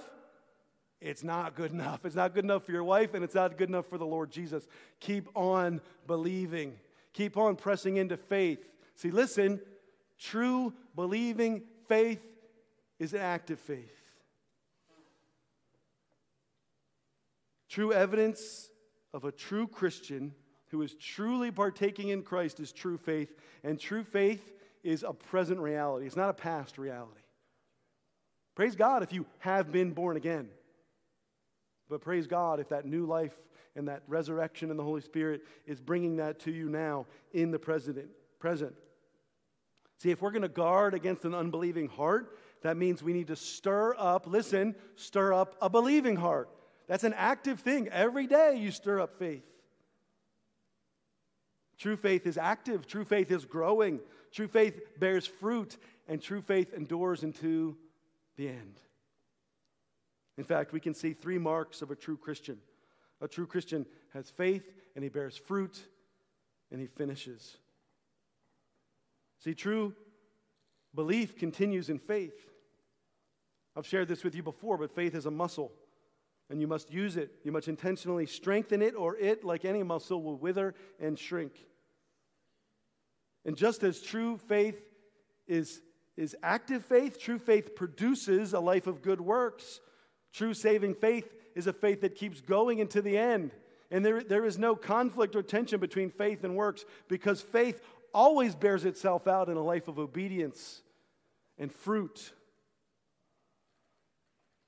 It's 0.99 1.23
not 1.23 1.53
good 1.55 1.71
enough. 1.71 2.05
It's 2.05 2.15
not 2.15 2.33
good 2.33 2.45
enough 2.45 2.65
for 2.65 2.71
your 2.71 2.83
wife, 2.83 3.13
and 3.13 3.23
it's 3.23 3.35
not 3.35 3.57
good 3.57 3.69
enough 3.69 3.87
for 3.87 3.97
the 3.97 4.05
Lord 4.05 4.31
Jesus. 4.31 4.65
Keep 5.01 5.29
on 5.35 5.81
believing, 6.07 6.73
keep 7.11 7.37
on 7.37 7.55
pressing 7.57 7.97
into 7.97 8.15
faith. 8.17 8.65
See, 8.95 9.11
listen, 9.11 9.59
true 10.17 10.73
believing 10.95 11.63
faith 11.87 12.23
is 12.99 13.13
an 13.13 13.19
active 13.19 13.59
faith. 13.59 13.99
True 17.67 17.91
evidence 17.91 18.69
of 19.13 19.25
a 19.25 19.31
true 19.31 19.67
Christian 19.67 20.33
who 20.73 20.81
is 20.81 20.95
truly 20.95 21.51
partaking 21.51 22.09
in 22.09 22.23
Christ 22.23 22.59
is 22.59 22.71
true 22.71 22.97
faith, 22.97 23.31
and 23.63 23.79
true 23.79 24.03
faith 24.03 24.53
is 24.83 25.03
a 25.03 25.13
present 25.13 25.59
reality. 25.59 26.07
It's 26.07 26.15
not 26.15 26.31
a 26.31 26.33
past 26.33 26.79
reality. 26.79 27.21
Praise 28.55 28.75
God 28.75 29.03
if 29.03 29.13
you 29.13 29.27
have 29.37 29.71
been 29.71 29.91
born 29.91 30.17
again. 30.17 30.49
But 31.89 32.01
praise 32.01 32.25
God 32.25 32.59
if 32.59 32.69
that 32.69 32.87
new 32.87 33.05
life 33.05 33.35
and 33.75 33.87
that 33.87 34.01
resurrection 34.07 34.71
in 34.71 34.77
the 34.77 34.83
Holy 34.83 35.01
Spirit 35.01 35.43
is 35.67 35.79
bringing 35.79 36.17
that 36.17 36.39
to 36.41 36.51
you 36.51 36.69
now 36.69 37.05
in 37.33 37.51
the 37.51 37.59
present. 37.59 37.99
present. 38.39 38.73
See, 39.99 40.09
if 40.09 40.23
we're 40.23 40.31
going 40.31 40.41
to 40.41 40.47
guard 40.47 40.95
against 40.95 41.23
an 41.23 41.35
unbelieving 41.35 41.87
heart, 41.87 42.35
that 42.63 42.77
means 42.77 43.03
we 43.03 43.13
need 43.13 43.27
to 43.27 43.35
stir 43.35 43.93
up, 43.95 44.25
listen, 44.25 44.73
stir 44.95 45.33
up 45.33 45.55
a 45.61 45.69
believing 45.69 46.15
heart. 46.15 46.49
That's 46.87 47.03
an 47.03 47.13
active 47.13 47.59
thing. 47.59 47.89
Every 47.89 48.25
day 48.25 48.57
you 48.57 48.71
stir 48.71 48.99
up 48.99 49.19
faith. 49.19 49.43
True 51.77 51.95
faith 51.95 52.27
is 52.27 52.37
active, 52.37 52.87
true 52.87 53.05
faith 53.05 53.31
is 53.31 53.45
growing, 53.45 53.99
true 54.31 54.47
faith 54.47 54.79
bears 54.99 55.25
fruit, 55.25 55.77
and 56.07 56.21
true 56.21 56.41
faith 56.41 56.73
endures 56.73 57.23
into 57.23 57.75
the 58.35 58.47
end. 58.47 58.79
In 60.37 60.43
fact, 60.43 60.73
we 60.73 60.79
can 60.79 60.93
see 60.93 61.13
three 61.13 61.37
marks 61.37 61.81
of 61.81 61.91
a 61.91 61.95
true 61.95 62.17
Christian. 62.17 62.57
A 63.21 63.27
true 63.27 63.45
Christian 63.47 63.85
has 64.13 64.29
faith, 64.29 64.69
and 64.95 65.03
he 65.03 65.09
bears 65.09 65.37
fruit, 65.37 65.79
and 66.71 66.79
he 66.79 66.87
finishes. 66.87 67.57
See, 69.39 69.53
true 69.53 69.93
belief 70.95 71.37
continues 71.37 71.89
in 71.89 71.99
faith. 71.99 72.49
I've 73.75 73.87
shared 73.87 74.07
this 74.07 74.23
with 74.23 74.35
you 74.35 74.43
before, 74.43 74.77
but 74.77 74.93
faith 74.93 75.15
is 75.15 75.25
a 75.25 75.31
muscle, 75.31 75.71
and 76.49 76.61
you 76.61 76.67
must 76.67 76.91
use 76.91 77.17
it. 77.17 77.31
You 77.43 77.51
must 77.51 77.67
intentionally 77.67 78.25
strengthen 78.25 78.81
it, 78.81 78.95
or 78.95 79.17
it, 79.17 79.43
like 79.43 79.65
any 79.65 79.83
muscle, 79.83 80.21
will 80.21 80.37
wither 80.37 80.75
and 80.99 81.17
shrink. 81.17 81.53
And 83.45 83.57
just 83.57 83.83
as 83.83 84.01
true 84.01 84.37
faith 84.37 84.79
is, 85.47 85.81
is 86.15 86.35
active 86.43 86.85
faith, 86.85 87.19
true 87.19 87.39
faith 87.39 87.75
produces 87.75 88.53
a 88.53 88.59
life 88.59 88.87
of 88.87 89.01
good 89.01 89.19
works. 89.19 89.79
True 90.33 90.53
saving 90.53 90.95
faith 90.95 91.31
is 91.55 91.67
a 91.67 91.73
faith 91.73 92.01
that 92.01 92.15
keeps 92.15 92.41
going 92.41 92.79
into 92.79 93.01
the 93.01 93.17
end. 93.17 93.51
And 93.91 94.03
there, 94.03 94.23
there 94.23 94.45
is 94.45 94.57
no 94.57 94.75
conflict 94.75 95.35
or 95.35 95.43
tension 95.43 95.79
between 95.79 96.09
faith 96.09 96.43
and 96.43 96.55
works 96.55 96.85
because 97.07 97.41
faith 97.41 97.81
always 98.13 98.55
bears 98.55 98.85
itself 98.85 99.27
out 99.27 99.49
in 99.49 99.57
a 99.57 99.63
life 99.63 99.87
of 99.87 99.99
obedience 99.99 100.81
and 101.57 101.71
fruit. 101.71 102.33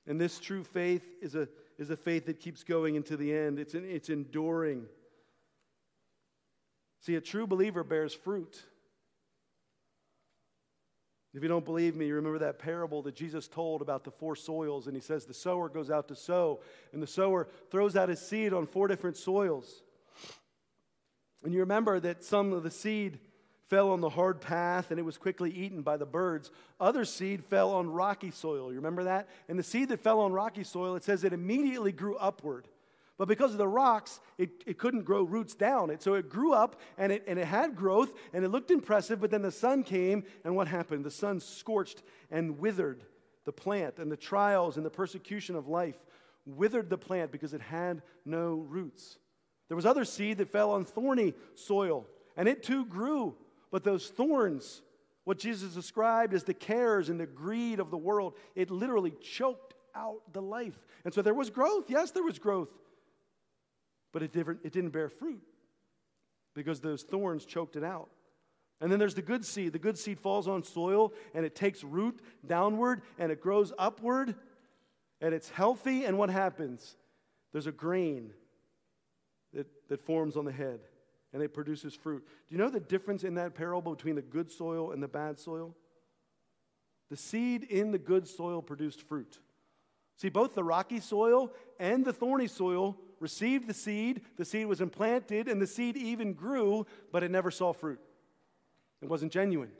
And 0.05 0.21
this 0.21 0.39
true 0.39 0.63
faith 0.63 1.03
is 1.21 1.33
a, 1.35 1.47
is 1.77 1.89
a 1.89 1.97
faith 1.97 2.25
that 2.27 2.39
keeps 2.39 2.63
going 2.63 2.95
into 2.95 3.17
the 3.17 3.33
end, 3.35 3.59
it's, 3.59 3.73
it's 3.73 4.09
enduring. 4.09 4.85
See, 7.01 7.15
a 7.15 7.21
true 7.21 7.45
believer 7.45 7.83
bears 7.83 8.13
fruit. 8.13 8.63
If 11.33 11.43
you 11.43 11.49
don't 11.49 11.65
believe 11.65 11.97
me, 11.97 12.07
you 12.07 12.15
remember 12.15 12.39
that 12.39 12.59
parable 12.59 13.01
that 13.01 13.15
Jesus 13.15 13.49
told 13.49 13.81
about 13.81 14.05
the 14.05 14.11
four 14.11 14.37
soils, 14.37 14.87
and 14.87 14.95
he 14.95 15.01
says 15.01 15.25
the 15.25 15.33
sower 15.33 15.67
goes 15.67 15.91
out 15.91 16.07
to 16.07 16.15
sow, 16.15 16.61
and 16.93 17.03
the 17.03 17.07
sower 17.07 17.49
throws 17.69 17.97
out 17.97 18.07
his 18.07 18.21
seed 18.21 18.53
on 18.53 18.65
four 18.65 18.87
different 18.87 19.17
soils. 19.17 19.83
And 21.43 21.53
you 21.53 21.59
remember 21.59 21.99
that 21.99 22.23
some 22.23 22.53
of 22.53 22.63
the 22.63 22.71
seed 22.71 23.19
fell 23.69 23.91
on 23.91 24.01
the 24.01 24.09
hard 24.09 24.41
path 24.41 24.91
and 24.91 24.99
it 24.99 25.03
was 25.03 25.17
quickly 25.17 25.51
eaten 25.51 25.81
by 25.81 25.97
the 25.97 26.05
birds. 26.05 26.51
Other 26.79 27.05
seed 27.05 27.43
fell 27.45 27.71
on 27.73 27.89
rocky 27.89 28.31
soil. 28.31 28.69
You 28.69 28.77
remember 28.77 29.05
that? 29.05 29.27
And 29.49 29.57
the 29.57 29.63
seed 29.63 29.89
that 29.89 30.01
fell 30.01 30.19
on 30.19 30.33
rocky 30.33 30.63
soil, 30.63 30.95
it 30.95 31.03
says 31.03 31.23
it 31.23 31.33
immediately 31.33 31.91
grew 31.91 32.15
upward. 32.17 32.67
But 33.17 33.27
because 33.27 33.53
of 33.53 33.57
the 33.57 33.67
rocks, 33.67 34.19
it, 34.37 34.63
it 34.65 34.77
couldn't 34.77 35.03
grow 35.03 35.23
roots 35.23 35.55
down. 35.55 35.89
It, 35.89 36.01
so 36.01 36.15
it 36.15 36.29
grew 36.29 36.53
up 36.53 36.79
and 36.97 37.11
it, 37.11 37.23
and 37.27 37.39
it 37.39 37.45
had 37.45 37.75
growth 37.75 38.13
and 38.33 38.43
it 38.43 38.49
looked 38.49 38.71
impressive, 38.71 39.21
but 39.21 39.31
then 39.31 39.41
the 39.41 39.51
sun 39.51 39.83
came 39.83 40.25
and 40.43 40.55
what 40.55 40.67
happened? 40.67 41.05
The 41.05 41.11
sun 41.11 41.39
scorched 41.39 42.03
and 42.29 42.59
withered 42.59 43.03
the 43.45 43.53
plant, 43.53 43.99
and 43.99 44.11
the 44.11 44.17
trials 44.17 44.75
and 44.75 44.85
the 44.85 44.89
persecution 44.89 45.55
of 45.55 45.67
life 45.67 45.95
withered 46.45 46.89
the 46.89 46.97
plant 46.97 47.31
because 47.31 47.53
it 47.53 47.61
had 47.61 48.01
no 48.25 48.65
roots. 48.67 49.17
There 49.67 49.75
was 49.75 49.85
other 49.85 50.05
seed 50.05 50.39
that 50.39 50.51
fell 50.51 50.71
on 50.71 50.83
thorny 50.83 51.33
soil, 51.53 52.07
and 52.35 52.47
it 52.47 52.63
too 52.63 52.85
grew, 52.85 53.35
but 53.75 53.83
those 53.83 54.07
thorns, 54.07 54.81
what 55.25 55.37
Jesus 55.37 55.73
described 55.73 56.33
as 56.33 56.45
the 56.45 56.53
cares 56.53 57.09
and 57.09 57.19
the 57.19 57.25
greed 57.25 57.81
of 57.81 57.91
the 57.91 57.97
world, 57.97 58.35
it 58.55 58.71
literally 58.71 59.11
choked 59.21 59.73
out 59.93 60.21
the 60.31 60.41
life. 60.41 60.79
And 61.03 61.13
so 61.13 61.21
there 61.21 61.33
was 61.33 61.49
growth. 61.49 61.89
Yes, 61.89 62.11
there 62.11 62.23
was 62.23 62.39
growth 62.39 62.69
but 64.15 64.23
it, 64.23 64.31
didn't, 64.31 64.59
it 64.63 64.71
didn't 64.71 64.91
bear 64.91 65.09
fruit 65.09 65.41
because 66.53 66.79
those 66.79 67.03
thorns 67.03 67.43
choked 67.43 67.75
it 67.75 67.83
out. 67.83 68.07
And 68.79 68.89
then 68.89 68.97
there's 68.97 69.13
the 69.13 69.21
good 69.21 69.43
seed. 69.43 69.73
The 69.73 69.77
good 69.77 69.97
seed 69.97 70.21
falls 70.21 70.47
on 70.47 70.63
soil 70.63 71.11
and 71.33 71.45
it 71.45 71.53
takes 71.53 71.83
root 71.83 72.21
downward 72.47 73.01
and 73.19 73.29
it 73.29 73.41
grows 73.41 73.73
upward 73.77 74.35
and 75.19 75.33
it's 75.33 75.49
healthy. 75.49 76.05
And 76.05 76.17
what 76.17 76.29
happens? 76.29 76.95
There's 77.51 77.67
a 77.67 77.73
grain 77.73 78.31
that, 79.53 79.67
that 79.89 79.99
forms 79.99 80.37
on 80.37 80.45
the 80.45 80.53
head 80.53 80.79
and 81.35 81.43
it 81.43 81.53
produces 81.53 81.93
fruit. 81.93 82.25
Do 82.47 82.55
you 82.55 82.57
know 82.57 82.69
the 82.69 82.79
difference 82.79 83.25
in 83.25 83.33
that 83.33 83.55
parable 83.55 83.93
between 83.93 84.15
the 84.15 84.21
good 84.21 84.49
soil 84.49 84.91
and 84.91 85.03
the 85.03 85.07
bad 85.09 85.37
soil? 85.37 85.75
The 87.09 87.17
seed 87.17 87.65
in 87.65 87.91
the 87.91 87.99
good 87.99 88.25
soil 88.25 88.61
produced 88.61 89.01
fruit. 89.01 89.37
See, 90.15 90.29
both 90.29 90.55
the 90.55 90.63
rocky 90.63 91.01
soil 91.01 91.51
and 91.77 92.05
the 92.05 92.13
thorny 92.13 92.47
soil 92.47 92.97
received 93.19 93.67
the 93.67 93.73
seed, 93.73 94.21
the 94.37 94.45
seed 94.45 94.65
was 94.67 94.79
implanted, 94.79 95.49
and 95.49 95.61
the 95.61 95.67
seed 95.67 95.97
even 95.97 96.31
grew, 96.31 96.87
but 97.11 97.21
it 97.21 97.31
never 97.31 97.51
saw 97.51 97.73
fruit. 97.73 97.99
It 99.01 99.09
wasn't 99.09 99.33
genuine. 99.33 99.71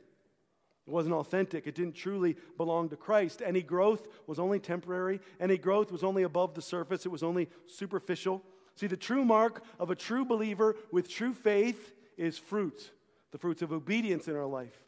It 0.86 0.92
wasn't 0.92 1.14
authentic. 1.14 1.66
It 1.66 1.74
didn't 1.74 1.94
truly 1.94 2.36
belong 2.58 2.90
to 2.90 2.96
Christ. 2.96 3.40
Any 3.42 3.62
growth 3.62 4.06
was 4.26 4.38
only 4.38 4.60
temporary. 4.60 5.20
Any 5.40 5.56
growth 5.56 5.90
was 5.90 6.04
only 6.04 6.24
above 6.24 6.52
the 6.52 6.60
surface. 6.60 7.06
It 7.06 7.12
was 7.12 7.22
only 7.22 7.48
superficial. 7.64 8.42
See, 8.76 8.86
the 8.86 8.96
true 8.96 9.24
mark 9.24 9.64
of 9.78 9.90
a 9.90 9.96
true 9.96 10.24
believer 10.24 10.76
with 10.92 11.08
true 11.08 11.34
faith 11.34 11.94
is 12.16 12.38
fruit, 12.38 12.90
the 13.32 13.38
fruits 13.38 13.62
of 13.62 13.72
obedience 13.72 14.28
in 14.28 14.36
our 14.36 14.46
life 14.46 14.80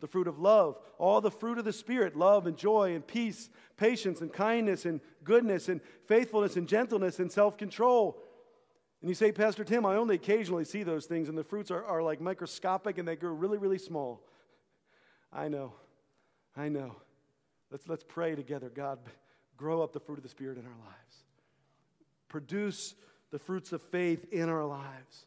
the 0.00 0.06
fruit 0.06 0.26
of 0.26 0.38
love, 0.38 0.78
all 0.98 1.20
the 1.20 1.30
fruit 1.30 1.58
of 1.58 1.64
the 1.64 1.72
Spirit 1.72 2.16
love 2.16 2.46
and 2.46 2.56
joy 2.56 2.94
and 2.94 3.06
peace, 3.06 3.50
patience 3.76 4.20
and 4.20 4.32
kindness 4.32 4.84
and 4.84 5.00
goodness 5.24 5.68
and 5.68 5.80
faithfulness 6.06 6.56
and 6.56 6.68
gentleness 6.68 7.18
and 7.18 7.30
self 7.30 7.56
control. 7.56 8.22
And 9.00 9.08
you 9.08 9.14
say, 9.14 9.32
Pastor 9.32 9.64
Tim, 9.64 9.86
I 9.86 9.96
only 9.96 10.16
occasionally 10.16 10.64
see 10.64 10.82
those 10.82 11.06
things, 11.06 11.28
and 11.28 11.38
the 11.38 11.44
fruits 11.44 11.70
are, 11.70 11.84
are 11.84 12.02
like 12.02 12.20
microscopic 12.20 12.98
and 12.98 13.06
they 13.06 13.16
grow 13.16 13.32
really, 13.32 13.58
really 13.58 13.78
small. 13.78 14.22
I 15.32 15.48
know. 15.48 15.74
I 16.56 16.68
know. 16.68 16.96
Let's, 17.70 17.88
let's 17.88 18.04
pray 18.04 18.34
together. 18.34 18.68
God, 18.68 18.98
grow 19.56 19.82
up 19.82 19.92
the 19.92 20.00
fruit 20.00 20.18
of 20.18 20.22
the 20.22 20.28
Spirit 20.28 20.58
in 20.58 20.64
our 20.64 20.78
lives. 20.84 21.24
Produce 22.28 22.94
the 23.30 23.38
fruits 23.38 23.72
of 23.72 23.82
faith 23.82 24.26
in 24.32 24.48
our 24.48 24.64
lives. 24.64 25.26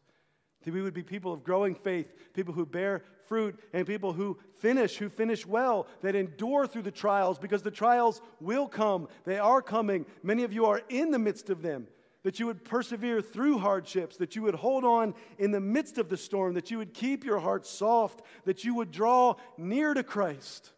That 0.64 0.72
we 0.74 0.82
would 0.82 0.94
be 0.94 1.02
people 1.02 1.32
of 1.32 1.44
growing 1.44 1.74
faith, 1.74 2.12
people 2.32 2.54
who 2.54 2.64
bear 2.64 3.02
fruit, 3.26 3.58
and 3.72 3.86
people 3.86 4.12
who 4.12 4.38
finish, 4.58 4.96
who 4.96 5.08
finish 5.08 5.46
well, 5.46 5.86
that 6.02 6.14
endure 6.14 6.66
through 6.66 6.82
the 6.82 6.90
trials 6.90 7.38
because 7.38 7.62
the 7.62 7.70
trials 7.70 8.20
will 8.40 8.66
come. 8.66 9.08
They 9.24 9.38
are 9.38 9.62
coming. 9.62 10.06
Many 10.22 10.42
of 10.44 10.52
you 10.52 10.66
are 10.66 10.82
in 10.88 11.10
the 11.10 11.18
midst 11.18 11.50
of 11.50 11.62
them. 11.62 11.86
that 12.24 12.40
you 12.40 12.46
would 12.46 12.64
persevere 12.64 13.20
through 13.20 13.58
hardships, 13.58 14.16
that 14.16 14.34
you 14.34 14.42
would 14.42 14.54
hold 14.54 14.82
on 14.84 15.14
in 15.38 15.50
the 15.50 15.60
midst 15.60 15.98
of 15.98 16.08
the 16.08 16.16
storm, 16.16 16.54
that 16.54 16.70
you 16.70 16.78
would 16.78 16.94
keep 16.94 17.22
your 17.22 17.38
heart 17.38 17.66
soft, 17.66 18.22
that 18.46 18.64
you 18.64 18.74
would 18.74 18.90
draw 18.90 19.34
near 19.58 19.94
to 19.94 20.02
Christ. 20.02 20.72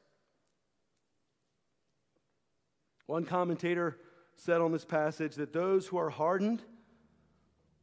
One 3.06 3.24
commentator 3.24 3.96
said 4.34 4.60
on 4.60 4.72
this 4.72 4.84
passage 4.84 5.36
that 5.36 5.52
those 5.52 5.86
who 5.86 5.96
are 5.96 6.10
hardened 6.10 6.62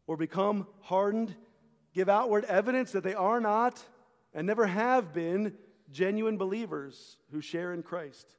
or 0.08 0.18
become 0.18 0.68
hardened 0.82 1.36
give 1.94 2.10
outward 2.10 2.46
evidence 2.46 2.92
that 2.92 3.04
they 3.04 3.14
are 3.14 3.40
not 3.40 3.84
and 4.34 4.48
never 4.48 4.66
have 4.66 5.14
been 5.14 5.54
genuine 5.92 6.38
believers 6.38 7.18
who 7.32 7.40
share 7.40 7.74
in 7.74 7.84
Christ. 7.84 8.36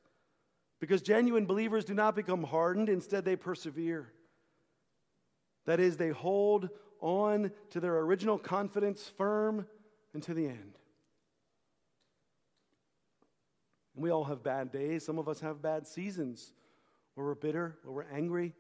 Because 0.81 1.03
genuine 1.03 1.47
believers 1.47 1.85
do 1.85 1.95
not 1.95 2.17
become 2.17 2.43
hardened, 2.43 2.89
instead, 2.89 3.25
they 3.25 3.37
persevere. 3.37 4.13
That 5.67 5.81
is, 5.81 5.97
they 5.97 6.11
hold 6.11 6.69
on 7.01 7.53
to 7.71 7.81
their 7.81 7.99
original 7.99 8.39
confidence 8.39 9.11
firm 9.17 9.67
until 10.13 10.35
the 10.35 10.47
end. 10.47 10.79
We 13.95 14.11
all 14.11 14.25
have 14.25 14.43
bad 14.43 14.73
days. 14.73 15.05
Some 15.05 15.19
of 15.19 15.29
us 15.29 15.41
have 15.41 15.63
bad 15.63 15.87
seasons 15.87 16.53
where 17.15 17.25
we're 17.25 17.37
bitter, 17.37 17.79
where 17.85 17.93
we're 17.93 18.13
angry, 18.13 18.53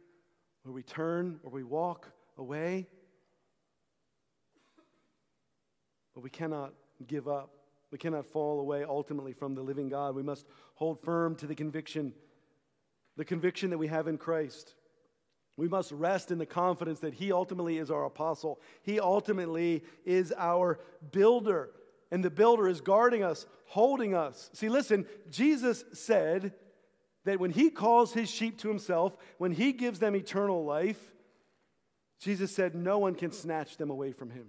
where 0.62 0.72
we 0.72 0.84
turn, 0.84 1.40
or 1.42 1.50
we 1.50 1.64
walk 1.64 2.13
away. 2.37 2.87
But 6.14 6.22
we 6.22 6.30
cannot 6.30 6.72
give 7.07 7.28
up. 7.28 7.51
We 7.91 7.99
cannot 7.99 8.26
fall 8.26 8.61
away 8.61 8.85
ultimately 8.85 9.32
from 9.32 9.55
the 9.55 9.62
living 9.62 9.89
God. 9.89 10.14
We 10.14 10.22
must 10.22 10.47
hold 10.74 11.01
firm 11.03 11.37
to 11.37 11.47
the 11.47 11.55
conviction, 11.55 12.12
the 13.16 13.24
conviction 13.24 13.70
that 13.70 13.78
we 13.78 13.87
have 13.89 14.09
in 14.09 14.18
Christ. 14.18 14.74
We 15.57 15.68
must 15.68 15.93
rest 15.93 16.30
in 16.32 16.39
the 16.39 16.47
confidence 16.47 17.01
that 17.01 17.14
He 17.14 17.32
ultimately 17.32 17.78
is 17.78 17.91
our 17.91 18.05
apostle. 18.05 18.61
He 18.82 18.99
ultimately 18.99 19.85
is 20.05 20.32
our 20.37 20.80
builder. 21.12 21.70
And 22.11 22.24
the 22.24 22.30
builder 22.30 22.68
is 22.68 22.80
guarding 22.80 23.22
us, 23.22 23.47
holding 23.66 24.14
us. 24.14 24.51
See, 24.53 24.68
listen, 24.68 25.07
Jesus 25.30 25.85
said 25.93 26.53
that 27.24 27.39
when 27.39 27.51
He 27.51 27.70
calls 27.70 28.12
His 28.12 28.28
sheep 28.28 28.59
to 28.59 28.68
Himself, 28.68 29.16
when 29.39 29.53
He 29.53 29.72
gives 29.72 30.01
them 30.01 30.16
eternal 30.16 30.64
life, 30.64 31.13
Jesus 32.24 32.54
said, 32.54 32.74
No 32.74 32.98
one 32.98 33.14
can 33.14 33.30
snatch 33.30 33.76
them 33.76 33.90
away 33.90 34.12
from 34.12 34.30
Him. 34.30 34.46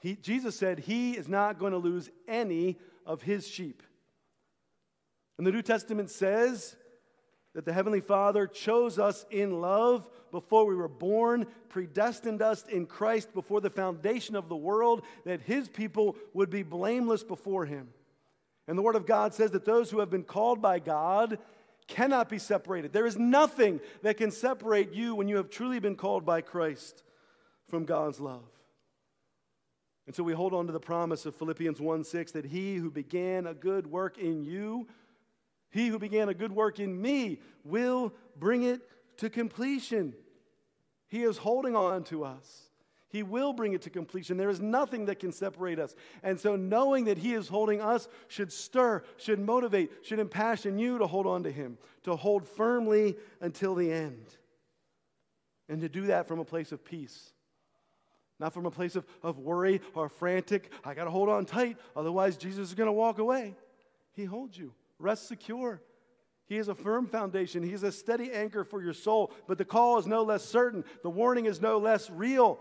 He, 0.00 0.16
Jesus 0.16 0.56
said 0.56 0.78
he 0.78 1.12
is 1.12 1.28
not 1.28 1.58
going 1.58 1.72
to 1.72 1.78
lose 1.78 2.10
any 2.26 2.78
of 3.06 3.22
his 3.22 3.46
sheep. 3.46 3.82
And 5.38 5.46
the 5.46 5.52
New 5.52 5.62
Testament 5.62 6.10
says 6.10 6.74
that 7.54 7.64
the 7.64 7.72
Heavenly 7.72 8.00
Father 8.00 8.46
chose 8.46 8.98
us 8.98 9.26
in 9.30 9.60
love 9.60 10.08
before 10.30 10.64
we 10.64 10.74
were 10.74 10.88
born, 10.88 11.46
predestined 11.68 12.40
us 12.40 12.64
in 12.66 12.86
Christ 12.86 13.34
before 13.34 13.60
the 13.60 13.70
foundation 13.70 14.36
of 14.36 14.48
the 14.48 14.56
world, 14.56 15.02
that 15.24 15.42
his 15.42 15.68
people 15.68 16.16
would 16.32 16.50
be 16.50 16.62
blameless 16.62 17.22
before 17.22 17.66
him. 17.66 17.88
And 18.68 18.78
the 18.78 18.82
Word 18.82 18.96
of 18.96 19.06
God 19.06 19.34
says 19.34 19.50
that 19.50 19.64
those 19.64 19.90
who 19.90 19.98
have 19.98 20.10
been 20.10 20.22
called 20.22 20.62
by 20.62 20.78
God 20.78 21.38
cannot 21.90 22.30
be 22.30 22.38
separated. 22.38 22.92
There 22.92 23.06
is 23.06 23.18
nothing 23.18 23.80
that 24.02 24.16
can 24.16 24.30
separate 24.30 24.94
you 24.94 25.14
when 25.14 25.28
you 25.28 25.36
have 25.36 25.50
truly 25.50 25.80
been 25.80 25.96
called 25.96 26.24
by 26.24 26.40
Christ 26.40 27.02
from 27.68 27.84
God's 27.84 28.20
love. 28.20 28.48
And 30.06 30.14
so 30.16 30.22
we 30.22 30.32
hold 30.32 30.54
on 30.54 30.66
to 30.66 30.72
the 30.72 30.80
promise 30.80 31.26
of 31.26 31.36
Philippians 31.36 31.80
1 31.80 32.04
6 32.04 32.32
that 32.32 32.46
he 32.46 32.76
who 32.76 32.90
began 32.90 33.46
a 33.46 33.54
good 33.54 33.86
work 33.86 34.16
in 34.16 34.44
you, 34.44 34.88
he 35.70 35.88
who 35.88 35.98
began 35.98 36.28
a 36.28 36.34
good 36.34 36.52
work 36.52 36.80
in 36.80 37.00
me, 37.00 37.40
will 37.64 38.14
bring 38.36 38.62
it 38.62 38.80
to 39.18 39.28
completion. 39.28 40.14
He 41.08 41.22
is 41.22 41.36
holding 41.36 41.76
on 41.76 42.04
to 42.04 42.24
us. 42.24 42.69
He 43.10 43.22
will 43.22 43.52
bring 43.52 43.72
it 43.72 43.82
to 43.82 43.90
completion. 43.90 44.36
There 44.36 44.50
is 44.50 44.60
nothing 44.60 45.06
that 45.06 45.18
can 45.18 45.32
separate 45.32 45.78
us. 45.78 45.94
And 46.22 46.38
so, 46.38 46.56
knowing 46.56 47.04
that 47.06 47.18
He 47.18 47.34
is 47.34 47.48
holding 47.48 47.80
us 47.80 48.08
should 48.28 48.52
stir, 48.52 49.02
should 49.16 49.40
motivate, 49.40 49.90
should 50.02 50.20
impassion 50.20 50.78
you 50.78 50.98
to 50.98 51.06
hold 51.06 51.26
on 51.26 51.42
to 51.42 51.50
Him, 51.50 51.76
to 52.04 52.16
hold 52.16 52.46
firmly 52.46 53.16
until 53.40 53.74
the 53.74 53.90
end. 53.90 54.26
And 55.68 55.80
to 55.80 55.88
do 55.88 56.06
that 56.06 56.26
from 56.26 56.38
a 56.38 56.44
place 56.44 56.72
of 56.72 56.84
peace 56.84 57.32
not 58.40 58.54
from 58.54 58.64
a 58.64 58.70
place 58.70 58.96
of, 58.96 59.06
of 59.22 59.38
worry 59.38 59.82
or 59.94 60.08
frantic. 60.08 60.72
I 60.82 60.94
got 60.94 61.04
to 61.04 61.10
hold 61.10 61.28
on 61.28 61.44
tight, 61.44 61.76
otherwise, 61.94 62.38
Jesus 62.38 62.70
is 62.70 62.74
going 62.74 62.86
to 62.86 62.92
walk 62.92 63.18
away. 63.18 63.54
He 64.12 64.24
holds 64.24 64.56
you. 64.56 64.72
Rest 64.98 65.28
secure. 65.28 65.82
He 66.46 66.56
is 66.56 66.68
a 66.68 66.74
firm 66.74 67.06
foundation. 67.06 67.62
He 67.62 67.72
is 67.72 67.84
a 67.84 67.92
steady 67.92 68.32
anchor 68.32 68.64
for 68.64 68.82
your 68.82 68.94
soul. 68.94 69.30
But 69.46 69.58
the 69.58 69.64
call 69.64 69.98
is 69.98 70.06
no 70.06 70.22
less 70.22 70.44
certain, 70.44 70.84
the 71.02 71.10
warning 71.10 71.46
is 71.46 71.60
no 71.60 71.78
less 71.78 72.10
real. 72.10 72.58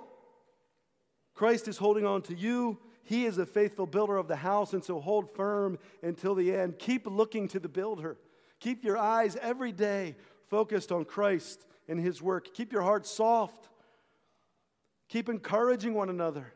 Christ 1.40 1.70
is 1.70 1.78
holding 1.78 2.06
on 2.06 2.22
to 2.24 2.36
you. 2.36 2.78
He 3.04 3.26
is 3.26 3.38
a 3.38 3.46
faithful 3.46 3.88
builder 3.88 4.18
of 4.18 4.28
the 4.28 4.36
house, 4.36 4.74
and 4.74 4.84
so 4.84 5.00
hold 5.00 5.32
firm 5.32 5.80
until 6.04 6.36
the 6.36 6.54
end. 6.54 6.78
Keep 6.78 7.08
looking 7.08 7.48
to 7.48 7.60
the 7.60 7.70
builder. 7.70 8.18
Keep 8.60 8.84
your 8.84 8.98
eyes 8.98 9.38
every 9.42 9.72
day 9.72 10.18
focused 10.50 10.92
on 10.92 11.06
Christ 11.06 11.66
and 11.88 12.00
his 12.00 12.22
work. 12.22 12.54
Keep 12.54 12.74
your 12.74 12.82
heart 12.82 13.08
soft 13.08 13.70
Keep 15.10 15.28
encouraging 15.28 15.96
one 15.96 16.10
another. 16.10 16.54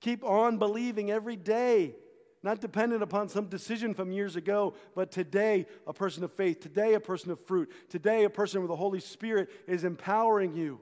Keep 0.00 0.22
on 0.22 0.58
believing 0.58 1.10
every 1.10 1.36
day, 1.36 1.94
not 2.42 2.60
dependent 2.60 3.02
upon 3.02 3.28
some 3.28 3.46
decision 3.46 3.94
from 3.94 4.12
years 4.12 4.36
ago, 4.36 4.74
but 4.94 5.10
today, 5.10 5.66
a 5.86 5.92
person 5.92 6.22
of 6.24 6.32
faith, 6.32 6.60
today, 6.60 6.94
a 6.94 7.00
person 7.00 7.30
of 7.30 7.40
fruit, 7.46 7.72
today, 7.88 8.24
a 8.24 8.30
person 8.30 8.60
with 8.60 8.68
the 8.68 8.76
Holy 8.76 9.00
Spirit 9.00 9.48
is 9.66 9.84
empowering 9.84 10.54
you 10.54 10.78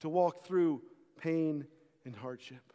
to 0.00 0.08
walk 0.08 0.44
through 0.44 0.80
pain 1.20 1.66
and 2.10 2.18
hardship. 2.18 2.72